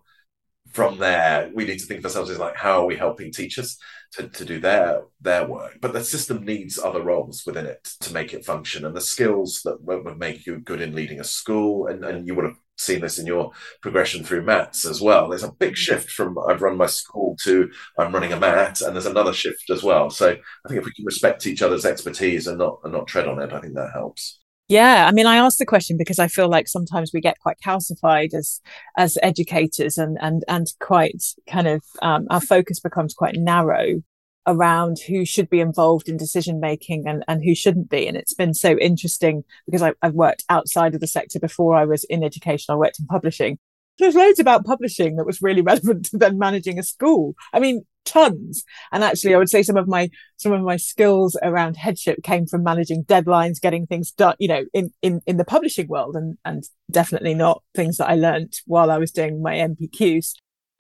from 0.73 0.99
there, 0.99 1.51
we 1.55 1.65
need 1.65 1.79
to 1.79 1.87
think 1.87 2.01
of 2.01 2.05
ourselves 2.07 2.31
as 2.31 2.39
like, 2.39 2.57
how 2.57 2.83
are 2.83 2.87
we 2.87 2.97
helping 2.97 3.33
teachers 3.33 3.79
to, 4.13 4.29
to 4.29 4.45
do 4.45 4.61
their 4.61 5.03
their 5.21 5.47
work? 5.47 5.79
But 5.81 5.93
the 5.93 6.05
system 6.05 6.45
needs 6.45 6.79
other 6.79 7.03
roles 7.03 7.45
within 7.47 7.67
it 7.67 7.85
to 8.01 8.13
make 8.13 8.35
it 8.35 8.45
function, 8.45 8.85
and 8.85 8.95
the 8.95 9.01
skills 9.01 9.63
that 9.65 9.83
would 9.83 10.19
make 10.19 10.47
you 10.47 10.59
good 10.59 10.81
in 10.81 10.95
leading 10.95 11.21
a 11.21 11.25
school, 11.25 11.87
and, 11.87 12.05
and 12.05 12.27
you 12.27 12.35
would 12.35 12.45
have 12.45 12.57
seen 12.77 13.01
this 13.01 13.19
in 13.19 13.27
your 13.27 13.51
progression 13.83 14.23
through 14.23 14.45
MATs 14.45 14.85
as 14.85 15.01
well. 15.01 15.29
There's 15.29 15.43
a 15.43 15.53
big 15.53 15.77
shift 15.77 16.11
from 16.11 16.39
I've 16.49 16.63
run 16.63 16.77
my 16.77 16.87
school 16.87 17.37
to 17.43 17.71
I'm 17.99 18.13
running 18.13 18.33
a 18.33 18.41
MAT, 18.41 18.81
and 18.81 18.95
there's 18.95 19.07
another 19.07 19.33
shift 19.33 19.71
as 19.71 19.83
well. 19.83 20.11
So 20.11 20.31
I 20.31 20.69
think 20.69 20.81
if 20.81 20.85
we 20.85 20.93
can 20.93 21.05
respect 21.05 21.47
each 21.47 21.63
other's 21.63 21.87
expertise 21.87 22.47
and 22.47 22.59
not 22.59 22.81
and 22.85 22.93
not 22.93 23.07
tread 23.07 23.29
on 23.29 23.41
it, 23.41 23.53
I 23.53 23.61
think 23.61 23.75
that 23.75 23.93
helps. 23.93 24.41
Yeah, 24.69 25.07
I 25.09 25.13
mean, 25.13 25.25
I 25.27 25.37
asked 25.37 25.59
the 25.59 25.65
question 25.65 25.97
because 25.97 26.19
I 26.19 26.29
feel 26.29 26.49
like 26.49 26.69
sometimes 26.69 27.11
we 27.15 27.23
get 27.23 27.39
quite 27.41 27.57
calcified 27.65 28.35
as 28.35 28.61
as 28.99 29.17
educators, 29.23 29.97
and 29.97 30.19
and 30.21 30.45
and 30.47 30.67
quite 30.79 31.25
kind 31.49 31.67
of 31.67 31.83
um, 32.03 32.27
our 32.31 32.41
focus 32.41 32.79
becomes 32.79 33.15
quite 33.15 33.37
narrow 33.37 34.03
around 34.47 34.99
who 35.07 35.25
should 35.25 35.49
be 35.49 35.61
involved 35.61 36.09
in 36.09 36.19
decision 36.19 36.61
making 36.61 37.07
and 37.07 37.25
and 37.29 37.43
who 37.45 37.55
shouldn't 37.55 37.89
be. 37.89 38.07
And 38.07 38.17
it's 38.17 38.35
been 38.35 38.53
so 38.53 38.77
interesting 38.79 39.43
because 39.65 39.81
I, 39.81 39.95
I've 40.03 40.15
worked 40.15 40.45
outside 40.51 40.95
of 40.95 41.01
the 41.01 41.07
sector 41.07 41.41
before 41.41 41.75
I 41.75 41.87
was 41.87 42.05
in 42.05 42.23
education. 42.23 42.73
I 42.73 42.77
worked 42.77 43.01
in 43.01 43.07
publishing. 43.07 43.59
There's 43.99 44.15
loads 44.15 44.39
about 44.39 44.67
publishing 44.67 45.17
that 45.17 45.27
was 45.27 45.41
really 45.41 45.63
relevant 45.73 46.07
to 46.07 46.19
then 46.19 46.39
managing 46.39 46.79
a 46.79 46.83
school. 46.83 47.37
I 47.55 47.61
mean, 47.61 47.87
tons. 48.09 48.65
And 48.93 49.05
actually, 49.05 49.35
I 49.35 49.39
would 49.39 49.49
say 49.49 49.63
some 49.63 49.77
of 49.77 49.89
my 49.89 50.11
some 50.37 50.53
of 50.53 50.63
my 50.63 50.77
skills 50.77 51.37
around 51.43 51.77
headship 51.77 52.23
came 52.23 52.47
from 52.47 52.63
managing 52.63 53.05
deadlines, 53.05 53.61
getting 53.61 53.87
things 53.87 54.11
done, 54.11 54.35
you 54.39 54.49
know, 54.49 54.65
in 54.73 54.93
in 55.03 55.21
in 55.27 55.37
the 55.37 55.45
publishing 55.45 55.89
world, 55.89 56.17
and 56.17 56.39
and 56.45 56.65
definitely 56.91 57.35
not 57.35 57.63
things 57.75 57.99
that 57.99 58.09
I 58.09 58.15
learned 58.15 58.55
while 58.67 58.91
I 58.91 58.99
was 58.99 59.11
doing 59.11 59.43
my 59.43 59.55
NPQs. 59.57 60.33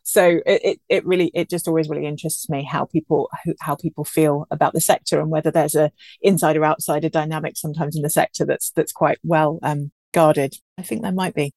So 0.02 0.40
it, 0.46 0.60
it, 0.64 0.80
it 0.88 1.06
really 1.06 1.30
it 1.34 1.50
just 1.50 1.68
always 1.68 1.88
really 1.88 2.06
interests 2.06 2.48
me 2.48 2.64
how 2.64 2.86
people 2.86 3.28
how 3.60 3.74
people 3.74 4.04
feel 4.04 4.46
about 4.50 4.72
the 4.72 4.80
sector 4.80 5.20
and 5.20 5.30
whether 5.30 5.50
there's 5.50 5.74
a 5.74 5.92
insider 6.22 6.64
outsider 6.64 7.10
dynamic 7.10 7.58
sometimes 7.58 7.94
in 7.94 8.00
the 8.00 8.08
sector 8.08 8.46
that's 8.46 8.70
that's 8.70 8.92
quite 8.92 9.18
well 9.22 9.58
um, 9.62 9.92
guarded. 10.14 10.54
I 10.78 10.82
think 10.82 11.02
there 11.02 11.12
might 11.12 11.34
be, 11.34 11.52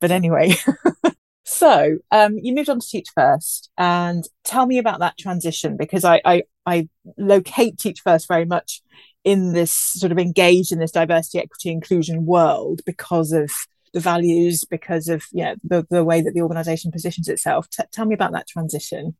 but 0.00 0.10
anyway. 0.10 0.54
So 1.44 1.98
um, 2.10 2.38
you 2.38 2.54
moved 2.54 2.70
on 2.70 2.80
to 2.80 2.86
Teach 2.86 3.08
First, 3.14 3.70
and 3.76 4.24
tell 4.44 4.66
me 4.66 4.78
about 4.78 5.00
that 5.00 5.18
transition 5.18 5.76
because 5.76 6.04
I, 6.04 6.20
I, 6.24 6.42
I 6.64 6.88
locate 7.18 7.78
Teach 7.78 8.00
First 8.00 8.28
very 8.28 8.46
much 8.46 8.82
in 9.24 9.52
this 9.52 9.72
sort 9.72 10.12
of 10.12 10.18
engaged 10.18 10.72
in 10.72 10.78
this 10.78 10.90
diversity, 10.90 11.38
equity, 11.38 11.70
inclusion 11.70 12.26
world 12.26 12.80
because 12.86 13.32
of 13.32 13.50
the 13.92 14.00
values, 14.00 14.64
because 14.64 15.08
of 15.08 15.24
yeah 15.32 15.54
the, 15.62 15.86
the 15.90 16.04
way 16.04 16.22
that 16.22 16.34
the 16.34 16.42
organisation 16.42 16.90
positions 16.90 17.28
itself. 17.28 17.68
T- 17.70 17.84
tell 17.92 18.06
me 18.06 18.14
about 18.14 18.32
that 18.32 18.48
transition. 18.48 19.14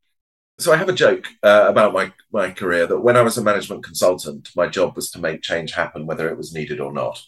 So 0.60 0.72
I 0.72 0.76
have 0.76 0.88
a 0.88 0.92
joke 0.92 1.26
uh, 1.42 1.66
about 1.68 1.92
my 1.92 2.12
my 2.32 2.50
career 2.50 2.86
that 2.86 3.00
when 3.00 3.16
I 3.16 3.22
was 3.22 3.36
a 3.36 3.42
management 3.42 3.82
consultant, 3.82 4.50
my 4.54 4.68
job 4.68 4.94
was 4.94 5.10
to 5.10 5.18
make 5.18 5.42
change 5.42 5.72
happen, 5.72 6.06
whether 6.06 6.28
it 6.28 6.36
was 6.36 6.54
needed 6.54 6.78
or 6.78 6.92
not. 6.92 7.20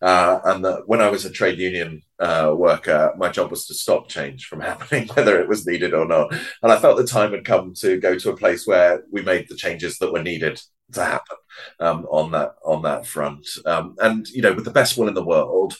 Uh, 0.00 0.40
and 0.44 0.64
that 0.64 0.88
when 0.88 1.00
I 1.00 1.08
was 1.08 1.24
a 1.24 1.30
trade 1.30 1.60
union 1.60 2.02
uh, 2.18 2.52
worker, 2.56 3.14
my 3.16 3.28
job 3.28 3.52
was 3.52 3.66
to 3.66 3.74
stop 3.74 4.08
change 4.08 4.46
from 4.46 4.60
happening, 4.70 5.06
whether 5.14 5.40
it 5.40 5.48
was 5.48 5.64
needed 5.64 5.94
or 5.94 6.06
not. 6.06 6.32
And 6.32 6.72
I 6.72 6.78
felt 6.78 6.96
the 6.96 7.06
time 7.06 7.30
had 7.30 7.44
come 7.44 7.72
to 7.74 8.00
go 8.00 8.18
to 8.18 8.30
a 8.30 8.36
place 8.36 8.66
where 8.66 9.04
we 9.12 9.22
made 9.22 9.46
the 9.48 9.56
changes 9.56 9.98
that 9.98 10.12
were 10.12 10.22
needed 10.22 10.60
to 10.94 11.04
happen 11.04 11.36
um, 11.78 12.04
on 12.10 12.32
that 12.32 12.56
on 12.64 12.82
that 12.82 13.06
front. 13.06 13.46
Um, 13.64 13.94
and 14.00 14.28
you 14.28 14.42
know, 14.42 14.54
with 14.54 14.64
the 14.64 14.72
best 14.72 14.98
will 14.98 15.06
in 15.06 15.14
the 15.14 15.24
world, 15.24 15.76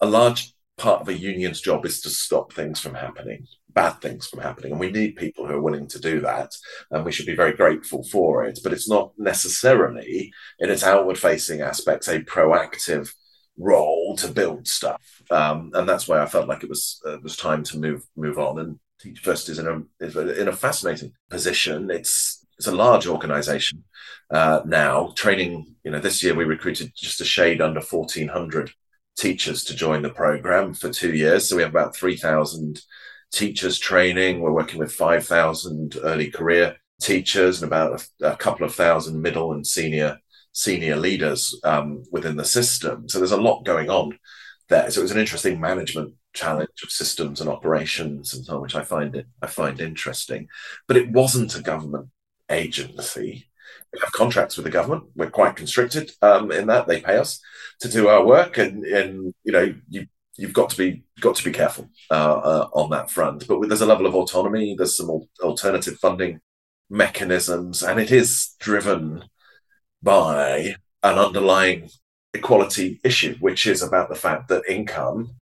a 0.00 0.06
large 0.06 0.52
part 0.76 1.00
of 1.00 1.08
a 1.08 1.14
union's 1.14 1.62
job 1.62 1.86
is 1.86 2.02
to 2.02 2.10
stop 2.10 2.52
things 2.52 2.78
from 2.78 2.94
happening 2.94 3.46
bad 3.76 4.00
things 4.00 4.26
from 4.26 4.40
happening. 4.40 4.72
And 4.72 4.80
we 4.80 4.90
need 4.90 5.14
people 5.14 5.46
who 5.46 5.54
are 5.54 5.62
willing 5.62 5.86
to 5.88 6.00
do 6.00 6.20
that. 6.22 6.50
And 6.90 7.04
we 7.04 7.12
should 7.12 7.26
be 7.26 7.36
very 7.36 7.52
grateful 7.52 8.02
for 8.10 8.44
it. 8.44 8.58
But 8.64 8.72
it's 8.72 8.88
not 8.88 9.12
necessarily, 9.18 10.32
in 10.58 10.70
its 10.70 10.82
outward 10.82 11.18
facing 11.18 11.60
aspects, 11.60 12.08
a 12.08 12.20
proactive 12.20 13.12
role 13.58 14.16
to 14.16 14.28
build 14.28 14.66
stuff. 14.66 15.02
Um, 15.30 15.70
and 15.74 15.88
that's 15.88 16.08
why 16.08 16.20
I 16.20 16.26
felt 16.26 16.48
like 16.48 16.64
it 16.64 16.70
was 16.70 17.00
uh, 17.06 17.18
was 17.22 17.36
time 17.36 17.62
to 17.64 17.78
move 17.78 18.02
move 18.16 18.38
on. 18.38 18.58
And 18.58 18.80
Teach 19.00 19.20
First 19.20 19.48
is 19.50 19.58
in 19.58 19.68
a 19.68 20.04
is 20.04 20.16
in 20.16 20.48
a 20.48 20.52
fascinating 20.52 21.12
position. 21.30 21.90
It's 21.90 22.44
it's 22.58 22.66
a 22.66 22.74
large 22.74 23.06
organization 23.06 23.84
uh, 24.30 24.62
now. 24.64 25.12
Training, 25.14 25.76
you 25.84 25.90
know, 25.90 26.00
this 26.00 26.22
year 26.22 26.34
we 26.34 26.44
recruited 26.44 26.92
just 26.96 27.20
a 27.20 27.24
shade 27.24 27.60
under 27.60 27.80
1,400 27.80 28.72
teachers 29.18 29.64
to 29.64 29.74
join 29.74 30.02
the 30.02 30.10
program 30.10 30.72
for 30.72 30.90
two 30.90 31.14
years. 31.14 31.48
So 31.48 31.56
we 31.56 31.62
have 31.62 31.70
about 31.70 31.94
3,000 31.94 32.80
teachers 33.32 33.78
training. 33.78 34.40
We're 34.40 34.52
working 34.52 34.78
with 34.78 34.92
5,000 34.92 35.96
early 36.02 36.30
career 36.30 36.76
teachers 37.00 37.62
and 37.62 37.70
about 37.70 38.08
a, 38.22 38.32
a, 38.32 38.36
couple 38.36 38.64
of 38.64 38.74
thousand 38.74 39.20
middle 39.20 39.52
and 39.52 39.66
senior 39.66 40.18
senior 40.52 40.96
leaders 40.96 41.58
um, 41.64 42.02
within 42.10 42.36
the 42.36 42.44
system. 42.44 43.08
So 43.08 43.18
there's 43.18 43.32
a 43.32 43.36
lot 43.36 43.64
going 43.64 43.90
on 43.90 44.18
there. 44.70 44.90
So 44.90 45.00
it 45.00 45.02
was 45.02 45.10
an 45.10 45.18
interesting 45.18 45.60
management 45.60 46.14
challenge 46.32 46.70
of 46.82 46.90
systems 46.90 47.40
and 47.40 47.50
operations 47.50 48.32
and 48.32 48.44
so 48.44 48.56
on, 48.56 48.62
which 48.62 48.74
I 48.74 48.82
find 48.82 49.14
it 49.14 49.26
I 49.42 49.48
find 49.48 49.80
interesting. 49.80 50.48
But 50.88 50.96
it 50.96 51.10
wasn't 51.10 51.56
a 51.56 51.62
government 51.62 52.08
agency. 52.50 53.48
We 53.92 54.00
have 54.00 54.12
contracts 54.12 54.56
with 54.56 54.64
the 54.64 54.70
government. 54.70 55.04
We're 55.14 55.30
quite 55.30 55.56
constricted 55.56 56.12
um, 56.22 56.50
in 56.50 56.66
that 56.68 56.86
they 56.86 57.00
pay 57.00 57.18
us 57.18 57.40
to 57.80 57.88
do 57.88 58.08
our 58.08 58.24
work, 58.24 58.58
and, 58.58 58.84
and 58.84 59.34
you 59.44 59.52
know 59.52 59.74
you 59.88 60.06
you've 60.36 60.52
got 60.52 60.70
to 60.70 60.76
be 60.76 61.04
got 61.20 61.36
to 61.36 61.44
be 61.44 61.52
careful 61.52 61.88
uh, 62.10 62.14
uh, 62.14 62.68
on 62.72 62.90
that 62.90 63.10
front. 63.10 63.46
But 63.46 63.68
there's 63.68 63.80
a 63.80 63.86
level 63.86 64.06
of 64.06 64.14
autonomy. 64.14 64.74
There's 64.76 64.96
some 64.96 65.10
alternative 65.40 65.98
funding 65.98 66.40
mechanisms, 66.90 67.82
and 67.82 67.98
it 67.98 68.10
is 68.10 68.54
driven 68.60 69.24
by 70.02 70.76
an 71.02 71.18
underlying 71.18 71.90
equality 72.34 73.00
issue, 73.02 73.36
which 73.40 73.66
is 73.66 73.82
about 73.82 74.08
the 74.08 74.14
fact 74.14 74.48
that 74.48 74.62
income 74.68 75.36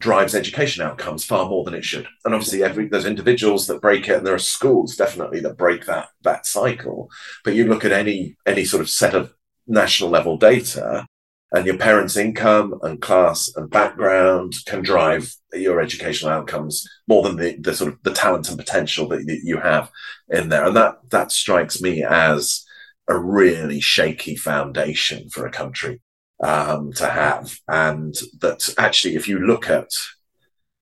drives 0.00 0.34
education 0.34 0.82
outcomes 0.82 1.24
far 1.24 1.48
more 1.48 1.64
than 1.64 1.74
it 1.74 1.84
should. 1.84 2.08
And 2.24 2.34
obviously, 2.34 2.62
every 2.62 2.88
there's 2.88 3.06
individuals 3.06 3.66
that 3.66 3.80
break 3.80 4.08
it, 4.08 4.16
and 4.16 4.26
there 4.26 4.34
are 4.34 4.38
schools 4.38 4.96
definitely 4.96 5.40
that 5.40 5.56
break 5.56 5.86
that 5.86 6.08
that 6.22 6.46
cycle. 6.46 7.08
But 7.44 7.54
you 7.54 7.66
look 7.66 7.84
at 7.84 7.92
any 7.92 8.36
any 8.46 8.64
sort 8.64 8.80
of 8.80 8.90
set 8.90 9.14
of 9.14 9.32
national 9.66 10.10
level 10.10 10.36
data, 10.36 11.06
and 11.52 11.66
your 11.66 11.76
parents' 11.76 12.16
income 12.16 12.78
and 12.82 13.02
class 13.02 13.50
and 13.56 13.70
background 13.70 14.54
can 14.66 14.82
drive 14.82 15.34
your 15.52 15.80
educational 15.80 16.32
outcomes 16.32 16.88
more 17.06 17.22
than 17.22 17.36
the, 17.36 17.56
the 17.56 17.74
sort 17.74 17.92
of 17.92 18.02
the 18.02 18.12
talent 18.12 18.48
and 18.48 18.58
potential 18.58 19.06
that 19.08 19.40
you 19.44 19.58
have 19.58 19.90
in 20.30 20.48
there. 20.48 20.66
And 20.66 20.76
that 20.76 20.98
that 21.10 21.30
strikes 21.30 21.80
me 21.82 22.02
as 22.02 22.64
a 23.06 23.18
really 23.18 23.80
shaky 23.80 24.34
foundation 24.34 25.28
for 25.28 25.46
a 25.46 25.52
country 25.52 26.00
um, 26.42 26.92
to 26.94 27.06
have. 27.06 27.58
And 27.68 28.14
that 28.40 28.74
actually, 28.78 29.16
if 29.16 29.28
you 29.28 29.38
look 29.38 29.68
at 29.68 29.90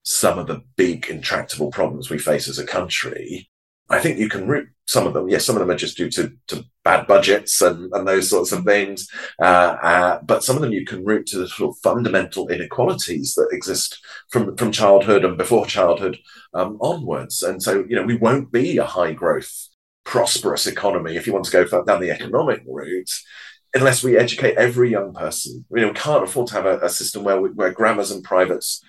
some 0.05 0.39
of 0.39 0.47
the 0.47 0.63
big 0.77 1.07
intractable 1.11 1.71
problems 1.71 2.09
we 2.09 2.19
face 2.19 2.49
as 2.49 2.59
a 2.59 2.67
country, 2.67 3.50
I 3.91 3.99
think 3.99 4.19
you 4.19 4.29
can 4.29 4.47
root 4.47 4.69
some 4.87 5.07
of 5.07 5.15
them. 5.15 5.29
Yes, 5.29 5.45
some 5.45 5.57
of 5.57 5.61
them 5.61 5.71
are 5.71 5.77
just 5.77 5.97
due 5.97 6.11
to, 6.11 6.33
to 6.47 6.65
bad 6.85 7.07
budgets 7.07 7.61
and, 7.61 7.93
and 7.93 8.07
those 8.07 8.31
sorts 8.31 8.53
of 8.53 8.65
things. 8.65 9.09
Uh, 9.41 9.77
uh, 9.83 10.21
but 10.23 10.45
some 10.45 10.57
of 10.57 10.63
them 10.63 10.73
you 10.73 10.87
can 10.87 11.05
root 11.05 11.27
to 11.27 11.39
the 11.39 11.49
sort 11.49 11.71
of 11.71 11.81
fundamental 11.83 12.49
inequalities 12.49 13.35
that 13.35 13.49
exist 13.53 14.01
from, 14.31 14.57
from 14.57 14.73
childhood 14.73 15.25
and 15.25 15.37
before 15.37 15.67
childhood 15.67 16.19
um, 16.55 16.79
onwards. 16.81 17.43
And 17.43 17.63
so, 17.63 17.85
you 17.89 17.97
know, 17.97 18.05
we 18.05 18.17
won't 18.17 18.53
be 18.53 18.79
a 18.79 18.85
high 18.85 19.13
growth, 19.13 19.69
prosperous 20.05 20.67
economy 20.67 21.17
if 21.17 21.27
you 21.27 21.33
want 21.33 21.45
to 21.47 21.53
go 21.53 21.85
down 21.85 22.01
the 22.01 22.13
economic 22.13 22.63
route 22.67 23.11
unless 23.75 24.03
we 24.03 24.17
educate 24.17 24.57
every 24.57 24.91
young 24.91 25.13
person. 25.13 25.65
You 25.71 25.83
know, 25.83 25.89
we 25.89 25.95
can't 25.95 26.25
afford 26.25 26.49
to 26.49 26.55
have 26.55 26.67
a, 26.67 26.79
a 26.79 26.89
system 26.89 27.25
where, 27.25 27.41
we, 27.41 27.51
where 27.51 27.73
grammars 27.73 28.11
and 28.11 28.23
privates 28.23 28.83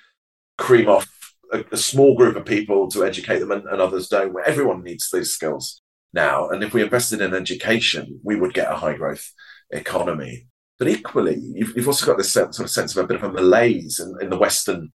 cream 0.58 0.90
off 0.90 1.08
a, 1.52 1.64
a, 1.72 1.78
small 1.78 2.16
group 2.16 2.36
of 2.36 2.46
people 2.46 2.88
to 2.90 3.06
educate 3.06 3.40
them 3.40 3.52
and, 3.52 3.66
and 3.66 3.82
others 3.82 4.08
don't, 4.08 4.34
where 4.34 4.48
everyone 4.48 4.84
needs 4.84 5.10
these 5.12 5.32
skills 5.32 5.82
now. 6.14 6.50
And 6.50 6.64
if 6.64 6.74
we 6.74 6.82
invested 6.82 7.22
in 7.22 7.34
education, 7.34 8.20
we 8.24 8.36
would 8.36 8.54
get 8.54 8.72
a 8.72 8.76
high 8.76 8.96
growth 8.96 9.32
economy. 9.72 10.48
But 10.80 10.88
equally, 10.88 11.38
you've, 11.40 11.76
you've 11.76 11.88
also 11.88 12.06
got 12.06 12.18
this 12.18 12.32
sort 12.32 12.60
of 12.60 12.70
sense 12.70 12.96
of 12.96 13.04
a 13.04 13.08
bit 13.08 13.18
of 13.18 13.24
a 13.24 13.32
malaise 13.32 14.00
in, 14.00 14.16
in 14.22 14.30
the 14.30 14.38
Western 14.38 14.92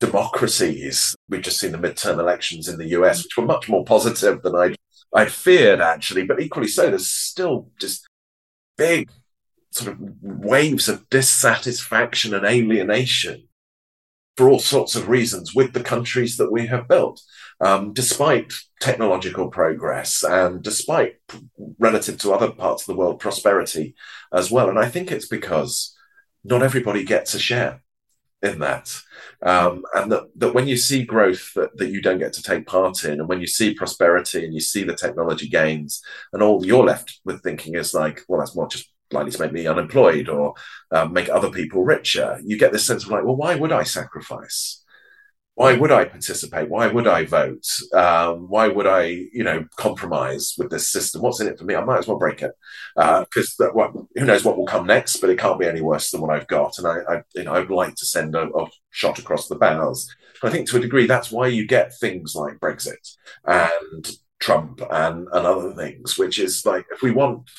democracies. 0.00 1.14
We've 1.28 1.42
just 1.42 1.60
seen 1.60 1.72
the 1.72 1.78
midterm 1.78 2.18
elections 2.18 2.68
in 2.68 2.78
the 2.78 2.88
US, 2.88 3.22
which 3.22 3.36
were 3.36 3.46
much 3.46 3.68
more 3.68 3.84
positive 3.84 4.42
than 4.42 4.56
I'd, 4.56 4.76
I'd 5.14 5.32
feared, 5.32 5.80
actually. 5.80 6.24
But 6.24 6.40
equally 6.40 6.68
so, 6.68 6.88
there's 6.88 7.08
still 7.08 7.70
just 7.80 8.06
big 8.76 9.10
sort 9.70 9.92
of 9.92 9.98
waves 10.22 10.88
of 10.88 11.08
dissatisfaction 11.10 12.34
and 12.34 12.44
alienation 12.44 13.47
for 14.38 14.48
all 14.48 14.60
sorts 14.60 14.94
of 14.94 15.08
reasons 15.08 15.52
with 15.52 15.72
the 15.72 15.82
countries 15.82 16.36
that 16.36 16.52
we 16.52 16.68
have 16.68 16.86
built, 16.86 17.20
um, 17.60 17.92
despite 17.92 18.52
technological 18.80 19.50
progress 19.50 20.22
and 20.22 20.62
despite, 20.62 21.16
relative 21.80 22.18
to 22.18 22.32
other 22.32 22.52
parts 22.52 22.82
of 22.82 22.86
the 22.86 22.96
world, 23.00 23.18
prosperity 23.18 23.96
as 24.32 24.48
well. 24.48 24.68
And 24.68 24.78
I 24.78 24.88
think 24.88 25.10
it's 25.10 25.26
because 25.26 25.92
not 26.44 26.62
everybody 26.62 27.02
gets 27.02 27.34
a 27.34 27.40
share 27.40 27.82
in 28.40 28.60
that. 28.60 28.96
Um, 29.42 29.82
and 29.92 30.12
that, 30.12 30.28
that 30.36 30.54
when 30.54 30.68
you 30.68 30.76
see 30.76 31.02
growth 31.02 31.52
that, 31.56 31.76
that 31.76 31.90
you 31.90 32.00
don't 32.00 32.20
get 32.20 32.34
to 32.34 32.42
take 32.42 32.64
part 32.64 33.02
in, 33.02 33.18
and 33.18 33.28
when 33.28 33.40
you 33.40 33.48
see 33.48 33.74
prosperity 33.74 34.44
and 34.44 34.54
you 34.54 34.60
see 34.60 34.84
the 34.84 34.94
technology 34.94 35.48
gains, 35.48 36.00
and 36.32 36.44
all 36.44 36.64
you're 36.64 36.84
left 36.84 37.18
with 37.24 37.42
thinking 37.42 37.74
is 37.74 37.92
like, 37.92 38.22
well, 38.28 38.38
that's 38.38 38.54
more 38.54 38.68
just 38.68 38.88
likely 39.12 39.30
to 39.30 39.40
make 39.40 39.52
me 39.52 39.66
unemployed 39.66 40.28
or 40.28 40.54
um, 40.90 41.12
make 41.12 41.28
other 41.28 41.50
people 41.50 41.84
richer. 41.84 42.40
You 42.44 42.58
get 42.58 42.72
this 42.72 42.86
sense 42.86 43.04
of 43.04 43.10
like, 43.10 43.24
well, 43.24 43.36
why 43.36 43.54
would 43.54 43.72
I 43.72 43.82
sacrifice? 43.82 44.82
Why 45.58 45.74
would 45.74 45.90
I 45.90 46.04
participate? 46.04 46.68
Why 46.68 46.86
would 46.86 47.08
I 47.08 47.24
vote? 47.24 47.66
Um, 47.92 48.48
why 48.48 48.68
would 48.68 48.86
I, 48.86 49.06
you 49.32 49.42
know, 49.42 49.64
compromise 49.76 50.54
with 50.56 50.70
this 50.70 50.88
system? 50.88 51.20
What's 51.20 51.40
in 51.40 51.48
it 51.48 51.58
for 51.58 51.64
me? 51.64 51.74
I 51.74 51.82
might 51.84 51.98
as 51.98 52.06
well 52.06 52.16
break 52.16 52.42
it 52.42 52.52
because 52.94 53.56
uh, 53.60 53.90
who 54.14 54.24
knows 54.24 54.44
what 54.44 54.56
will 54.56 54.66
come 54.66 54.86
next? 54.86 55.16
But 55.16 55.30
it 55.30 55.38
can't 55.40 55.58
be 55.58 55.66
any 55.66 55.80
worse 55.80 56.12
than 56.12 56.20
what 56.20 56.30
I've 56.30 56.46
got. 56.46 56.78
And 56.78 56.86
I, 56.86 56.98
I 57.12 57.22
you 57.34 57.42
know, 57.42 57.54
I'd 57.54 57.70
like 57.70 57.96
to 57.96 58.06
send 58.06 58.36
a, 58.36 58.42
a 58.56 58.66
shot 58.90 59.18
across 59.18 59.48
the 59.48 59.56
bows. 59.56 60.08
I 60.44 60.50
think 60.50 60.68
to 60.68 60.76
a 60.76 60.80
degree 60.80 61.08
that's 61.08 61.32
why 61.32 61.48
you 61.48 61.66
get 61.66 61.92
things 61.98 62.36
like 62.36 62.60
Brexit 62.60 63.16
and 63.44 64.08
Trump 64.38 64.80
and, 64.88 65.26
and 65.32 65.46
other 65.46 65.72
things, 65.72 66.16
which 66.16 66.38
is 66.38 66.64
like 66.64 66.86
if 66.92 67.02
we 67.02 67.10
want 67.10 67.50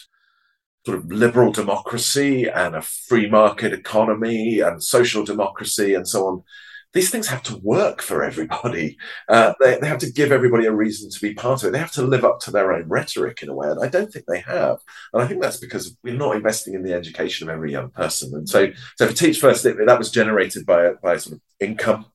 sort 0.85 0.97
of 0.97 1.11
liberal 1.11 1.51
democracy 1.51 2.45
and 2.47 2.75
a 2.75 2.81
free 2.81 3.29
market 3.29 3.73
economy 3.73 4.59
and 4.59 4.83
social 4.83 5.23
democracy 5.23 5.93
and 5.93 6.07
so 6.07 6.27
on. 6.27 6.43
These 6.91 7.11
things 7.11 7.27
have 7.27 7.43
to 7.43 7.57
work 7.57 8.01
for 8.01 8.23
everybody. 8.23 8.97
Uh, 9.27 9.53
they, 9.59 9.77
they 9.77 9.87
have 9.87 9.99
to 9.99 10.11
give 10.11 10.31
everybody 10.31 10.65
a 10.65 10.71
reason 10.71 11.11
to 11.11 11.21
be 11.21 11.35
part 11.35 11.61
of 11.61 11.69
it. 11.69 11.71
They 11.71 11.77
have 11.79 11.91
to 11.91 12.01
live 12.01 12.25
up 12.25 12.39
to 12.41 12.51
their 12.51 12.73
own 12.73 12.87
rhetoric 12.87 13.43
in 13.43 13.49
a 13.49 13.53
way. 13.53 13.69
And 13.69 13.83
I 13.83 13.89
don't 13.89 14.11
think 14.11 14.25
they 14.25 14.39
have. 14.39 14.79
And 15.13 15.21
I 15.21 15.27
think 15.27 15.39
that's 15.39 15.57
because 15.57 15.95
we're 16.03 16.15
not 16.15 16.35
investing 16.35 16.73
in 16.73 16.81
the 16.81 16.93
education 16.93 17.47
of 17.47 17.53
every 17.53 17.71
young 17.71 17.91
person. 17.91 18.33
And 18.33 18.49
so, 18.49 18.71
so 18.97 19.05
for 19.05 19.13
Teach 19.13 19.39
First, 19.39 19.63
that 19.65 19.99
was 19.99 20.09
generated 20.09 20.65
by, 20.65 20.93
by 20.93 21.17
sort 21.17 21.35
of 21.35 21.41
income 21.59 22.07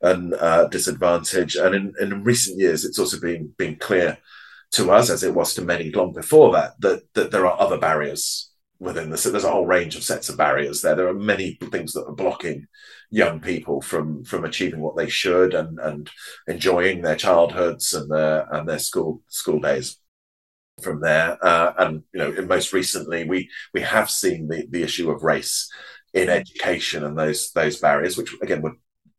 and 0.00 0.34
uh, 0.34 0.66
disadvantage. 0.68 1.54
And 1.54 1.74
in, 1.74 1.92
in 2.00 2.24
recent 2.24 2.58
years, 2.58 2.84
it's 2.84 2.98
also 2.98 3.20
been, 3.20 3.54
been 3.56 3.76
clear 3.76 4.18
to 4.72 4.90
us, 4.90 5.10
as 5.10 5.22
it 5.22 5.34
was 5.34 5.54
to 5.54 5.62
many 5.62 5.90
long 5.90 6.12
before 6.12 6.52
that, 6.52 6.80
that, 6.80 7.02
that 7.14 7.30
there 7.30 7.46
are 7.46 7.60
other 7.60 7.78
barriers 7.78 8.50
within 8.78 9.10
this. 9.10 9.24
There's 9.24 9.44
a 9.44 9.50
whole 9.50 9.66
range 9.66 9.96
of 9.96 10.02
sets 10.02 10.28
of 10.28 10.36
barriers 10.36 10.82
there. 10.82 10.94
There 10.94 11.08
are 11.08 11.14
many 11.14 11.58
things 11.70 11.92
that 11.92 12.04
are 12.04 12.14
blocking 12.14 12.66
young 13.10 13.40
people 13.40 13.80
from 13.80 14.24
from 14.24 14.44
achieving 14.44 14.80
what 14.80 14.96
they 14.96 15.08
should 15.08 15.54
and 15.54 15.78
and 15.78 16.10
enjoying 16.46 17.00
their 17.00 17.16
childhoods 17.16 17.94
and 17.94 18.10
their 18.10 18.46
and 18.52 18.68
their 18.68 18.78
school 18.78 19.22
school 19.28 19.60
days 19.60 19.98
from 20.82 21.00
there. 21.00 21.38
Uh, 21.42 21.72
and 21.78 22.02
you 22.12 22.20
know, 22.20 22.32
most 22.42 22.72
recently, 22.72 23.24
we 23.24 23.48
we 23.72 23.80
have 23.80 24.10
seen 24.10 24.48
the 24.48 24.66
the 24.70 24.82
issue 24.82 25.10
of 25.10 25.22
race 25.22 25.70
in 26.12 26.28
education 26.28 27.04
and 27.04 27.16
those 27.16 27.52
those 27.52 27.78
barriers, 27.78 28.16
which 28.16 28.34
again 28.42 28.62
would 28.62 28.74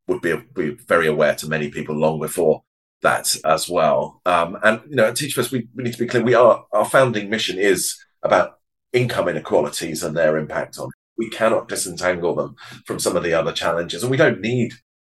would 0.07 0.21
be, 0.21 0.35
be 0.55 0.69
very 0.87 1.07
aware 1.07 1.35
to 1.35 1.49
many 1.49 1.69
people 1.69 1.95
long 1.95 2.19
before 2.19 2.63
that 3.01 3.35
as 3.45 3.69
well. 3.69 4.21
Um, 4.25 4.57
and 4.63 4.81
you 4.89 4.95
know, 4.95 5.05
at 5.05 5.15
Teach 5.15 5.33
First, 5.33 5.51
we, 5.51 5.67
we 5.75 5.83
need 5.83 5.93
to 5.93 5.99
be 5.99 6.07
clear. 6.07 6.23
We 6.23 6.33
are 6.33 6.65
our 6.73 6.85
founding 6.85 7.29
mission 7.29 7.57
is 7.57 7.95
about 8.23 8.59
income 8.93 9.27
inequalities 9.27 10.03
and 10.03 10.15
their 10.15 10.37
impact 10.37 10.77
on. 10.79 10.89
We 11.17 11.29
cannot 11.29 11.67
disentangle 11.67 12.35
them 12.35 12.55
from 12.85 12.99
some 12.99 13.15
of 13.15 13.23
the 13.23 13.33
other 13.33 13.51
challenges, 13.51 14.03
and 14.03 14.11
we 14.11 14.17
don't 14.17 14.41
need 14.41 14.73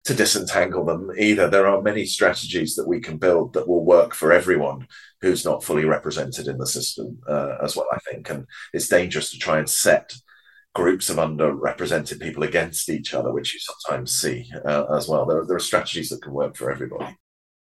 to 0.05 0.13
disentangle 0.13 0.85
them 0.85 1.11
either. 1.17 1.49
There 1.49 1.67
are 1.67 1.81
many 1.81 2.05
strategies 2.05 2.75
that 2.75 2.87
we 2.87 2.99
can 2.99 3.17
build 3.17 3.53
that 3.53 3.67
will 3.67 3.83
work 3.83 4.13
for 4.13 4.31
everyone 4.31 4.87
who's 5.21 5.43
not 5.43 5.63
fully 5.63 5.85
represented 5.85 6.47
in 6.47 6.57
the 6.57 6.67
system 6.67 7.19
uh, 7.27 7.57
as 7.63 7.75
well. 7.75 7.87
I 7.91 7.97
think, 8.09 8.29
and 8.29 8.45
it's 8.73 8.87
dangerous 8.87 9.31
to 9.31 9.37
try 9.37 9.59
and 9.59 9.69
set 9.69 10.13
groups 10.73 11.09
of 11.09 11.17
underrepresented 11.17 12.21
people 12.21 12.43
against 12.43 12.89
each 12.89 13.13
other, 13.13 13.31
which 13.33 13.53
you 13.53 13.59
sometimes 13.59 14.11
see 14.11 14.49
uh, 14.63 14.85
as 14.95 15.07
well. 15.07 15.25
There, 15.25 15.43
there 15.45 15.55
are 15.57 15.59
strategies 15.59 16.09
that 16.09 16.21
can 16.21 16.33
work 16.33 16.55
for 16.55 16.71
everybody. 16.71 17.17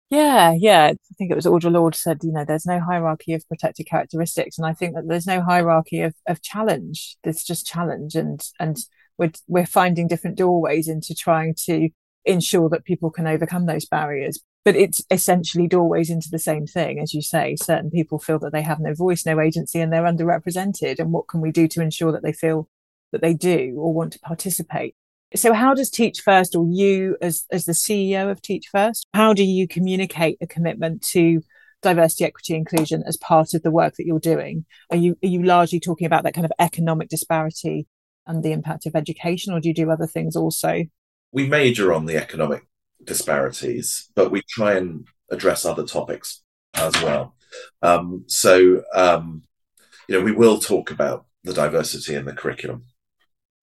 Yeah, 0.10 0.54
yeah. 0.58 0.88
I 0.94 1.14
think 1.18 1.30
it 1.32 1.36
was 1.36 1.46
Audre 1.46 1.72
Lorde 1.72 1.96
said, 1.96 2.20
you 2.24 2.32
know, 2.32 2.44
there's 2.44 2.66
no 2.66 2.80
hierarchy 2.80 3.34
of 3.34 3.48
protected 3.48 3.86
characteristics, 3.88 4.58
and 4.58 4.66
I 4.66 4.74
think 4.74 4.96
that 4.96 5.08
there's 5.08 5.28
no 5.28 5.42
hierarchy 5.42 6.02
of, 6.02 6.16
of 6.28 6.42
challenge. 6.42 7.16
There's 7.24 7.44
just 7.44 7.68
challenge, 7.68 8.16
and 8.16 8.42
and 8.60 8.78
we're 9.20 9.32
we're 9.48 9.66
finding 9.68 10.08
different 10.08 10.38
doorways 10.38 10.88
into 10.88 11.14
trying 11.14 11.54
to 11.66 11.90
ensure 12.26 12.70
that 12.70 12.86
people 12.86 13.12
can 13.12 13.28
overcome 13.28 13.68
those 13.68 13.86
barriers. 13.86 14.40
But 14.66 14.76
it's 14.76 15.04
essentially 15.12 15.68
doorways 15.68 16.10
into 16.10 16.30
the 16.32 16.40
same 16.40 16.66
thing, 16.66 17.00
as 17.00 17.14
you 17.14 17.22
say. 17.22 17.56
Certain 17.56 17.92
people 17.92 18.18
feel 18.20 18.40
that 18.40 18.52
they 18.52 18.62
have 18.64 18.80
no 18.80 18.94
voice, 18.96 19.26
no 19.26 19.40
agency, 19.40 19.80
and 19.80 19.94
they're 19.94 20.04
underrepresented. 20.04 21.00
And 21.00 21.12
what 21.14 21.28
can 21.28 21.40
we 21.40 21.52
do 21.52 21.68
to 21.70 21.82
ensure 21.82 22.12
that 22.12 22.24
they 22.24 22.34
feel 22.34 22.68
that 23.12 23.22
they 23.22 23.34
do 23.36 23.76
or 23.78 23.94
want 23.94 24.14
to 24.14 24.20
participate? 24.20 24.96
So 25.36 25.54
how 25.54 25.76
does 25.76 25.92
Teach 25.92 26.22
First 26.22 26.56
or 26.56 26.66
you 26.68 27.16
as, 27.22 27.46
as 27.52 27.66
the 27.66 27.74
CEO 27.74 28.32
of 28.32 28.42
Teach 28.42 28.68
First, 28.72 29.06
how 29.14 29.34
do 29.34 29.44
you 29.44 29.68
communicate 29.68 30.38
a 30.42 30.48
commitment 30.48 31.04
to 31.10 31.44
diversity, 31.82 32.26
equity, 32.26 32.56
inclusion 32.56 33.04
as 33.06 33.16
part 33.18 33.54
of 33.54 33.62
the 33.62 33.70
work 33.70 33.96
that 33.96 34.08
you're 34.08 34.20
doing? 34.20 34.66
Are 34.90 34.98
you 34.98 35.18
are 35.24 35.28
you 35.28 35.44
largely 35.44 35.80
talking 35.80 36.08
about 36.08 36.24
that 36.24 36.34
kind 36.34 36.46
of 36.46 36.52
economic 36.60 37.10
disparity 37.10 37.86
and 38.26 38.44
the 38.44 38.52
impact 38.52 38.88
of 38.88 38.96
education, 38.96 39.54
or 39.54 39.60
do 39.60 39.68
you 39.68 39.74
do 39.74 39.92
other 39.92 40.08
things 40.08 40.36
also? 40.36 40.86
We 41.32 41.48
major 41.48 41.94
on 41.94 42.06
the 42.06 42.18
economic 42.18 42.64
disparities, 43.04 44.10
but 44.16 44.32
we 44.32 44.42
try 44.50 44.76
and 44.76 45.08
address 45.30 45.64
other 45.64 45.86
topics 45.86 46.42
as 46.74 46.94
well. 47.04 47.36
Um, 47.82 48.24
so, 48.28 48.84
um, 48.96 49.44
you 50.08 50.18
know, 50.18 50.24
we 50.24 50.32
will 50.32 50.60
talk 50.60 50.90
about 50.90 51.26
the 51.44 51.54
diversity 51.54 52.16
in 52.16 52.26
the 52.26 52.34
curriculum 52.34 52.86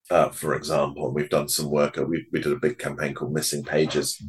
uh, 0.09 0.29
for 0.29 0.55
example. 0.55 1.11
We've 1.11 1.29
done 1.29 1.49
some 1.49 1.69
work. 1.69 1.97
Uh, 1.97 2.05
we, 2.05 2.25
we 2.31 2.41
did 2.41 2.53
a 2.53 2.59
big 2.59 2.77
campaign 2.79 3.13
called 3.13 3.33
Missing 3.33 3.63
Pages 3.63 4.21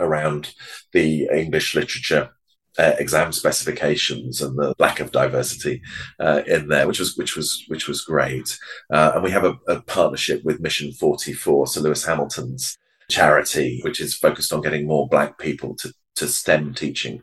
around 0.00 0.54
the 0.92 1.28
English 1.32 1.74
literature 1.74 2.30
uh, 2.78 2.94
exam 2.98 3.32
specifications 3.32 4.40
and 4.40 4.56
the 4.58 4.74
lack 4.78 5.00
of 5.00 5.12
diversity 5.12 5.82
uh, 6.18 6.42
in 6.46 6.68
there, 6.68 6.86
which 6.86 6.98
was 6.98 7.16
which 7.16 7.36
was 7.36 7.64
which 7.68 7.86
was 7.86 8.02
great. 8.02 8.58
Uh, 8.90 9.12
and 9.14 9.22
we 9.22 9.30
have 9.30 9.44
a, 9.44 9.54
a, 9.68 9.82
partnership 9.82 10.42
with 10.44 10.60
Mission 10.60 10.92
Forty 10.92 11.32
Four, 11.32 11.66
Sir 11.66 11.80
Lewis 11.80 12.04
Hamilton's 12.04 12.78
charity, 13.10 13.80
which 13.82 14.00
is 14.00 14.16
focused 14.16 14.52
on 14.52 14.62
getting 14.62 14.86
more 14.86 15.08
Black 15.08 15.38
people 15.38 15.76
to 15.76 15.92
to 16.16 16.26
STEM 16.26 16.74
teaching 16.74 17.22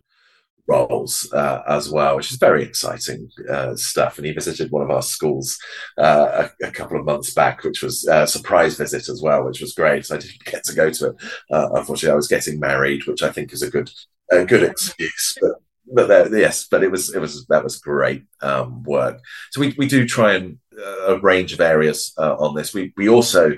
roles 0.69 1.31
uh, 1.33 1.63
as 1.67 1.89
well, 1.89 2.15
which 2.15 2.31
is 2.31 2.37
very 2.37 2.63
exciting 2.63 3.29
uh, 3.49 3.75
stuff. 3.75 4.17
And 4.17 4.27
he 4.27 4.31
visited 4.31 4.71
one 4.71 4.83
of 4.83 4.91
our 4.91 5.01
schools 5.01 5.57
uh, 5.97 6.47
a, 6.61 6.67
a, 6.67 6.71
couple 6.71 6.99
of 6.99 7.05
months 7.05 7.33
back, 7.33 7.63
which 7.63 7.81
was 7.81 8.07
a 8.07 8.27
surprise 8.27 8.77
visit 8.77 9.09
as 9.09 9.21
well, 9.21 9.43
which 9.43 9.61
was 9.61 9.73
great. 9.73 10.11
I 10.11 10.17
didn't 10.17 10.45
get 10.45 10.63
to 10.65 10.75
go 10.75 10.89
to 10.91 11.07
it. 11.07 11.15
Uh, 11.51 11.69
unfortunately, 11.73 12.13
I 12.13 12.15
was 12.15 12.27
getting 12.27 12.59
married, 12.59 13.07
which 13.07 13.23
I 13.23 13.31
think 13.31 13.51
is 13.51 13.63
a 13.63 13.69
good 13.69 13.89
a 14.31 14.45
good 14.45 14.63
excuse. 14.63 15.37
But 15.41 15.53
but 15.91 16.07
there, 16.07 16.39
yes, 16.39 16.67
but 16.69 16.83
it 16.83 16.91
was 16.91 17.13
it 17.15 17.19
was 17.19 17.47
that 17.47 17.63
was 17.63 17.79
great 17.79 18.25
um, 18.41 18.83
work. 18.83 19.19
So 19.51 19.61
we 19.61 19.73
we 19.77 19.87
do 19.87 20.07
try 20.07 20.33
and 20.35 20.59
uh, 20.77 21.15
a 21.15 21.19
range 21.19 21.51
of 21.51 21.61
areas 21.61 22.13
uh, 22.17 22.35
on 22.35 22.55
this. 22.55 22.73
We 22.73 22.93
we 22.95 23.09
also 23.09 23.57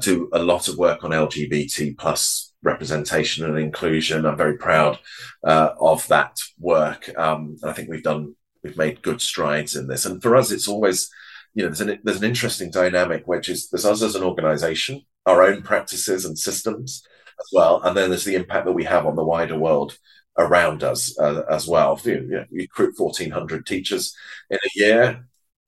do 0.00 0.28
a 0.32 0.42
lot 0.42 0.68
of 0.68 0.76
work 0.76 1.04
on 1.04 1.10
LGBT 1.10 1.96
plus 1.96 2.53
representation 2.64 3.44
and 3.44 3.58
inclusion. 3.58 4.26
I'm 4.26 4.36
very 4.36 4.56
proud 4.56 4.98
uh, 5.44 5.70
of 5.80 6.06
that 6.08 6.38
work, 6.58 7.08
um, 7.16 7.56
and 7.62 7.70
I 7.70 7.74
think 7.74 7.88
we've 7.88 8.02
done 8.02 8.34
we've 8.62 8.76
made 8.76 9.02
good 9.02 9.20
strides 9.20 9.76
in 9.76 9.86
this. 9.86 10.06
And 10.06 10.20
for 10.22 10.34
us, 10.34 10.50
it's 10.50 10.68
always 10.68 11.10
you 11.54 11.62
know 11.62 11.68
there's 11.68 11.80
an 11.80 12.00
there's 12.02 12.22
an 12.22 12.28
interesting 12.28 12.70
dynamic 12.70 13.28
which 13.28 13.48
is 13.48 13.68
there's 13.70 13.84
us 13.84 14.02
as 14.02 14.16
an 14.16 14.24
organisation, 14.24 15.02
our 15.26 15.42
own 15.42 15.62
practices 15.62 16.24
and 16.24 16.38
systems 16.38 17.06
as 17.38 17.46
well, 17.52 17.82
and 17.82 17.96
then 17.96 18.10
there's 18.10 18.24
the 18.24 18.36
impact 18.36 18.66
that 18.66 18.72
we 18.72 18.84
have 18.84 19.06
on 19.06 19.16
the 19.16 19.24
wider 19.24 19.58
world 19.58 19.96
around 20.38 20.82
us 20.82 21.16
uh, 21.18 21.42
as 21.48 21.66
well. 21.66 22.00
You, 22.04 22.20
know, 22.20 22.44
you 22.50 22.62
recruit 22.62 22.94
1,400 22.98 23.66
teachers 23.66 24.16
in 24.50 24.58
a 24.58 24.70
year. 24.74 25.26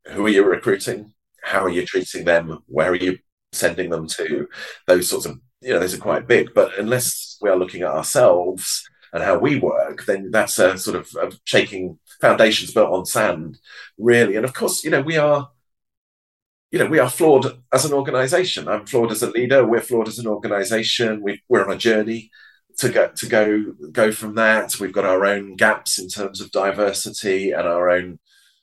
Who 0.08 0.26
are 0.26 0.30
you 0.30 0.44
recruiting? 0.44 1.12
How 1.42 1.64
are 1.64 1.70
you 1.70 1.86
treating 1.86 2.24
them? 2.24 2.58
Where 2.66 2.90
are 2.90 2.96
you 2.96 3.18
sending 3.52 3.90
them 3.90 4.06
to? 4.08 4.48
Those 4.86 5.08
sorts 5.08 5.26
of, 5.26 5.38
you 5.60 5.72
know, 5.72 5.78
those 5.80 5.94
are 5.94 5.98
quite 5.98 6.26
big. 6.26 6.54
But 6.54 6.78
unless 6.78 7.38
we 7.40 7.50
are 7.50 7.56
looking 7.56 7.82
at 7.82 7.90
ourselves 7.90 8.88
and 9.12 9.22
how 9.22 9.38
we 9.38 9.58
work, 9.58 10.04
then 10.06 10.30
that's 10.30 10.58
a 10.58 10.76
sort 10.78 10.96
of 10.96 11.40
shaking 11.44 11.98
foundations 12.20 12.72
built 12.72 12.92
on 12.92 13.06
sand, 13.06 13.58
really. 13.98 14.36
And 14.36 14.44
of 14.44 14.54
course, 14.54 14.84
you 14.84 14.90
know, 14.90 15.02
we 15.02 15.16
are 15.16 15.48
you 16.72 16.80
know, 16.80 16.86
we 16.86 16.98
are 16.98 17.08
flawed 17.08 17.46
as 17.72 17.84
an 17.84 17.92
organization. 17.92 18.68
I'm 18.68 18.86
flawed 18.86 19.12
as 19.12 19.22
a 19.22 19.30
leader. 19.30 19.66
We're 19.66 19.80
flawed 19.80 20.08
as 20.08 20.18
an 20.18 20.26
organization. 20.26 21.22
We, 21.22 21.40
are 21.50 21.64
on 21.64 21.76
a 21.76 21.78
journey 21.78 22.30
to 22.78 22.90
go 22.90 23.10
to 23.16 23.26
go 23.26 23.72
go 23.92 24.12
from 24.12 24.34
that. 24.34 24.78
We've 24.78 24.92
got 24.92 25.04
our 25.04 25.24
own 25.24 25.56
gaps 25.56 25.98
in 25.98 26.08
terms 26.08 26.40
of 26.40 26.50
diversity 26.50 27.52
and 27.52 27.66
our 27.66 27.88
own 27.88 28.18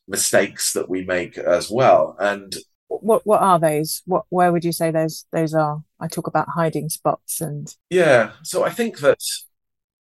mistakes 0.07 0.73
that 0.73 0.89
we 0.89 1.03
make 1.05 1.37
as 1.37 1.71
well. 1.71 2.15
And 2.19 2.55
what 2.87 3.25
what 3.25 3.41
are 3.41 3.59
those? 3.59 4.03
What 4.05 4.25
where 4.29 4.51
would 4.51 4.65
you 4.65 4.73
say 4.73 4.91
those 4.91 5.25
those 5.31 5.53
are? 5.53 5.83
I 6.03 6.07
talk 6.07 6.27
about 6.27 6.49
hiding 6.49 6.89
spots 6.89 7.39
and 7.39 7.73
yeah. 7.89 8.31
So 8.43 8.63
I 8.63 8.69
think 8.69 8.99
that 8.99 9.23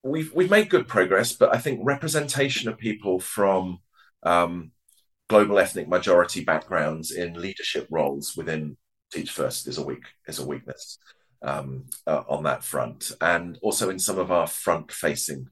we've 0.03 0.33
we've 0.33 0.51
made 0.51 0.69
good 0.69 0.87
progress, 0.87 1.31
but 1.31 1.55
I 1.55 1.57
think 1.57 1.79
representation 1.83 2.69
of 2.69 2.77
people 2.77 3.19
from 3.19 3.79
um, 4.23 4.71
global 5.29 5.57
ethnic 5.59 5.87
majority 5.87 6.43
backgrounds 6.43 7.11
in 7.11 7.33
leadership 7.33 7.87
roles 7.89 8.35
within 8.35 8.77
Teach 9.11 9.31
First 9.31 9.67
is 9.67 9.77
a 9.77 9.83
weak 9.83 10.03
is 10.27 10.39
a 10.39 10.45
weakness 10.45 10.97
um, 11.41 11.85
uh, 12.05 12.23
on 12.27 12.43
that 12.43 12.63
front, 12.63 13.11
and 13.21 13.57
also 13.61 13.89
in 13.89 13.99
some 13.99 14.19
of 14.19 14.31
our 14.31 14.47
front-facing 14.47 15.47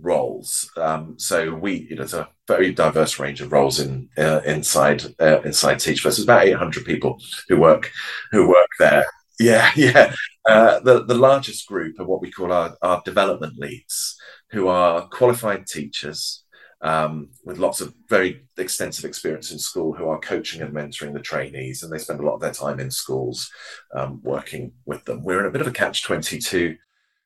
roles. 0.00 0.70
Um, 0.76 1.18
so 1.18 1.54
we, 1.54 1.86
you 1.88 1.96
know, 1.96 2.02
there's 2.02 2.14
a 2.14 2.28
very 2.48 2.72
diverse 2.72 3.18
range 3.18 3.40
of 3.40 3.52
roles 3.52 3.80
in 3.80 4.08
uh, 4.16 4.40
inside 4.44 5.04
uh, 5.20 5.40
inside 5.42 5.80
Teach 5.80 6.00
First. 6.00 6.16
There's 6.16 6.24
about 6.24 6.46
800 6.46 6.84
people 6.84 7.20
who 7.48 7.58
work 7.58 7.90
who 8.32 8.48
work 8.48 8.70
there. 8.78 9.04
Yeah, 9.40 9.70
yeah. 9.76 10.14
Uh, 10.48 10.80
the 10.80 11.04
the 11.04 11.14
largest 11.14 11.66
group 11.66 11.98
are 11.98 12.06
what 12.06 12.20
we 12.20 12.30
call 12.30 12.52
our, 12.52 12.76
our 12.82 13.02
development 13.04 13.54
leads, 13.58 14.16
who 14.50 14.68
are 14.68 15.08
qualified 15.08 15.66
teachers 15.66 16.44
um, 16.82 17.30
with 17.44 17.58
lots 17.58 17.80
of 17.80 17.94
very 18.08 18.44
extensive 18.58 19.06
experience 19.06 19.50
in 19.50 19.58
school 19.58 19.94
who 19.94 20.06
are 20.06 20.18
coaching 20.20 20.60
and 20.60 20.72
mentoring 20.74 21.14
the 21.14 21.20
trainees, 21.20 21.82
and 21.82 21.92
they 21.92 21.98
spend 21.98 22.20
a 22.20 22.22
lot 22.26 22.34
of 22.34 22.40
their 22.40 22.52
time 22.52 22.78
in 22.78 22.90
schools 22.90 23.50
um, 23.96 24.20
working 24.22 24.72
with 24.84 25.04
them. 25.06 25.24
We're 25.24 25.40
in 25.40 25.46
a 25.46 25.50
bit 25.50 25.62
of 25.62 25.66
a 25.66 25.72
catch 25.72 26.02
22 26.04 26.76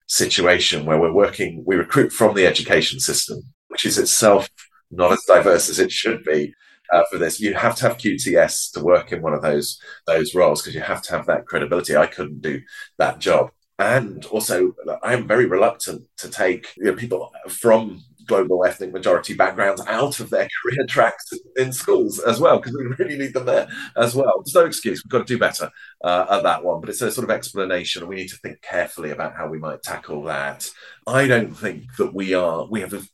situation 0.06 0.86
where 0.86 0.98
we're 1.00 1.12
working, 1.12 1.64
we 1.66 1.76
recruit 1.76 2.12
from 2.12 2.34
the 2.34 2.46
education 2.46 3.00
system, 3.00 3.42
which 3.66 3.84
is 3.84 3.98
itself 3.98 4.48
not 4.90 5.12
as 5.12 5.24
diverse 5.26 5.68
as 5.68 5.78
it 5.78 5.92
should 5.92 6.24
be. 6.24 6.54
Uh, 6.92 7.02
for 7.10 7.18
this, 7.18 7.40
you 7.40 7.54
have 7.54 7.76
to 7.76 7.88
have 7.88 7.98
QTS 7.98 8.72
to 8.72 8.80
work 8.80 9.12
in 9.12 9.22
one 9.22 9.34
of 9.34 9.42
those 9.42 9.80
those 10.06 10.34
roles 10.34 10.62
because 10.62 10.74
you 10.74 10.80
have 10.80 11.02
to 11.02 11.12
have 11.12 11.26
that 11.26 11.46
credibility. 11.46 11.96
I 11.96 12.06
couldn't 12.06 12.42
do 12.42 12.60
that 12.98 13.18
job, 13.18 13.50
and 13.78 14.24
also 14.26 14.74
I 15.02 15.14
am 15.14 15.28
very 15.28 15.46
reluctant 15.46 16.06
to 16.18 16.30
take 16.30 16.68
you 16.76 16.84
know, 16.84 16.94
people 16.94 17.30
from 17.48 18.02
global 18.28 18.64
ethnic 18.64 18.92
majority 18.92 19.34
backgrounds 19.34 19.82
out 19.88 20.20
of 20.20 20.30
their 20.30 20.46
career 20.62 20.86
tracks 20.86 21.30
in 21.56 21.72
schools 21.72 22.20
as 22.20 22.38
well, 22.38 22.58
because 22.58 22.76
we 22.76 22.84
really 22.98 23.18
need 23.18 23.34
them 23.34 23.46
there 23.46 23.66
as 23.96 24.14
well. 24.14 24.42
There's 24.44 24.54
no 24.54 24.66
excuse. 24.66 25.02
We've 25.02 25.10
got 25.10 25.26
to 25.26 25.34
do 25.34 25.38
better 25.38 25.70
uh, 26.04 26.26
at 26.30 26.42
that 26.44 26.62
one, 26.62 26.80
but 26.80 26.90
it's 26.90 27.02
a 27.02 27.10
sort 27.10 27.24
of 27.24 27.30
explanation. 27.34 28.06
We 28.06 28.16
need 28.16 28.28
to 28.28 28.36
think 28.36 28.62
carefully 28.62 29.10
about 29.10 29.34
how 29.34 29.48
we 29.48 29.58
might 29.58 29.82
tackle 29.82 30.22
that. 30.24 30.70
I 31.06 31.26
don't 31.26 31.54
think 31.54 31.96
that 31.96 32.14
we 32.14 32.34
are, 32.34 32.66
we 32.66 32.82
have 32.82 33.08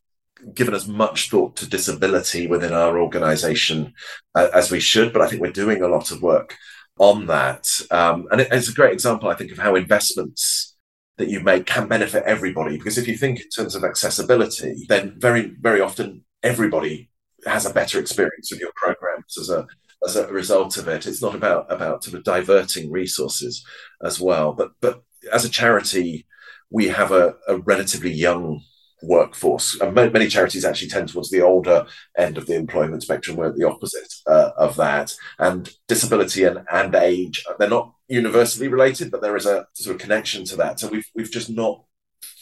given 0.55 0.75
as 0.75 0.87
much 0.87 1.31
thought 1.31 1.57
to 1.57 1.69
disability 1.69 2.47
within 2.47 2.73
our 2.73 2.99
organization 2.99 3.95
uh, 4.35 4.49
as 4.53 4.71
we 4.71 4.81
should, 4.81 5.13
but 5.13 5.23
I 5.23 5.29
think 5.29 5.41
we're 5.41 5.53
doing 5.53 5.83
a 5.83 5.89
lot 5.89 6.11
of 6.11 6.23
work 6.23 6.57
on 6.99 7.27
that. 7.27 7.67
Um, 7.91 8.29
and 8.31 8.41
it, 8.41 8.49
it's 8.51 8.69
a 8.69 8.75
great 8.75 8.93
example, 8.93 9.29
I 9.29 9.35
think, 9.35 9.53
of 9.53 9.59
how 9.59 9.75
investments 9.75 10.77
that 11.17 11.29
you 11.29 11.41
make 11.41 11.67
can 11.67 11.89
benefit 11.89 12.25
everybody. 12.25 12.77
Because 12.77 12.99
if 12.99 13.09
you 13.09 13.17
think 13.17 13.41
in 13.41 13.49
terms 13.49 13.75
of 13.75 13.85
accessibility, 13.85 14.85
then 14.89 15.15
very, 15.19 15.55
very 15.61 15.81
often 15.81 16.25
everybody 16.43 17.11
has 17.47 17.67
a 17.67 17.73
better 17.73 17.99
experience 17.99 18.51
with 18.51 18.61
your 18.61 18.73
programs 18.77 19.39
as 19.39 19.51
a 19.51 19.67
as 20.07 20.17
a 20.17 20.27
result 20.29 20.77
of 20.77 20.87
it. 20.89 21.07
It's 21.07 21.23
not 21.23 21.35
about 21.35 21.71
about 21.73 22.05
sort 22.05 22.17
of 22.17 22.25
diverting 22.25 22.91
resources 22.91 23.65
as 24.03 24.21
well. 24.21 24.53
But 24.53 24.73
but 24.81 25.03
as 25.33 25.45
a 25.45 25.51
charity, 25.51 26.27
we 26.71 26.89
have 26.89 27.13
a, 27.13 27.37
a 27.49 27.59
relatively 27.59 28.13
young 28.13 28.63
workforce. 29.07 29.81
And 29.81 29.95
many 29.95 30.29
charities 30.29 30.65
actually 30.65 30.89
tend 30.89 31.09
towards 31.09 31.31
the 31.31 31.43
older 31.43 31.87
end 32.17 32.39
of 32.39 32.47
the 32.47 32.55
employment 32.55 33.03
spectrum. 33.03 33.37
We're 33.37 33.49
at 33.49 33.57
the 33.57 33.69
opposite 33.69 34.13
uh, 34.27 34.51
of 34.57 34.77
that. 34.77 35.15
And 35.39 35.71
disability 35.89 36.45
and, 36.45 36.65
and 36.71 36.95
age, 36.95 37.45
they're 37.59 37.69
not 37.69 37.95
universally 38.09 38.69
related, 38.69 39.11
but 39.11 39.23
there 39.23 39.37
is 39.37 39.47
a 39.47 39.67
sort 39.75 39.97
of 39.97 40.01
connection 40.01 40.45
to 40.47 40.57
that. 40.57 40.81
So 40.81 40.89
we've 40.89 41.09
we've 41.15 41.31
just 41.31 41.51
not 41.51 41.85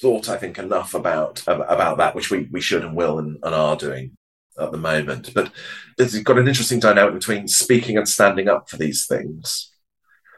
thought, 0.01 0.29
I 0.29 0.37
think, 0.37 0.59
enough 0.59 0.95
about 0.95 1.43
about 1.47 1.99
that, 1.99 2.15
which 2.15 2.31
we, 2.31 2.49
we 2.51 2.61
should 2.61 2.85
and 2.85 2.97
will 2.97 3.19
and, 3.19 3.39
and 3.43 3.55
are 3.55 3.77
doing 3.77 4.17
at 4.59 4.73
the 4.73 4.79
moment. 4.79 5.33
But 5.35 5.53
it's 5.99 6.19
got 6.21 6.39
an 6.39 6.49
interesting 6.49 6.81
dynamic 6.81 7.15
between 7.15 7.49
speaking 7.49 7.97
and 7.97 8.09
standing 8.09 8.49
up 8.49 8.69
for 8.69 8.77
these 8.77 9.07
things 9.07 9.71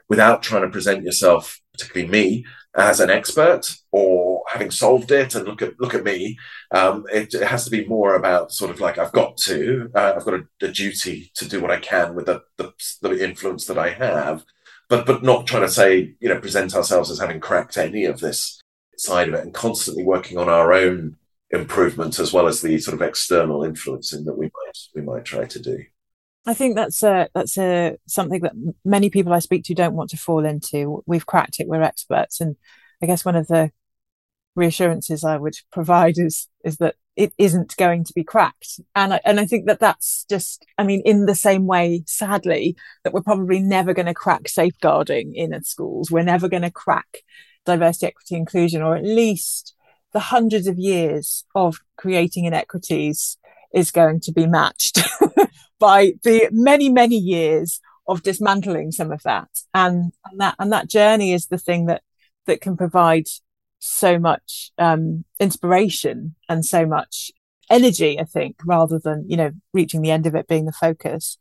without 0.08 0.42
trying 0.42 0.62
to 0.62 0.68
present 0.68 1.04
yourself, 1.04 1.60
particularly 1.72 2.10
me, 2.10 2.44
as 2.76 3.00
an 3.00 3.10
expert 3.10 3.74
or 3.90 4.23
having 4.54 4.70
solved 4.70 5.10
it 5.10 5.34
and 5.34 5.46
look 5.46 5.60
at 5.62 5.78
look 5.80 5.94
at 5.94 6.04
me. 6.04 6.38
Um, 6.70 7.04
it, 7.12 7.34
it, 7.34 7.42
has 7.42 7.64
to 7.64 7.70
be 7.70 7.84
more 7.86 8.14
about 8.14 8.52
sort 8.52 8.70
of 8.70 8.80
like 8.80 8.98
I've 8.98 9.12
got 9.12 9.36
to, 9.38 9.90
uh, 9.94 10.14
I've 10.16 10.24
got 10.24 10.34
a, 10.34 10.46
a, 10.62 10.68
duty 10.68 11.32
to 11.34 11.48
do 11.48 11.60
what 11.60 11.72
I 11.72 11.80
can 11.80 12.14
with 12.14 12.26
the, 12.26 12.42
the, 12.56 12.72
the 13.02 13.24
influence 13.24 13.66
that 13.66 13.78
I 13.78 13.90
have, 13.90 14.44
but 14.88 15.06
but 15.06 15.24
not 15.24 15.48
trying 15.48 15.62
to 15.62 15.68
say 15.68 16.14
you 16.20 16.28
know 16.28 16.38
present 16.38 16.74
ourselves 16.74 17.10
as 17.10 17.18
having 17.18 17.40
cracked 17.40 17.76
any 17.76 18.04
of 18.04 18.20
this 18.20 18.62
side 18.96 19.28
of 19.28 19.34
it, 19.34 19.42
and 19.42 19.52
constantly 19.52 20.04
working 20.04 20.38
on 20.38 20.48
our 20.48 20.72
own 20.72 21.16
improvement 21.50 22.20
as 22.20 22.32
well 22.32 22.46
as 22.46 22.62
the 22.62 22.78
sort 22.78 22.94
of 22.94 23.02
external 23.02 23.64
influencing 23.64 24.24
that 24.24 24.38
we 24.38 24.46
might 24.46 24.78
we 24.94 25.02
might 25.02 25.24
try 25.24 25.44
to 25.44 25.58
do. 25.58 25.84
I 26.46 26.54
think 26.54 26.76
that's 26.76 27.02
a 27.02 27.28
that's 27.34 27.58
a 27.58 27.96
something 28.06 28.42
that 28.42 28.52
many 28.84 29.10
people 29.10 29.32
I 29.32 29.40
speak 29.40 29.64
to 29.64 29.74
don't 29.74 29.94
want 29.94 30.10
to 30.10 30.16
fall 30.16 30.44
into. 30.44 31.02
We've 31.06 31.26
cracked 31.26 31.58
it. 31.58 31.66
We're 31.66 31.82
experts, 31.82 32.40
and 32.40 32.54
I 33.02 33.06
guess 33.06 33.24
one 33.24 33.34
of 33.34 33.48
the 33.48 33.72
reassurances 34.54 35.24
I 35.24 35.36
would 35.36 35.56
provide 35.72 36.18
is 36.18 36.48
is 36.64 36.78
that 36.78 36.96
it 37.16 37.32
isn't 37.38 37.76
going 37.76 38.04
to 38.04 38.12
be 38.12 38.24
cracked, 38.24 38.80
and 38.94 39.14
I, 39.14 39.20
and 39.24 39.38
I 39.38 39.46
think 39.46 39.66
that 39.66 39.80
that's 39.80 40.24
just. 40.28 40.64
I 40.78 40.84
mean, 40.84 41.02
in 41.04 41.26
the 41.26 41.34
same 41.34 41.66
way, 41.66 42.02
sadly, 42.06 42.76
that 43.02 43.12
we're 43.12 43.22
probably 43.22 43.60
never 43.60 43.94
going 43.94 44.06
to 44.06 44.14
crack 44.14 44.48
safeguarding 44.48 45.34
in 45.34 45.54
at 45.54 45.66
schools. 45.66 46.10
We're 46.10 46.22
never 46.22 46.48
going 46.48 46.62
to 46.62 46.70
crack 46.70 47.18
diversity, 47.64 48.06
equity, 48.06 48.36
inclusion, 48.36 48.82
or 48.82 48.96
at 48.96 49.04
least 49.04 49.74
the 50.12 50.20
hundreds 50.20 50.66
of 50.66 50.78
years 50.78 51.44
of 51.54 51.80
creating 51.96 52.44
inequities 52.44 53.36
is 53.74 53.90
going 53.90 54.20
to 54.20 54.32
be 54.32 54.46
matched 54.46 55.00
by 55.78 56.12
the 56.22 56.48
many, 56.52 56.88
many 56.88 57.16
years 57.16 57.80
of 58.06 58.22
dismantling 58.22 58.92
some 58.92 59.10
of 59.10 59.22
that. 59.24 59.48
And, 59.74 60.12
and 60.30 60.40
that, 60.40 60.54
and 60.58 60.72
that 60.72 60.88
journey 60.88 61.32
is 61.32 61.46
the 61.46 61.58
thing 61.58 61.86
that, 61.86 62.02
that 62.46 62.60
can 62.60 62.76
provide 62.76 63.26
so 63.84 64.18
much, 64.18 64.70
um, 64.78 65.24
inspiration 65.38 66.34
and 66.48 66.64
so 66.64 66.86
much 66.86 67.30
energy, 67.70 68.18
I 68.18 68.24
think, 68.24 68.56
rather 68.64 68.98
than, 68.98 69.24
you 69.28 69.36
know, 69.36 69.50
reaching 69.72 70.02
the 70.02 70.10
end 70.10 70.26
of 70.26 70.34
it 70.34 70.48
being 70.48 70.64
the 70.64 70.72
focus. 70.72 71.38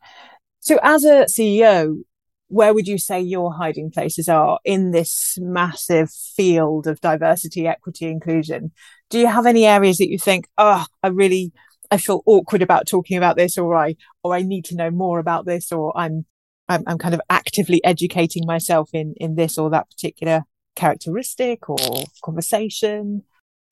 So 0.60 0.80
as 0.84 1.04
a 1.04 1.26
CEO, 1.26 2.04
where 2.48 2.74
would 2.74 2.88
you 2.88 2.98
say 2.98 3.20
your 3.20 3.54
hiding 3.54 3.92
places 3.92 4.30
are 4.30 4.60
in 4.64 4.92
this 4.92 5.38
massive 5.42 6.12
field 6.12 6.86
of 6.86 7.02
diversity, 7.02 7.68
equity, 7.68 8.08
inclusion? 8.08 8.72
Do 9.10 9.20
you 9.20 9.28
have 9.28 9.46
any 9.46 9.66
areas 9.66 9.98
that 9.98 10.10
you 10.10 10.20
think, 10.20 10.48
oh, 10.58 10.86
I 11.02 11.08
really 11.08 11.52
I 11.92 11.98
feel 11.98 12.24
awkward 12.26 12.62
about 12.62 12.88
talking 12.88 13.18
about 13.18 13.38
this, 13.38 13.58
or 13.58 13.76
I 13.76 13.96
or 14.24 14.34
I 14.34 14.42
need 14.42 14.66
to 14.66 14.76
know 14.76 14.90
more 14.90 15.20
about 15.20 15.46
this, 15.46 15.72
or 15.72 15.96
I'm 15.98 16.26
I'm, 16.68 16.84
I'm 16.88 16.98
kind 16.98 17.14
of 17.14 17.22
actively 17.30 17.84
educating 17.84 18.46
myself 18.46 18.90
in 18.94 19.14
in 19.18 19.36
this 19.36 19.58
or 19.58 19.70
that 19.70 19.90
particular 19.90 20.44
characteristic 20.76 21.70
or 21.70 22.06
conversation. 22.24 23.24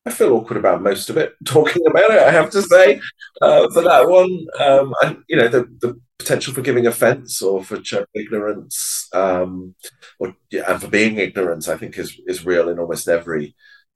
I 0.05 0.11
feel 0.11 0.33
awkward 0.33 0.57
about 0.57 0.81
most 0.81 1.09
of 1.09 1.17
it. 1.17 1.33
Talking 1.45 1.83
about 1.87 2.11
it, 2.11 2.19
I 2.19 2.31
have 2.31 2.49
to 2.51 2.61
say, 2.61 2.99
uh, 3.41 3.69
for 3.69 3.83
that 3.83 4.09
one, 4.09 4.47
um, 4.59 4.93
and 5.03 5.23
you 5.27 5.37
know, 5.37 5.47
the, 5.47 5.63
the 5.79 5.99
potential 6.17 6.53
for 6.53 6.61
giving 6.61 6.87
offence 6.87 7.41
or 7.41 7.63
for 7.63 7.79
ignorance, 8.13 9.07
um, 9.13 9.75
or 10.19 10.35
and 10.51 10.81
for 10.81 10.87
being 10.87 11.17
ignorant, 11.17 11.67
I 11.67 11.77
think 11.77 11.97
is 11.97 12.19
is 12.27 12.45
real 12.45 12.69
in 12.69 12.79
almost 12.79 13.07
every 13.07 13.55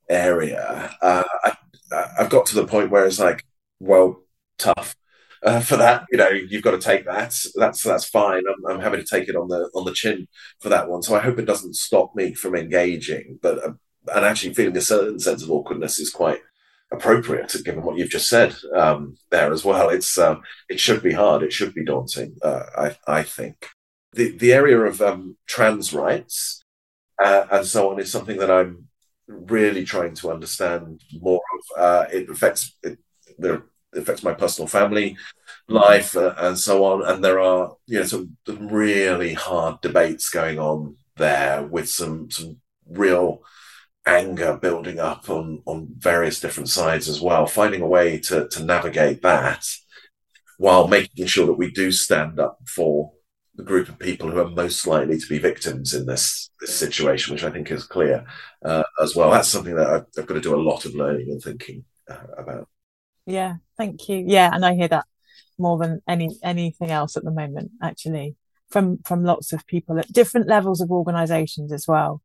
area. 0.10 0.96
Uh, 1.02 1.24
I, 1.44 1.58
I've 2.20 2.30
got 2.30 2.46
to 2.48 2.56
the 2.56 2.68
point 2.68 2.92
where 2.92 3.06
it's 3.06 3.20
like, 3.20 3.44
well, 3.80 4.24
tough. 4.58 4.96
Uh, 5.44 5.60
for 5.60 5.78
that, 5.78 6.06
you 6.12 6.18
know, 6.18 6.30
you've 6.30 6.64
got 6.64 6.72
to 6.72 6.80
take 6.80 7.06
that. 7.06 7.36
That's 7.56 7.84
that's 7.84 8.06
fine. 8.06 8.44
I'm, 8.48 8.72
I'm 8.72 8.82
happy 8.82 8.98
to 8.98 9.04
take 9.04 9.30
it 9.30 9.36
on 9.36 9.48
the 9.48 9.70
on 9.76 9.86
the 9.86 9.94
chin 9.94 10.28
for 10.60 10.70
that 10.70 10.90
one. 10.90 11.02
So 11.02 11.16
I 11.16 11.20
hope 11.20 11.40
it 11.40 11.46
doesn't 11.46 11.76
stop 11.76 12.16
me 12.16 12.34
from 12.34 12.56
engaging. 12.56 13.40
But 13.42 13.64
uh, 13.64 13.74
and 14.14 14.26
actually 14.26 14.54
feeling 14.54 14.78
a 14.78 14.82
certain 14.82 15.20
sense 15.20 15.44
of 15.44 15.52
awkwardness 15.52 16.00
is 16.00 16.10
quite 16.10 16.42
appropriate 16.92 17.54
given 17.66 17.84
what 17.84 17.98
you've 17.98 18.10
just 18.10 18.30
said 18.30 18.56
um, 18.76 19.18
there 19.32 19.52
as 19.52 19.66
well. 19.66 19.90
It's 19.90 20.18
um, 20.18 20.42
it 20.70 20.80
should 20.80 21.02
be 21.02 21.14
hard. 21.14 21.44
It 21.44 21.54
should 21.54 21.74
be 21.74 21.86
daunting. 21.86 22.36
Uh, 22.42 22.64
I 22.78 22.98
I 23.08 23.24
think 23.24 23.70
the 24.14 24.36
the 24.38 24.54
area 24.54 24.80
of 24.80 25.02
um, 25.02 25.38
trans 25.48 25.94
rights 25.94 26.64
uh, 27.24 27.46
and 27.52 27.66
so 27.66 27.92
on 27.92 28.00
is 28.00 28.12
something 28.12 28.38
that 28.38 28.52
I'm 28.52 28.88
really 29.28 29.86
trying 29.86 30.16
to 30.16 30.32
understand 30.32 31.02
more 31.20 31.42
of. 31.54 31.82
Uh, 31.82 32.06
it 32.12 32.30
affects 32.30 32.78
it, 32.84 33.00
it, 33.38 33.62
affects 33.96 34.24
my 34.24 34.34
personal 34.34 34.68
family 34.68 35.18
life 35.68 36.16
uh, 36.16 36.34
and 36.38 36.58
so 36.58 36.84
on. 36.86 37.06
And 37.06 37.24
there 37.24 37.40
are 37.40 37.76
you 37.88 38.00
know 38.00 38.06
some 38.06 38.38
really 38.48 39.34
hard 39.34 39.82
debates 39.82 40.30
going 40.30 40.60
on 40.60 40.98
there 41.18 41.64
with 41.64 41.90
some 41.90 42.30
some 42.32 42.58
real 42.88 43.42
anger 44.06 44.58
building 44.58 45.00
up 45.00 45.30
on 45.30 45.62
on 45.66 45.88
various 45.98 46.40
different 46.40 46.70
sides 46.70 47.10
as 47.10 47.22
well. 47.22 47.48
Finding 47.48 47.82
a 47.82 47.88
way 47.88 48.20
to 48.20 48.48
to 48.50 48.64
navigate 48.64 49.22
that 49.22 49.66
while 50.58 50.88
making 50.88 51.26
sure 51.28 51.46
that 51.46 51.54
we 51.54 51.72
do 51.72 51.92
stand 51.92 52.40
up 52.40 52.60
for 52.68 53.12
the 53.56 53.64
group 53.64 53.90
of 53.90 54.00
people 54.00 54.30
who 54.30 54.40
are 54.40 54.50
most 54.50 54.86
likely 54.86 55.18
to 55.18 55.28
be 55.28 55.38
victims 55.38 55.94
in 55.94 56.06
this, 56.06 56.50
this 56.60 56.76
situation, 56.76 57.34
which 57.34 57.44
I 57.44 57.52
think 57.52 57.72
is 57.72 57.86
clear 57.86 58.26
uh, 58.64 58.84
as 59.02 59.16
well. 59.16 59.32
That's 59.32 59.48
something 59.48 59.76
that 59.76 59.88
I've, 59.88 60.06
I've, 60.18 60.26
got 60.26 60.34
to 60.34 60.42
do 60.42 60.56
a 60.56 60.62
lot 60.62 60.86
of 60.86 60.96
learning 60.96 61.28
and 61.30 61.42
thinking 61.42 61.86
uh, 62.10 62.18
about. 62.38 62.68
Yeah, 63.26 63.56
thank 63.78 64.08
you. 64.10 64.24
Yeah, 64.26 64.52
and 64.54 64.66
I 64.66 64.76
hear 64.76 64.88
that 64.90 65.06
more 65.58 65.78
than 65.78 66.02
any 66.08 66.38
anything 66.44 66.92
else 66.92 67.18
at 67.18 67.24
the 67.24 67.32
moment, 67.32 67.72
actually, 67.82 68.36
from 68.70 69.00
from 69.06 69.24
lots 69.24 69.54
of 69.54 69.66
people 69.68 70.00
at 70.00 70.12
different 70.12 70.48
levels 70.48 70.82
of 70.82 70.92
organisations 70.92 71.72
as 71.72 71.88
well. 71.88 72.22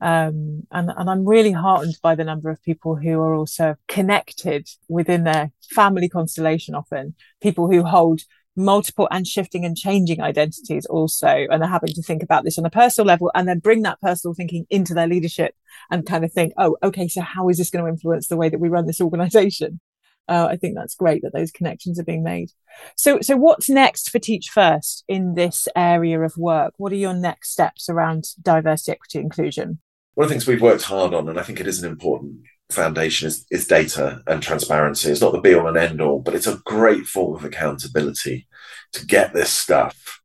Um, 0.00 0.66
and, 0.72 0.90
and 0.96 1.08
I'm 1.08 1.24
really 1.24 1.52
heartened 1.52 1.96
by 2.02 2.16
the 2.16 2.24
number 2.24 2.50
of 2.50 2.60
people 2.64 2.96
who 2.96 3.20
are 3.20 3.34
also 3.34 3.76
connected 3.86 4.68
within 4.88 5.22
their 5.22 5.52
family 5.70 6.08
constellation 6.08 6.74
often, 6.74 7.14
people 7.40 7.70
who 7.70 7.84
hold 7.84 8.22
multiple 8.56 9.06
and 9.12 9.26
shifting 9.28 9.64
and 9.64 9.76
changing 9.76 10.20
identities 10.20 10.86
also 10.86 11.28
and 11.28 11.62
they're 11.62 11.68
having 11.68 11.94
to 11.94 12.02
think 12.02 12.22
about 12.22 12.44
this 12.44 12.58
on 12.58 12.66
a 12.66 12.70
personal 12.70 13.06
level 13.06 13.30
and 13.34 13.48
then 13.48 13.60
bring 13.60 13.82
that 13.82 14.00
personal 14.00 14.34
thinking 14.34 14.66
into 14.68 14.92
their 14.92 15.06
leadership 15.06 15.54
and 15.90 16.04
kind 16.04 16.22
of 16.22 16.30
think 16.32 16.52
oh 16.58 16.76
okay 16.82 17.08
so 17.08 17.22
how 17.22 17.48
is 17.48 17.56
this 17.56 17.70
going 17.70 17.82
to 17.82 17.88
influence 17.90 18.28
the 18.28 18.36
way 18.36 18.50
that 18.50 18.60
we 18.60 18.68
run 18.68 18.86
this 18.86 19.00
organization 19.00 19.80
uh, 20.28 20.46
i 20.50 20.56
think 20.56 20.74
that's 20.74 20.94
great 20.94 21.22
that 21.22 21.32
those 21.32 21.50
connections 21.50 21.98
are 21.98 22.04
being 22.04 22.22
made 22.22 22.50
so 22.96 23.20
so 23.20 23.36
what's 23.36 23.68
next 23.68 24.10
for 24.10 24.18
teach 24.18 24.48
first 24.48 25.04
in 25.08 25.34
this 25.34 25.68
area 25.76 26.20
of 26.20 26.36
work 26.36 26.74
what 26.76 26.92
are 26.92 26.96
your 26.96 27.14
next 27.14 27.50
steps 27.52 27.88
around 27.88 28.24
diversity 28.40 28.92
equity 28.92 29.18
inclusion 29.18 29.78
one 30.14 30.24
of 30.24 30.28
the 30.28 30.34
things 30.34 30.46
we've 30.46 30.62
worked 30.62 30.84
hard 30.84 31.14
on 31.14 31.28
and 31.28 31.38
i 31.38 31.42
think 31.42 31.60
it 31.60 31.66
is 31.66 31.82
an 31.82 31.90
important 31.90 32.36
foundation 32.72 33.28
is, 33.28 33.46
is 33.50 33.66
data 33.66 34.22
and 34.26 34.42
transparency. 34.42 35.10
It's 35.10 35.20
not 35.20 35.32
the 35.32 35.40
be 35.40 35.54
all 35.54 35.68
and 35.68 35.76
end 35.76 36.00
all, 36.00 36.20
but 36.20 36.34
it's 36.34 36.46
a 36.46 36.60
great 36.64 37.06
form 37.06 37.36
of 37.36 37.44
accountability 37.44 38.48
to 38.94 39.06
get 39.06 39.32
this 39.32 39.50
stuff 39.50 40.20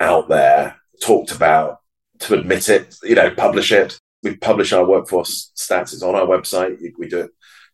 out 0.00 0.28
there, 0.28 0.76
talked 1.02 1.32
about, 1.32 1.78
to 2.20 2.34
admit 2.34 2.68
it, 2.68 2.96
you 3.02 3.14
know, 3.14 3.30
publish 3.30 3.72
it. 3.72 3.98
We 4.22 4.36
publish 4.36 4.72
our 4.72 4.84
workforce 4.84 5.52
stats. 5.56 5.92
It's 5.92 6.02
on 6.02 6.16
our 6.16 6.26
website. 6.26 6.78
We 6.98 7.08
do 7.08 7.20
it. 7.20 7.30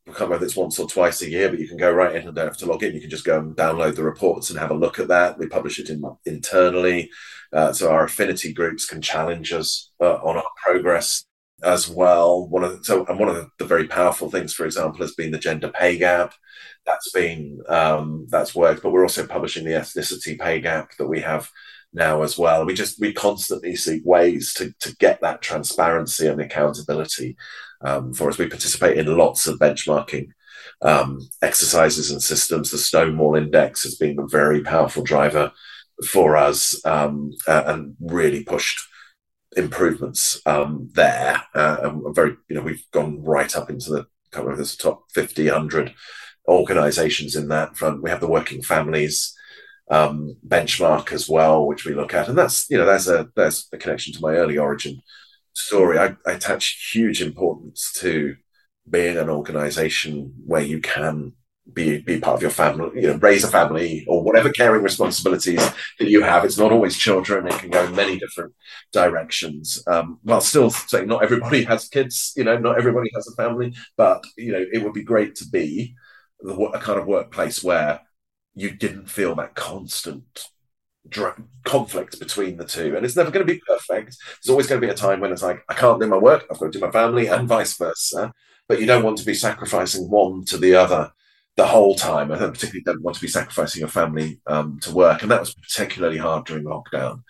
I 0.07 0.11
can't 0.11 0.21
remember 0.21 0.45
if 0.45 0.51
it's 0.51 0.57
once 0.57 0.79
or 0.79 0.87
twice 0.87 1.23
a 1.23 1.31
year, 1.31 1.49
but 1.49 1.59
you 1.59 1.67
can 1.67 1.79
go 1.79 1.91
right 1.91 2.15
in 2.15 2.27
and 2.27 2.37
don't 2.37 2.47
have 2.47 2.59
to 2.59 2.67
log 2.67 2.83
in. 2.83 2.95
You 2.95 3.01
can 3.01 3.09
just 3.09 3.25
go 3.25 3.39
and 3.39 3.57
download 3.57 3.97
the 3.97 4.03
reports 4.03 4.51
and 4.51 4.59
have 4.59 4.71
a 4.71 4.75
look 4.75 4.99
at 4.99 5.09
that. 5.09 5.39
We 5.39 5.47
publish 5.47 5.79
it 5.79 5.89
in, 5.89 6.03
internally, 6.27 7.11
uh, 7.55 7.73
so 7.73 7.91
our 7.91 8.05
affinity 8.05 8.53
groups 8.53 8.85
can 8.85 9.01
challenge 9.01 9.53
us 9.53 9.91
uh, 10.01 10.17
on 10.17 10.37
our 10.37 10.45
progress 10.63 11.25
as 11.63 11.89
well. 11.89 12.47
One 12.47 12.65
of 12.65 12.79
the, 12.79 12.85
so 12.85 13.07
and 13.07 13.19
one 13.19 13.31
of 13.31 13.51
the, 13.59 13.65
very 13.65 13.89
powerful 13.89 14.31
things, 14.31 14.53
for 14.53 14.67
example, 14.67 15.01
has 15.01 15.15
been 15.15 15.31
the 15.31 15.39
gender 15.39 15.71
pay 15.71 15.97
gap. 15.97 16.35
That's 16.85 17.11
been 17.13 17.61
um, 17.69 18.27
that's 18.29 18.55
worked, 18.55 18.83
but 18.83 18.91
we're 18.91 19.05
also 19.05 19.27
publishing 19.27 19.65
the 19.65 19.73
ethnicity 19.73 20.39
pay 20.39 20.61
gap 20.61 20.97
that 20.99 21.07
we 21.07 21.21
have 21.21 21.49
now 21.95 22.23
as 22.23 22.37
well. 22.37 22.67
We 22.67 22.75
just 22.75 23.01
we 23.01 23.15
constantly 23.15 23.75
seek 23.77 24.03
ways 24.05 24.53
to 24.55 24.75
to 24.81 24.95
get 24.97 25.23
that 25.23 25.41
transparency 25.41 26.27
and 26.27 26.41
accountability 26.41 27.37
um, 27.85 28.13
for 28.13 28.29
us. 28.29 28.39
We 28.39 28.49
participate 28.49 28.99
in 28.99 29.17
lots 29.17 29.47
of 29.47 29.59
benchmarking 29.59 30.29
um, 30.83 31.21
exercises 31.43 32.11
and 32.11 32.23
systems. 32.23 32.71
The 32.71 32.79
Stonewall 32.79 33.37
Index 33.37 33.83
has 33.85 33.97
been 33.97 34.19
a 34.19 34.27
very 34.27 34.63
powerful 34.63 35.03
driver 35.03 35.53
for 36.09 36.37
us 36.37 36.85
um, 36.85 37.33
uh, 37.47 37.65
and 37.67 37.97
really 38.01 38.43
pushed 38.45 38.81
improvements 39.57 40.41
um, 40.47 40.91
there. 40.95 41.43
Uh, 41.55 41.77
and 41.83 42.15
very, 42.15 42.37
you 42.49 42.57
know, 42.57 42.63
we've 42.63 42.85
gone 42.93 43.23
right 43.23 43.55
up 43.57 43.71
into 43.71 43.91
the, 43.91 44.07
can't 44.33 44.45
remember 44.45 44.57
this 44.57 44.77
top 44.77 45.05
50, 45.13 45.47
100 45.47 45.95
organizations 46.49 47.37
in 47.37 47.49
that 47.49 47.77
front. 47.77 48.03
We 48.03 48.11
have 48.11 48.21
the 48.21 48.29
working 48.29 48.63
families 48.63 49.35
um, 49.91 50.37
benchmark 50.47 51.13
as 51.13 51.29
well, 51.29 51.67
which 51.67 51.85
we 51.85 51.95
look 51.95 52.15
at. 52.15 52.29
And 52.29 52.37
that's, 52.37 52.69
you 52.69 52.79
know, 52.79 52.87
there's 52.87 53.09
a, 53.09 53.29
there's 53.37 53.69
a 53.73 53.79
connection 53.79 54.13
to 54.15 54.21
my 54.21 54.35
early 54.35 54.59
origin 54.59 55.01
story. 55.55 55.99
I, 55.99 56.17
I 56.27 56.33
attach 56.33 56.91
huge 56.93 57.23
importance 57.23 57.93
to 58.01 58.37
being 58.89 59.17
an 59.17 59.31
organization 59.31 60.35
where 60.45 60.63
you 60.63 60.81
can 60.81 61.33
be 61.73 61.99
be 62.01 62.21
part 62.21 62.37
of 62.37 62.43
your 62.43 62.51
family, 62.51 63.01
you 63.01 63.09
know, 63.09 63.17
raise 63.17 63.43
a 63.43 63.49
family 63.49 64.05
or 64.07 64.23
whatever 64.23 64.51
caring 64.51 64.83
responsibilities 64.83 65.61
that 65.99 66.11
you 66.11 66.23
have. 66.23 66.45
It's 66.45 66.59
not 66.59 66.73
always 66.73 66.97
children; 66.97 67.47
it 67.47 67.59
can 67.59 67.71
go 67.71 67.85
in 67.85 67.95
many 67.97 68.19
different 68.19 68.53
directions. 68.93 69.83
Um, 69.87 70.19
while 70.23 70.43
still 70.43 70.71
saying 70.71 71.09
not 71.09 71.23
everybody 71.25 71.65
has 71.73 71.89
kids, 71.89 72.33
you 72.37 72.45
know, 72.45 72.59
not 72.59 72.77
everybody 72.77 73.11
has 73.15 73.27
a 73.29 73.43
family, 73.43 73.75
but 73.97 74.23
you 74.37 74.53
know, 74.53 74.65
it 74.73 74.85
would 74.85 74.93
be 74.93 75.03
great 75.05 75.37
to 75.37 75.49
be 75.49 75.95
the, 76.41 76.55
a 76.55 76.79
kind 76.81 77.01
of 77.01 77.07
workplace 77.07 77.65
where 77.65 78.01
you 78.55 78.71
didn't 78.71 79.09
feel 79.09 79.35
that 79.37 79.55
constant 79.55 80.49
conflict 81.65 82.19
between 82.19 82.57
the 82.57 82.65
two. 82.65 82.97
And 82.97 83.05
it's 83.05 83.17
never 83.17 83.31
going 83.31 83.47
to 83.47 83.53
be 83.53 83.61
perfect. 83.67 84.17
There's 84.19 84.51
always 84.51 84.67
going 84.67 84.81
to 84.81 84.87
be 84.87 84.93
a 84.93 84.97
time 84.97 85.21
when 85.21 85.33
it's 85.33 85.43
like, 85.43 85.63
I 85.69 85.75
can't 85.75 86.01
do 86.01 86.07
my 86.07 86.17
work, 86.17 86.47
I've 86.51 86.59
got 86.59 86.73
to 86.73 86.79
do 86.79 86.85
my 86.85 86.91
family, 86.91 87.27
and 87.27 87.49
vice 87.49 87.77
versa. 87.77 88.33
But 88.69 88.81
you 88.81 88.87
don't 88.87 89.05
want 89.05 89.19
to 89.19 89.27
be 89.27 89.35
sacrificing 89.35 90.11
one 90.11 90.45
to 90.47 90.57
the 90.57 90.75
other 90.75 91.13
the 91.57 91.67
whole 91.67 91.95
time. 91.95 92.33
I 92.33 92.37
particularly 92.37 92.83
don't 92.85 93.03
want 93.03 93.17
to 93.17 93.23
be 93.23 93.29
sacrificing 93.29 93.81
your 93.81 93.89
family 93.89 94.41
um, 94.47 94.81
to 94.81 94.93
work, 94.93 95.23
and 95.23 95.31
that 95.31 95.41
was 95.41 95.55
particularly 95.55 96.19
hard 96.19 96.47
during 96.47 96.65
lockdown 96.65 97.23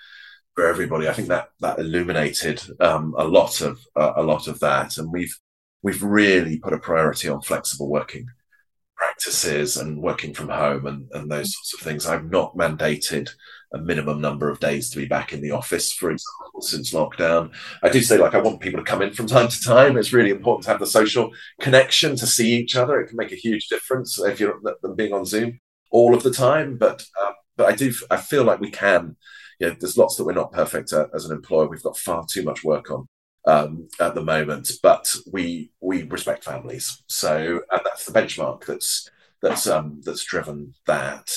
for 0.54 0.66
everybody. 0.66 1.08
I 1.08 1.12
think 1.12 1.28
that 1.28 1.48
that 1.60 1.78
illuminated 1.78 2.62
um, 2.80 3.14
a 3.18 3.24
lot 3.24 3.60
of 3.60 3.80
uh, 3.96 4.12
a 4.16 4.22
lot 4.22 4.46
of 4.46 4.60
that, 4.60 4.96
and 4.96 5.12
we've 5.12 5.36
we've 5.82 6.02
really 6.02 6.58
put 6.58 6.72
a 6.72 6.78
priority 6.78 7.28
on 7.28 7.42
flexible 7.42 7.90
working 7.90 8.26
practices 8.96 9.76
and 9.76 10.00
working 10.00 10.32
from 10.32 10.48
home 10.48 10.86
and, 10.86 11.08
and 11.12 11.30
those 11.30 11.52
sorts 11.52 11.74
of 11.74 11.80
things. 11.80 12.06
I've 12.06 12.30
not 12.30 12.56
mandated 12.56 13.30
a 13.74 13.78
minimum 13.78 14.20
number 14.20 14.48
of 14.48 14.60
days 14.60 14.88
to 14.90 14.98
be 14.98 15.04
back 15.04 15.32
in 15.32 15.40
the 15.40 15.50
office, 15.50 15.92
for 15.92 16.10
example, 16.10 16.62
since 16.62 16.92
lockdown. 16.92 17.52
I 17.82 17.88
do 17.88 18.00
say, 18.00 18.16
like, 18.16 18.34
I 18.34 18.40
want 18.40 18.60
people 18.60 18.78
to 18.78 18.90
come 18.90 19.02
in 19.02 19.12
from 19.12 19.26
time 19.26 19.48
to 19.48 19.60
time. 19.60 19.96
It's 19.96 20.12
really 20.12 20.30
important 20.30 20.64
to 20.64 20.70
have 20.70 20.80
the 20.80 20.86
social 20.86 21.32
connection 21.60 22.16
to 22.16 22.26
see 22.26 22.54
each 22.54 22.76
other. 22.76 23.00
It 23.00 23.08
can 23.08 23.16
make 23.16 23.32
a 23.32 23.36
huge 23.36 23.68
difference 23.68 24.18
if 24.20 24.38
you're 24.38 24.60
being 24.96 25.12
on 25.12 25.26
Zoom 25.26 25.60
all 25.90 26.14
of 26.14 26.22
the 26.22 26.30
time. 26.30 26.78
But 26.78 27.04
uh, 27.20 27.32
but 27.56 27.72
I 27.72 27.76
do 27.76 27.92
I 28.10 28.16
feel 28.16 28.44
like 28.44 28.60
we 28.60 28.70
can. 28.70 29.16
You 29.58 29.68
know, 29.68 29.76
there's 29.78 29.98
lots 29.98 30.16
that 30.16 30.24
we're 30.24 30.32
not 30.32 30.52
perfect 30.52 30.92
at 30.92 31.10
as 31.14 31.24
an 31.24 31.36
employer. 31.36 31.68
We've 31.68 31.82
got 31.82 31.98
far 31.98 32.24
too 32.28 32.42
much 32.42 32.64
work 32.64 32.90
on 32.90 33.06
um, 33.46 33.88
at 34.00 34.14
the 34.14 34.22
moment, 34.22 34.70
but 34.82 35.14
we 35.32 35.72
we 35.80 36.02
respect 36.04 36.44
families. 36.44 37.02
So 37.06 37.60
and 37.70 37.80
that's 37.84 38.06
the 38.06 38.18
benchmark 38.18 38.66
that's 38.66 39.10
that's 39.42 39.66
um, 39.66 40.00
that's 40.04 40.24
driven 40.24 40.74
that 40.86 41.30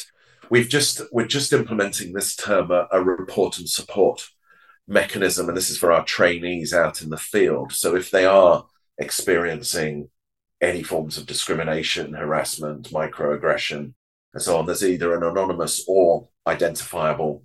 we've 0.50 0.70
just 0.70 1.02
we're 1.12 1.28
just 1.28 1.54
implementing 1.54 2.14
this 2.14 2.36
term 2.36 2.72
a, 2.72 2.88
a, 2.92 3.02
report 3.02 3.58
and 3.58 3.70
support 3.70 4.28
mechanism 4.88 5.48
and 5.48 5.58
this 5.58 5.70
is 5.70 5.78
for 5.78 5.92
our 5.92 6.04
trainees 6.06 6.74
out 6.74 7.02
in 7.02 7.10
the 7.10 7.18
field 7.18 7.72
so 7.72 7.96
if 7.96 8.12
they 8.12 8.26
are 8.26 8.66
experiencing 8.98 10.10
any 10.62 10.82
forms 10.82 11.18
of 11.18 11.26
discrimination 11.26 12.14
harassment 12.14 12.90
microaggression 12.92 13.94
and 14.34 14.42
so 14.42 14.58
on 14.58 14.66
there's 14.66 14.84
either 14.84 15.16
an 15.16 15.24
anonymous 15.24 15.84
or 15.88 16.28
identifiable 16.48 17.44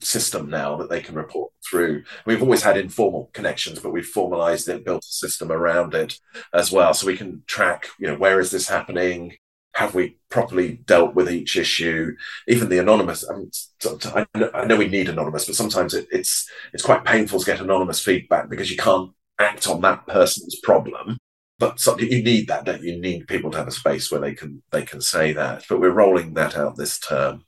system 0.00 0.50
now 0.50 0.76
that 0.76 0.90
they 0.90 1.00
can 1.00 1.14
report 1.14 1.52
through. 1.68 2.02
We've 2.26 2.42
always 2.42 2.62
had 2.62 2.76
informal 2.76 3.30
connections, 3.32 3.78
but 3.78 3.92
we've 3.92 4.06
formalized 4.06 4.68
it, 4.68 4.84
built 4.84 5.04
a 5.04 5.12
system 5.12 5.52
around 5.52 5.94
it 5.94 6.18
as 6.52 6.72
well. 6.72 6.94
So 6.94 7.06
we 7.06 7.16
can 7.16 7.42
track, 7.46 7.86
you 7.98 8.08
know, 8.08 8.16
where 8.16 8.40
is 8.40 8.50
this 8.50 8.68
happening? 8.68 9.36
Have 9.78 9.94
we 9.94 10.16
properly 10.28 10.80
dealt 10.86 11.14
with 11.14 11.30
each 11.30 11.56
issue? 11.56 12.16
Even 12.48 12.68
the 12.68 12.80
anonymous. 12.80 13.24
I, 13.30 13.36
mean, 13.36 14.50
I 14.52 14.64
know 14.64 14.74
we 14.74 14.88
need 14.88 15.08
anonymous, 15.08 15.44
but 15.44 15.54
sometimes 15.54 15.94
it, 15.94 16.08
it's 16.10 16.50
it's 16.72 16.82
quite 16.82 17.04
painful 17.04 17.38
to 17.38 17.46
get 17.46 17.60
anonymous 17.60 18.02
feedback 18.02 18.48
because 18.50 18.72
you 18.72 18.76
can't 18.76 19.12
act 19.38 19.68
on 19.68 19.80
that 19.82 20.04
person's 20.08 20.58
problem. 20.64 21.16
But 21.60 21.78
something 21.78 22.10
you 22.10 22.24
need 22.24 22.48
that, 22.48 22.64
don't 22.64 22.82
you? 22.82 22.94
You 22.94 23.00
need 23.00 23.28
people 23.28 23.52
to 23.52 23.58
have 23.58 23.68
a 23.68 23.70
space 23.70 24.10
where 24.10 24.20
they 24.20 24.34
can 24.34 24.64
they 24.72 24.82
can 24.82 25.00
say 25.00 25.32
that. 25.34 25.62
But 25.68 25.78
we're 25.78 25.90
rolling 25.90 26.34
that 26.34 26.56
out 26.56 26.76
this 26.76 26.98
term. 26.98 27.44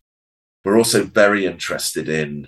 We're 0.64 0.78
also 0.78 1.03
very 1.03 1.47
interested 1.47 2.09
in 2.09 2.47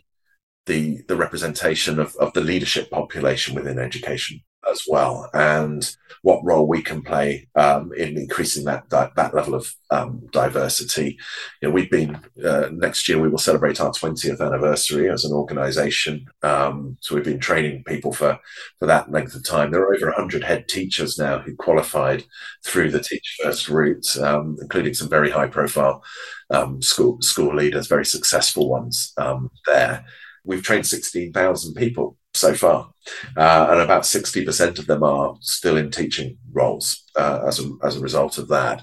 the 0.66 1.03
the 1.09 1.16
representation 1.16 1.99
of, 1.99 2.14
of 2.20 2.33
the 2.35 2.41
leadership 2.41 2.89
population 2.89 3.57
within 3.57 3.80
education 3.80 4.43
as 4.73 4.83
well, 4.89 5.31
and 5.35 5.97
what 6.23 6.45
role 6.45 6.66
we 6.66 6.83
can 6.83 7.03
play 7.03 7.49
um, 7.57 7.93
in 7.97 8.16
increasing 8.16 8.64
that 8.64 8.89
that, 8.91 9.14
that 9.16 9.35
level 9.35 9.55
of 9.55 9.75
um, 9.91 10.23
diversity. 10.33 11.18
You 11.61 11.68
know, 11.68 11.75
we've 11.75 11.91
been 11.91 12.18
uh, 12.45 12.68
next 12.73 13.09
year 13.09 13.20
we 13.20 13.29
will 13.29 13.39
celebrate 13.39 13.81
our 13.81 13.91
20th 13.91 14.41
anniversary 14.41 15.11
as 15.11 15.25
an 15.25 15.33
organisation. 15.33 16.27
Um, 16.43 16.97
so 17.01 17.14
we've 17.14 17.25
been 17.25 17.41
training 17.41 17.85
people 17.85 18.12
for 18.12 18.39
for 18.79 18.87
that 18.87 19.11
length 19.11 19.35
of 19.35 19.45
time. 19.45 19.70
There 19.70 19.83
are 19.83 19.95
over 19.95 20.07
100 20.07 20.45
head 20.45 20.68
teachers 20.68 21.18
now 21.18 21.41
who 21.41 21.55
qualified 21.57 22.25
through 22.64 22.91
the 22.91 23.01
Teach 23.01 23.39
First 23.43 23.68
route, 23.68 24.16
um, 24.18 24.57
including 24.61 24.95
some 24.95 25.09
very 25.09 25.31
high 25.31 25.49
profile 25.49 26.03
um, 26.51 26.81
school 26.81 27.20
school 27.20 27.55
leaders, 27.55 27.89
very 27.89 28.07
successful 28.07 28.68
ones 28.68 29.12
um, 29.16 29.51
there. 29.66 30.05
We've 30.45 30.62
trained 30.62 30.87
16,000 30.87 31.75
people 31.75 32.16
so 32.35 32.55
far, 32.55 32.91
uh, 33.37 33.66
and 33.70 33.80
about 33.80 34.03
60% 34.03 34.78
of 34.78 34.87
them 34.87 35.03
are 35.03 35.37
still 35.41 35.76
in 35.76 35.91
teaching 35.91 36.39
roles 36.53 37.05
uh, 37.16 37.41
as, 37.47 37.61
a, 37.61 37.70
as 37.83 37.97
a 37.97 38.01
result 38.01 38.39
of 38.39 38.49
that. 38.49 38.83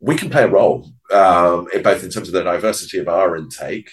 We 0.00 0.16
can 0.16 0.30
play 0.30 0.44
a 0.44 0.48
role, 0.48 0.90
um, 1.12 1.68
in 1.72 1.82
both 1.82 2.02
in 2.02 2.10
terms 2.10 2.28
of 2.28 2.34
the 2.34 2.42
diversity 2.42 2.98
of 2.98 3.08
our 3.08 3.36
intake, 3.36 3.90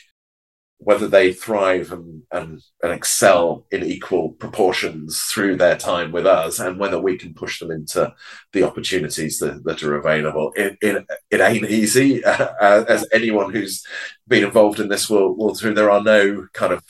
whether 0.80 1.08
they 1.08 1.34
thrive 1.34 1.92
and, 1.92 2.24
and, 2.32 2.62
and 2.82 2.94
excel 2.94 3.66
in 3.70 3.84
equal 3.84 4.32
proportions 4.32 5.20
through 5.24 5.58
their 5.58 5.76
time 5.76 6.12
with 6.12 6.26
us, 6.26 6.60
and 6.60 6.80
whether 6.80 7.00
we 7.00 7.18
can 7.18 7.34
push 7.34 7.60
them 7.60 7.70
into 7.70 8.12
the 8.54 8.64
opportunities 8.64 9.40
that, 9.40 9.64
that 9.66 9.84
are 9.84 9.98
available. 9.98 10.52
It, 10.56 10.78
it, 10.82 11.06
it 11.30 11.42
ain't 11.42 11.70
easy, 11.70 12.24
uh, 12.26 12.86
as 12.86 13.06
anyone 13.14 13.52
who's 13.54 13.86
been 14.28 14.46
involved 14.46 14.80
in 14.80 14.88
this 14.88 15.10
will, 15.10 15.36
will 15.36 15.54
through. 15.54 15.76
There 15.76 15.92
are 15.92 16.02
no 16.02 16.48
kind 16.54 16.74
of 16.74 16.84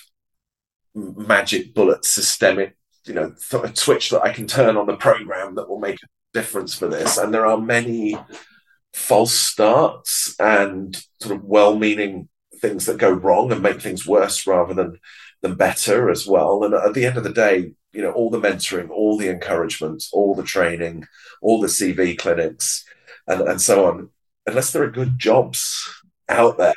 magic 1.17 1.73
bullet 1.73 2.05
systemic, 2.05 2.75
you 3.05 3.13
know, 3.13 3.33
th- 3.49 3.63
a 3.63 3.75
switch 3.75 4.09
that 4.09 4.21
I 4.21 4.31
can 4.31 4.47
turn 4.47 4.77
on 4.77 4.87
the 4.87 4.95
program 4.95 5.55
that 5.55 5.69
will 5.69 5.79
make 5.79 5.95
a 6.03 6.07
difference 6.33 6.75
for 6.75 6.87
this. 6.87 7.17
And 7.17 7.33
there 7.33 7.45
are 7.45 7.57
many 7.57 8.17
false 8.93 9.33
starts 9.33 10.35
and 10.39 10.95
sort 11.21 11.35
of 11.35 11.43
well-meaning 11.43 12.29
things 12.59 12.85
that 12.85 12.97
go 12.97 13.11
wrong 13.11 13.51
and 13.51 13.61
make 13.61 13.81
things 13.81 14.05
worse 14.05 14.45
rather 14.45 14.73
than 14.73 14.99
than 15.41 15.55
better 15.55 16.09
as 16.09 16.27
well. 16.27 16.63
And 16.65 16.73
at 16.73 16.93
the 16.93 17.05
end 17.05 17.17
of 17.17 17.23
the 17.23 17.31
day, 17.31 17.71
you 17.93 18.01
know, 18.01 18.11
all 18.11 18.29
the 18.29 18.41
mentoring, 18.41 18.89
all 18.89 19.17
the 19.17 19.29
encouragement, 19.29 20.03
all 20.11 20.35
the 20.35 20.43
training, 20.43 21.05
all 21.41 21.61
the 21.61 21.67
CV 21.67 22.17
clinics, 22.17 22.83
and, 23.25 23.41
and 23.41 23.61
so 23.61 23.85
on, 23.85 24.09
unless 24.45 24.71
there 24.71 24.83
are 24.83 24.91
good 24.91 25.17
jobs 25.17 25.81
out 26.27 26.57
there 26.57 26.73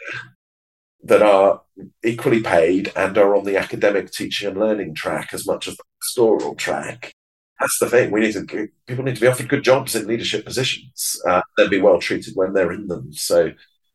that 1.02 1.22
are 1.22 1.62
equally 2.04 2.40
paid 2.40 2.92
and 2.94 3.18
are 3.18 3.34
on 3.34 3.44
the 3.44 3.56
academic 3.56 4.12
teaching 4.12 4.48
and 4.48 4.58
learning 4.58 4.94
track 4.94 5.30
as 5.32 5.46
much 5.46 5.66
as 5.66 5.76
the 5.76 5.84
pastoral 6.00 6.54
track. 6.54 7.14
That's 7.58 7.78
the 7.78 7.88
thing. 7.88 8.10
We 8.10 8.20
need 8.20 8.32
to 8.32 8.68
people 8.86 9.04
need 9.04 9.14
to 9.14 9.20
be 9.20 9.26
offered 9.26 9.48
good 9.48 9.64
jobs 9.64 9.94
in 9.94 10.06
leadership 10.06 10.44
positions. 10.44 11.20
Uh, 11.26 11.42
they'll 11.56 11.68
be 11.68 11.80
well 11.80 12.00
treated 12.00 12.34
when 12.34 12.52
they're 12.52 12.72
in 12.72 12.88
them. 12.88 13.12
So, 13.12 13.52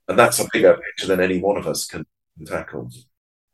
and 0.08 0.18
that's 0.18 0.40
a 0.40 0.48
bigger 0.54 0.74
picture 0.76 1.08
than 1.08 1.20
any 1.20 1.40
one 1.40 1.58
of 1.58 1.68
us 1.68 1.86
can 1.86 2.06
tackle. 2.46 2.90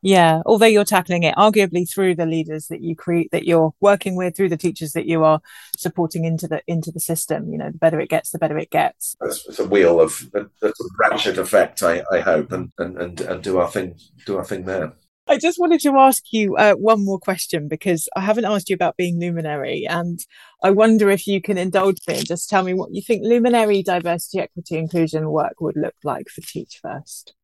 Yeah, 0.05 0.41
although 0.45 0.65
you're 0.65 0.83
tackling 0.83 1.23
it 1.23 1.33
arguably 1.35 1.89
through 1.89 2.15
the 2.15 2.25
leaders 2.25 2.67
that 2.67 2.81
you 2.81 2.93
create, 2.93 3.31
that 3.31 3.45
you're 3.45 3.73
working 3.79 4.17
with, 4.17 4.35
through 4.35 4.49
the 4.49 4.57
teachers 4.57 4.91
that 4.91 5.05
you 5.05 5.23
are 5.23 5.39
supporting 5.77 6.25
into 6.25 6.45
the 6.45 6.61
into 6.67 6.91
the 6.91 6.99
system. 6.99 7.49
You 7.49 7.57
know, 7.57 7.71
the 7.71 7.77
better 7.77 8.01
it 8.01 8.09
gets, 8.09 8.31
the 8.31 8.37
better 8.37 8.57
it 8.57 8.69
gets. 8.69 9.15
It's, 9.21 9.59
a 9.59 9.65
wheel 9.65 10.01
of 10.01 10.29
a, 10.33 10.41
a 10.61 10.73
ratchet 10.99 11.37
effect. 11.37 11.83
I, 11.83 12.03
I 12.11 12.19
hope, 12.19 12.51
and, 12.51 12.73
and 12.77 12.97
and 12.97 13.21
and 13.21 13.41
do 13.41 13.59
our 13.59 13.71
thing, 13.71 13.95
do 14.25 14.35
our 14.35 14.43
thing 14.43 14.65
there. 14.65 14.91
I 15.25 15.37
just 15.37 15.57
wanted 15.57 15.79
to 15.81 15.97
ask 15.97 16.33
you 16.33 16.57
uh, 16.57 16.73
one 16.73 17.05
more 17.05 17.17
question 17.17 17.69
because 17.69 18.09
I 18.13 18.19
haven't 18.19 18.43
asked 18.43 18.69
you 18.69 18.73
about 18.73 18.97
being 18.97 19.21
luminary, 19.21 19.87
and 19.87 20.19
I 20.61 20.71
wonder 20.71 21.09
if 21.09 21.27
you 21.27 21.41
can 21.41 21.57
indulge 21.57 21.99
me 22.09 22.17
and 22.17 22.27
just 22.27 22.49
tell 22.49 22.63
me 22.63 22.73
what 22.73 22.93
you 22.93 23.01
think 23.01 23.23
luminary 23.23 23.83
diversity, 23.83 24.39
equity, 24.39 24.77
inclusion 24.77 25.29
work 25.29 25.61
would 25.61 25.77
look 25.77 25.95
like 26.03 26.27
for 26.27 26.41
Teach 26.41 26.81
First. 26.81 27.35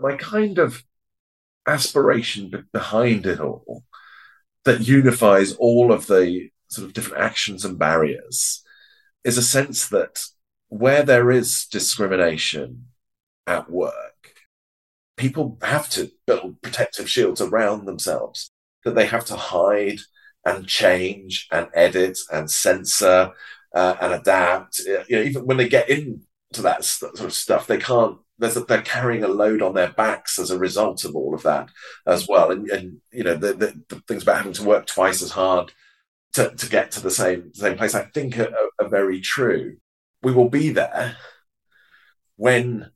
My 0.00 0.16
kind 0.16 0.58
of 0.58 0.82
aspiration 1.66 2.66
behind 2.72 3.26
it 3.26 3.40
all 3.40 3.84
that 4.64 4.86
unifies 4.86 5.52
all 5.54 5.92
of 5.92 6.06
the 6.06 6.50
sort 6.68 6.86
of 6.86 6.92
different 6.92 7.22
actions 7.22 7.64
and 7.64 7.78
barriers 7.78 8.62
is 9.24 9.38
a 9.38 9.42
sense 9.42 9.88
that 9.88 10.24
where 10.68 11.02
there 11.02 11.30
is 11.30 11.66
discrimination 11.66 12.86
at 13.46 13.70
work, 13.70 13.92
people 15.16 15.58
have 15.62 15.88
to 15.90 16.10
build 16.26 16.60
protective 16.62 17.08
shields 17.08 17.40
around 17.40 17.84
themselves 17.84 18.50
that 18.84 18.94
they 18.94 19.06
have 19.06 19.24
to 19.24 19.36
hide 19.36 19.98
and 20.44 20.66
change 20.66 21.46
and 21.52 21.68
edit 21.74 22.18
and 22.32 22.50
censor 22.50 23.30
uh, 23.74 23.94
and 24.00 24.14
adapt. 24.14 24.78
You 24.80 25.04
know, 25.10 25.22
even 25.22 25.46
when 25.46 25.56
they 25.56 25.68
get 25.68 25.88
into 25.88 26.62
that 26.62 26.84
sort 26.84 27.20
of 27.20 27.32
stuff, 27.32 27.66
they 27.66 27.78
can't 27.78 28.18
they're 28.50 28.82
carrying 28.82 29.22
a 29.22 29.28
load 29.28 29.62
on 29.62 29.74
their 29.74 29.92
backs 29.92 30.38
as 30.38 30.50
a 30.50 30.58
result 30.58 31.04
of 31.04 31.14
all 31.14 31.34
of 31.34 31.44
that 31.44 31.68
as 32.06 32.26
well. 32.28 32.50
And, 32.50 32.68
and 32.70 33.00
you 33.12 33.22
know, 33.22 33.36
the, 33.36 33.54
the, 33.54 33.80
the, 33.88 34.00
things 34.08 34.24
about 34.24 34.38
having 34.38 34.52
to 34.54 34.64
work 34.64 34.86
twice 34.86 35.22
as 35.22 35.30
hard 35.30 35.72
to, 36.32 36.50
to 36.50 36.68
get 36.68 36.90
to 36.92 37.00
the 37.00 37.10
same 37.10 37.54
same 37.54 37.76
place, 37.76 37.94
I 37.94 38.02
think 38.02 38.38
are, 38.38 38.52
are 38.80 38.88
very 38.88 39.20
true. 39.20 39.76
We 40.22 40.32
will 40.32 40.48
be 40.48 40.70
there 40.70 41.16
when 42.36 42.90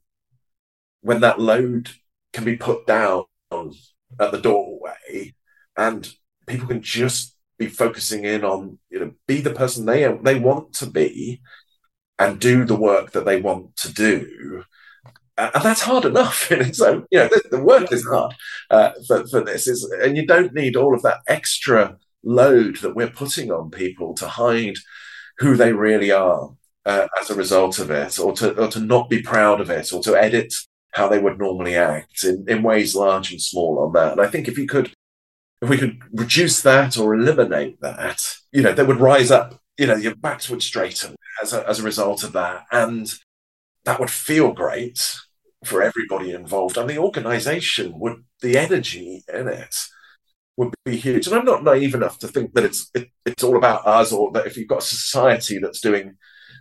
when 1.03 1.21
that 1.21 1.41
load 1.41 1.91
can 2.33 2.45
be 2.45 2.57
put 2.57 2.87
down 2.87 3.25
at 3.53 4.33
the 4.33 4.41
doorway, 4.41 5.35
and 5.77 6.09
people 6.47 6.67
can 6.67 6.83
just 6.83 7.37
be 7.59 7.69
focusing 7.69 8.25
in 8.25 8.45
on 8.45 8.79
you 8.91 8.99
know 9.01 9.13
be 9.27 9.41
the 9.41 9.53
person 9.53 9.87
they 9.87 10.11
they 10.23 10.39
want 10.39 10.73
to 10.75 10.87
be 10.87 11.41
and 12.19 12.41
do 12.41 12.65
the 12.65 12.77
work 12.77 13.13
that 13.13 13.25
they 13.25 13.41
want 13.41 13.77
to 13.77 13.93
do 13.93 14.65
and 15.39 15.62
that's 15.62 15.82
hard 15.82 16.05
enough 16.05 16.51
in 16.53 16.61
its 16.62 16.80
own. 16.80 17.07
You 17.11 17.20
know, 17.20 17.28
the, 17.28 17.43
the 17.53 17.62
work 17.62 17.93
is 17.93 18.05
hard 18.05 18.34
uh, 18.70 18.93
for, 19.07 19.26
for 19.26 19.43
this, 19.43 19.66
is, 19.66 19.84
and 20.03 20.16
you 20.16 20.26
don't 20.26 20.55
need 20.55 20.76
all 20.76 20.95
of 20.95 21.03
that 21.03 21.20
extra 21.26 21.97
load 22.24 22.76
that 22.78 22.97
we're 22.97 23.09
putting 23.09 23.53
on 23.53 23.70
people 23.70 24.14
to 24.14 24.26
hide 24.26 24.76
who 25.39 25.57
they 25.57 25.72
really 25.72 26.11
are 26.11 26.51
uh, 26.84 27.07
as 27.20 27.30
a 27.30 27.34
result 27.34 27.78
of 27.78 27.91
it, 27.91 28.18
or 28.18 28.32
to 28.32 28.55
or 28.61 28.68
to 28.68 28.80
not 28.80 29.11
be 29.11 29.22
proud 29.22 29.61
of 29.61 29.70
it, 29.70 29.93
or 29.93 30.03
to 30.03 30.16
edit 30.16 30.55
how 30.93 31.09
they 31.09 31.18
would 31.18 31.39
normally 31.39 31.76
act 31.76 32.24
in, 32.24 32.45
in 32.49 32.62
ways 32.62 32.95
large 32.95 33.30
and 33.30 33.43
small 33.43 33.78
on 33.80 33.93
that. 33.93 34.12
And 34.12 34.20
I 34.20 34.28
think 34.28 34.49
if 34.49 34.57
you 34.57 34.66
could, 34.66 34.93
if 35.61 35.68
we 35.68 35.76
could 35.76 35.99
reduce 36.12 36.62
that 36.62 36.97
or 36.97 37.14
eliminate 37.14 37.80
that, 37.82 38.22
you 38.51 38.62
know, 38.62 38.72
they 38.72 38.84
would 38.84 39.01
rise 39.01 39.30
up. 39.30 39.61
You 39.76 39.87
know, 39.87 39.97
your 39.97 40.14
backs 40.14 40.49
would 40.49 40.62
straighten 40.62 41.16
as 41.43 41.53
a, 41.53 41.68
as 41.68 41.80
a 41.80 41.82
result 41.82 42.22
of 42.24 42.32
that, 42.32 42.64
and 42.72 43.12
that 43.84 44.01
would 44.01 44.11
feel 44.11 44.53
great 44.53 45.07
for 45.67 45.83
everybody 45.83 46.33
involved, 46.33 46.77
and 46.77 46.89
the 46.89 46.99
organisation 46.99 47.99
would 47.99 48.25
the 48.41 48.57
energy 48.57 49.25
in 49.33 49.49
it 49.49 49.75
would 50.57 50.75
be 50.85 50.97
huge. 50.97 51.27
And 51.27 51.37
I'm 51.37 51.45
not 51.45 51.64
naive 51.64 51.95
enough 51.95 52.19
to 52.21 52.29
think 52.29 52.55
that 52.55 52.64
it's 52.64 52.91
it, 52.95 53.11
it's 53.25 53.43
all 53.43 53.57
about 53.57 53.87
us, 53.87 54.12
or 54.12 54.31
that 54.33 54.47
if 54.47 54.57
you've 54.57 54.69
got 54.69 54.83
a 54.83 54.87
society 54.87 55.59
that's 55.59 55.81
doing 55.81 56.17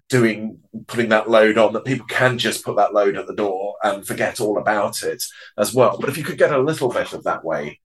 doing 0.10 0.60
putting 0.88 1.10
that 1.10 1.30
load 1.30 1.58
on, 1.58 1.74
that 1.74 1.86
people 1.86 2.06
can 2.08 2.38
just 2.38 2.64
put 2.64 2.76
that 2.76 2.93
load 2.93 3.18
at 3.18 3.28
the 3.28 3.36
door 3.36 3.76
and 3.84 4.06
forget 4.06 4.39
all 4.39 4.58
about 4.58 5.01
it 5.03 5.24
as 5.58 5.74
well. 5.74 5.97
But 5.99 6.10
if 6.10 6.18
you 6.18 6.24
could 6.24 6.38
get 6.38 6.51
a 6.51 6.60
little 6.60 6.89
bit 6.89 7.14
of 7.14 7.24
that 7.24 7.43
way 7.43 7.80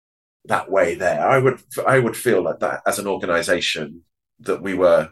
that 0.45 0.71
way 0.71 0.95
there, 0.95 1.27
I 1.27 1.37
would 1.39 1.61
I 1.85 1.99
would 1.99 2.15
feel 2.15 2.41
like 2.41 2.59
that 2.59 2.81
as 2.85 2.99
an 2.99 3.07
organisation 3.07 4.03
that 4.39 4.61
we 4.61 4.73
were 4.73 5.11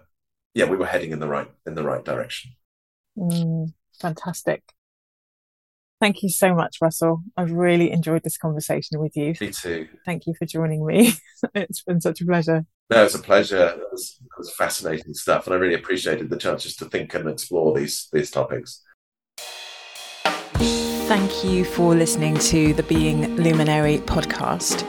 yeah 0.54 0.66
we 0.66 0.78
were 0.78 0.86
heading 0.86 1.12
in 1.12 1.20
the 1.20 1.28
right 1.28 1.52
in 1.66 1.76
the 1.76 1.84
right 1.84 2.04
direction. 2.04 2.52
Mm, 3.18 3.74
fantastic. 4.00 4.64
Thank 6.02 6.24
you 6.24 6.30
so 6.30 6.54
much, 6.54 6.78
Russell. 6.82 7.22
I've 7.38 7.52
really 7.52 7.92
enjoyed 7.92 8.24
this 8.24 8.38
conversation 8.38 9.00
with 9.00 9.16
you. 9.16 9.34
Me 9.40 9.52
too. 9.52 9.88
Thank 10.06 10.28
you 10.28 10.34
for 10.38 10.46
joining 10.46 10.86
me. 10.86 11.14
it's 11.56 11.84
been 11.84 12.02
such 12.02 12.22
a 12.22 12.26
pleasure. 12.26 12.66
No, 12.90 13.06
it's 13.06 13.16
a 13.16 13.20
pleasure. 13.20 13.68
It 13.70 13.84
was, 13.92 14.18
it 14.22 14.38
was 14.38 14.54
fascinating 14.56 15.14
stuff, 15.14 15.48
and 15.48 15.56
I 15.56 15.58
really 15.58 15.74
appreciated 15.74 16.30
the 16.30 16.38
chance 16.38 16.64
just 16.64 16.80
to 16.80 16.86
think 16.86 17.14
and 17.14 17.30
explore 17.30 17.78
these 17.78 18.10
these 18.12 18.30
topics. 18.30 18.82
thank 21.08 21.44
you 21.44 21.64
for 21.64 21.94
listening 21.94 22.36
to 22.36 22.74
the 22.74 22.82
Being 22.84 23.36
Luminary 23.38 24.00
podcast. 24.00 24.84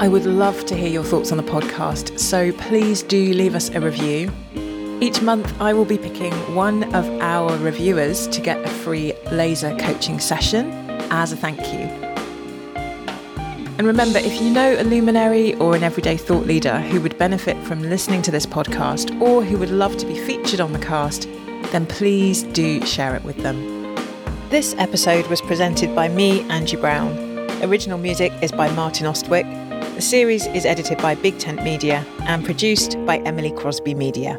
I 0.00 0.08
would 0.08 0.24
love 0.24 0.64
to 0.64 0.74
hear 0.74 0.88
your 0.88 1.04
thoughts 1.04 1.32
on 1.32 1.36
the 1.36 1.44
podcast, 1.44 2.18
so 2.18 2.50
please 2.52 3.02
do 3.02 3.34
leave 3.34 3.54
us 3.54 3.68
a 3.68 3.80
review. 3.80 4.32
Each 5.02 5.22
month, 5.22 5.58
I 5.62 5.72
will 5.72 5.86
be 5.86 5.96
picking 5.96 6.34
one 6.54 6.84
of 6.94 7.08
our 7.22 7.56
reviewers 7.56 8.26
to 8.28 8.40
get 8.42 8.62
a 8.62 8.68
free 8.68 9.14
laser 9.32 9.74
coaching 9.78 10.20
session 10.20 10.70
as 11.10 11.32
a 11.32 11.36
thank 11.36 11.58
you. 11.72 11.88
And 13.78 13.86
remember, 13.86 14.18
if 14.18 14.42
you 14.42 14.50
know 14.50 14.78
a 14.78 14.84
luminary 14.84 15.54
or 15.54 15.74
an 15.74 15.82
everyday 15.84 16.18
thought 16.18 16.44
leader 16.44 16.80
who 16.80 17.00
would 17.00 17.16
benefit 17.16 17.56
from 17.64 17.82
listening 17.82 18.20
to 18.22 18.30
this 18.30 18.44
podcast 18.44 19.18
or 19.22 19.42
who 19.42 19.56
would 19.56 19.70
love 19.70 19.96
to 19.96 20.06
be 20.06 20.18
featured 20.18 20.60
on 20.60 20.74
the 20.74 20.78
cast, 20.78 21.26
then 21.72 21.86
please 21.86 22.42
do 22.42 22.84
share 22.84 23.16
it 23.16 23.24
with 23.24 23.38
them. 23.38 23.94
This 24.50 24.74
episode 24.76 25.26
was 25.28 25.40
presented 25.40 25.94
by 25.94 26.08
me, 26.08 26.42
Angie 26.50 26.76
Browne. 26.76 27.16
Original 27.62 27.96
music 27.96 28.34
is 28.42 28.52
by 28.52 28.70
Martin 28.72 29.06
Ostwick. 29.06 29.46
The 29.94 30.02
series 30.02 30.46
is 30.48 30.66
edited 30.66 30.98
by 30.98 31.14
Big 31.14 31.38
Tent 31.38 31.64
Media 31.64 32.04
and 32.24 32.44
produced 32.44 33.02
by 33.06 33.16
Emily 33.20 33.52
Crosby 33.52 33.94
Media. 33.94 34.38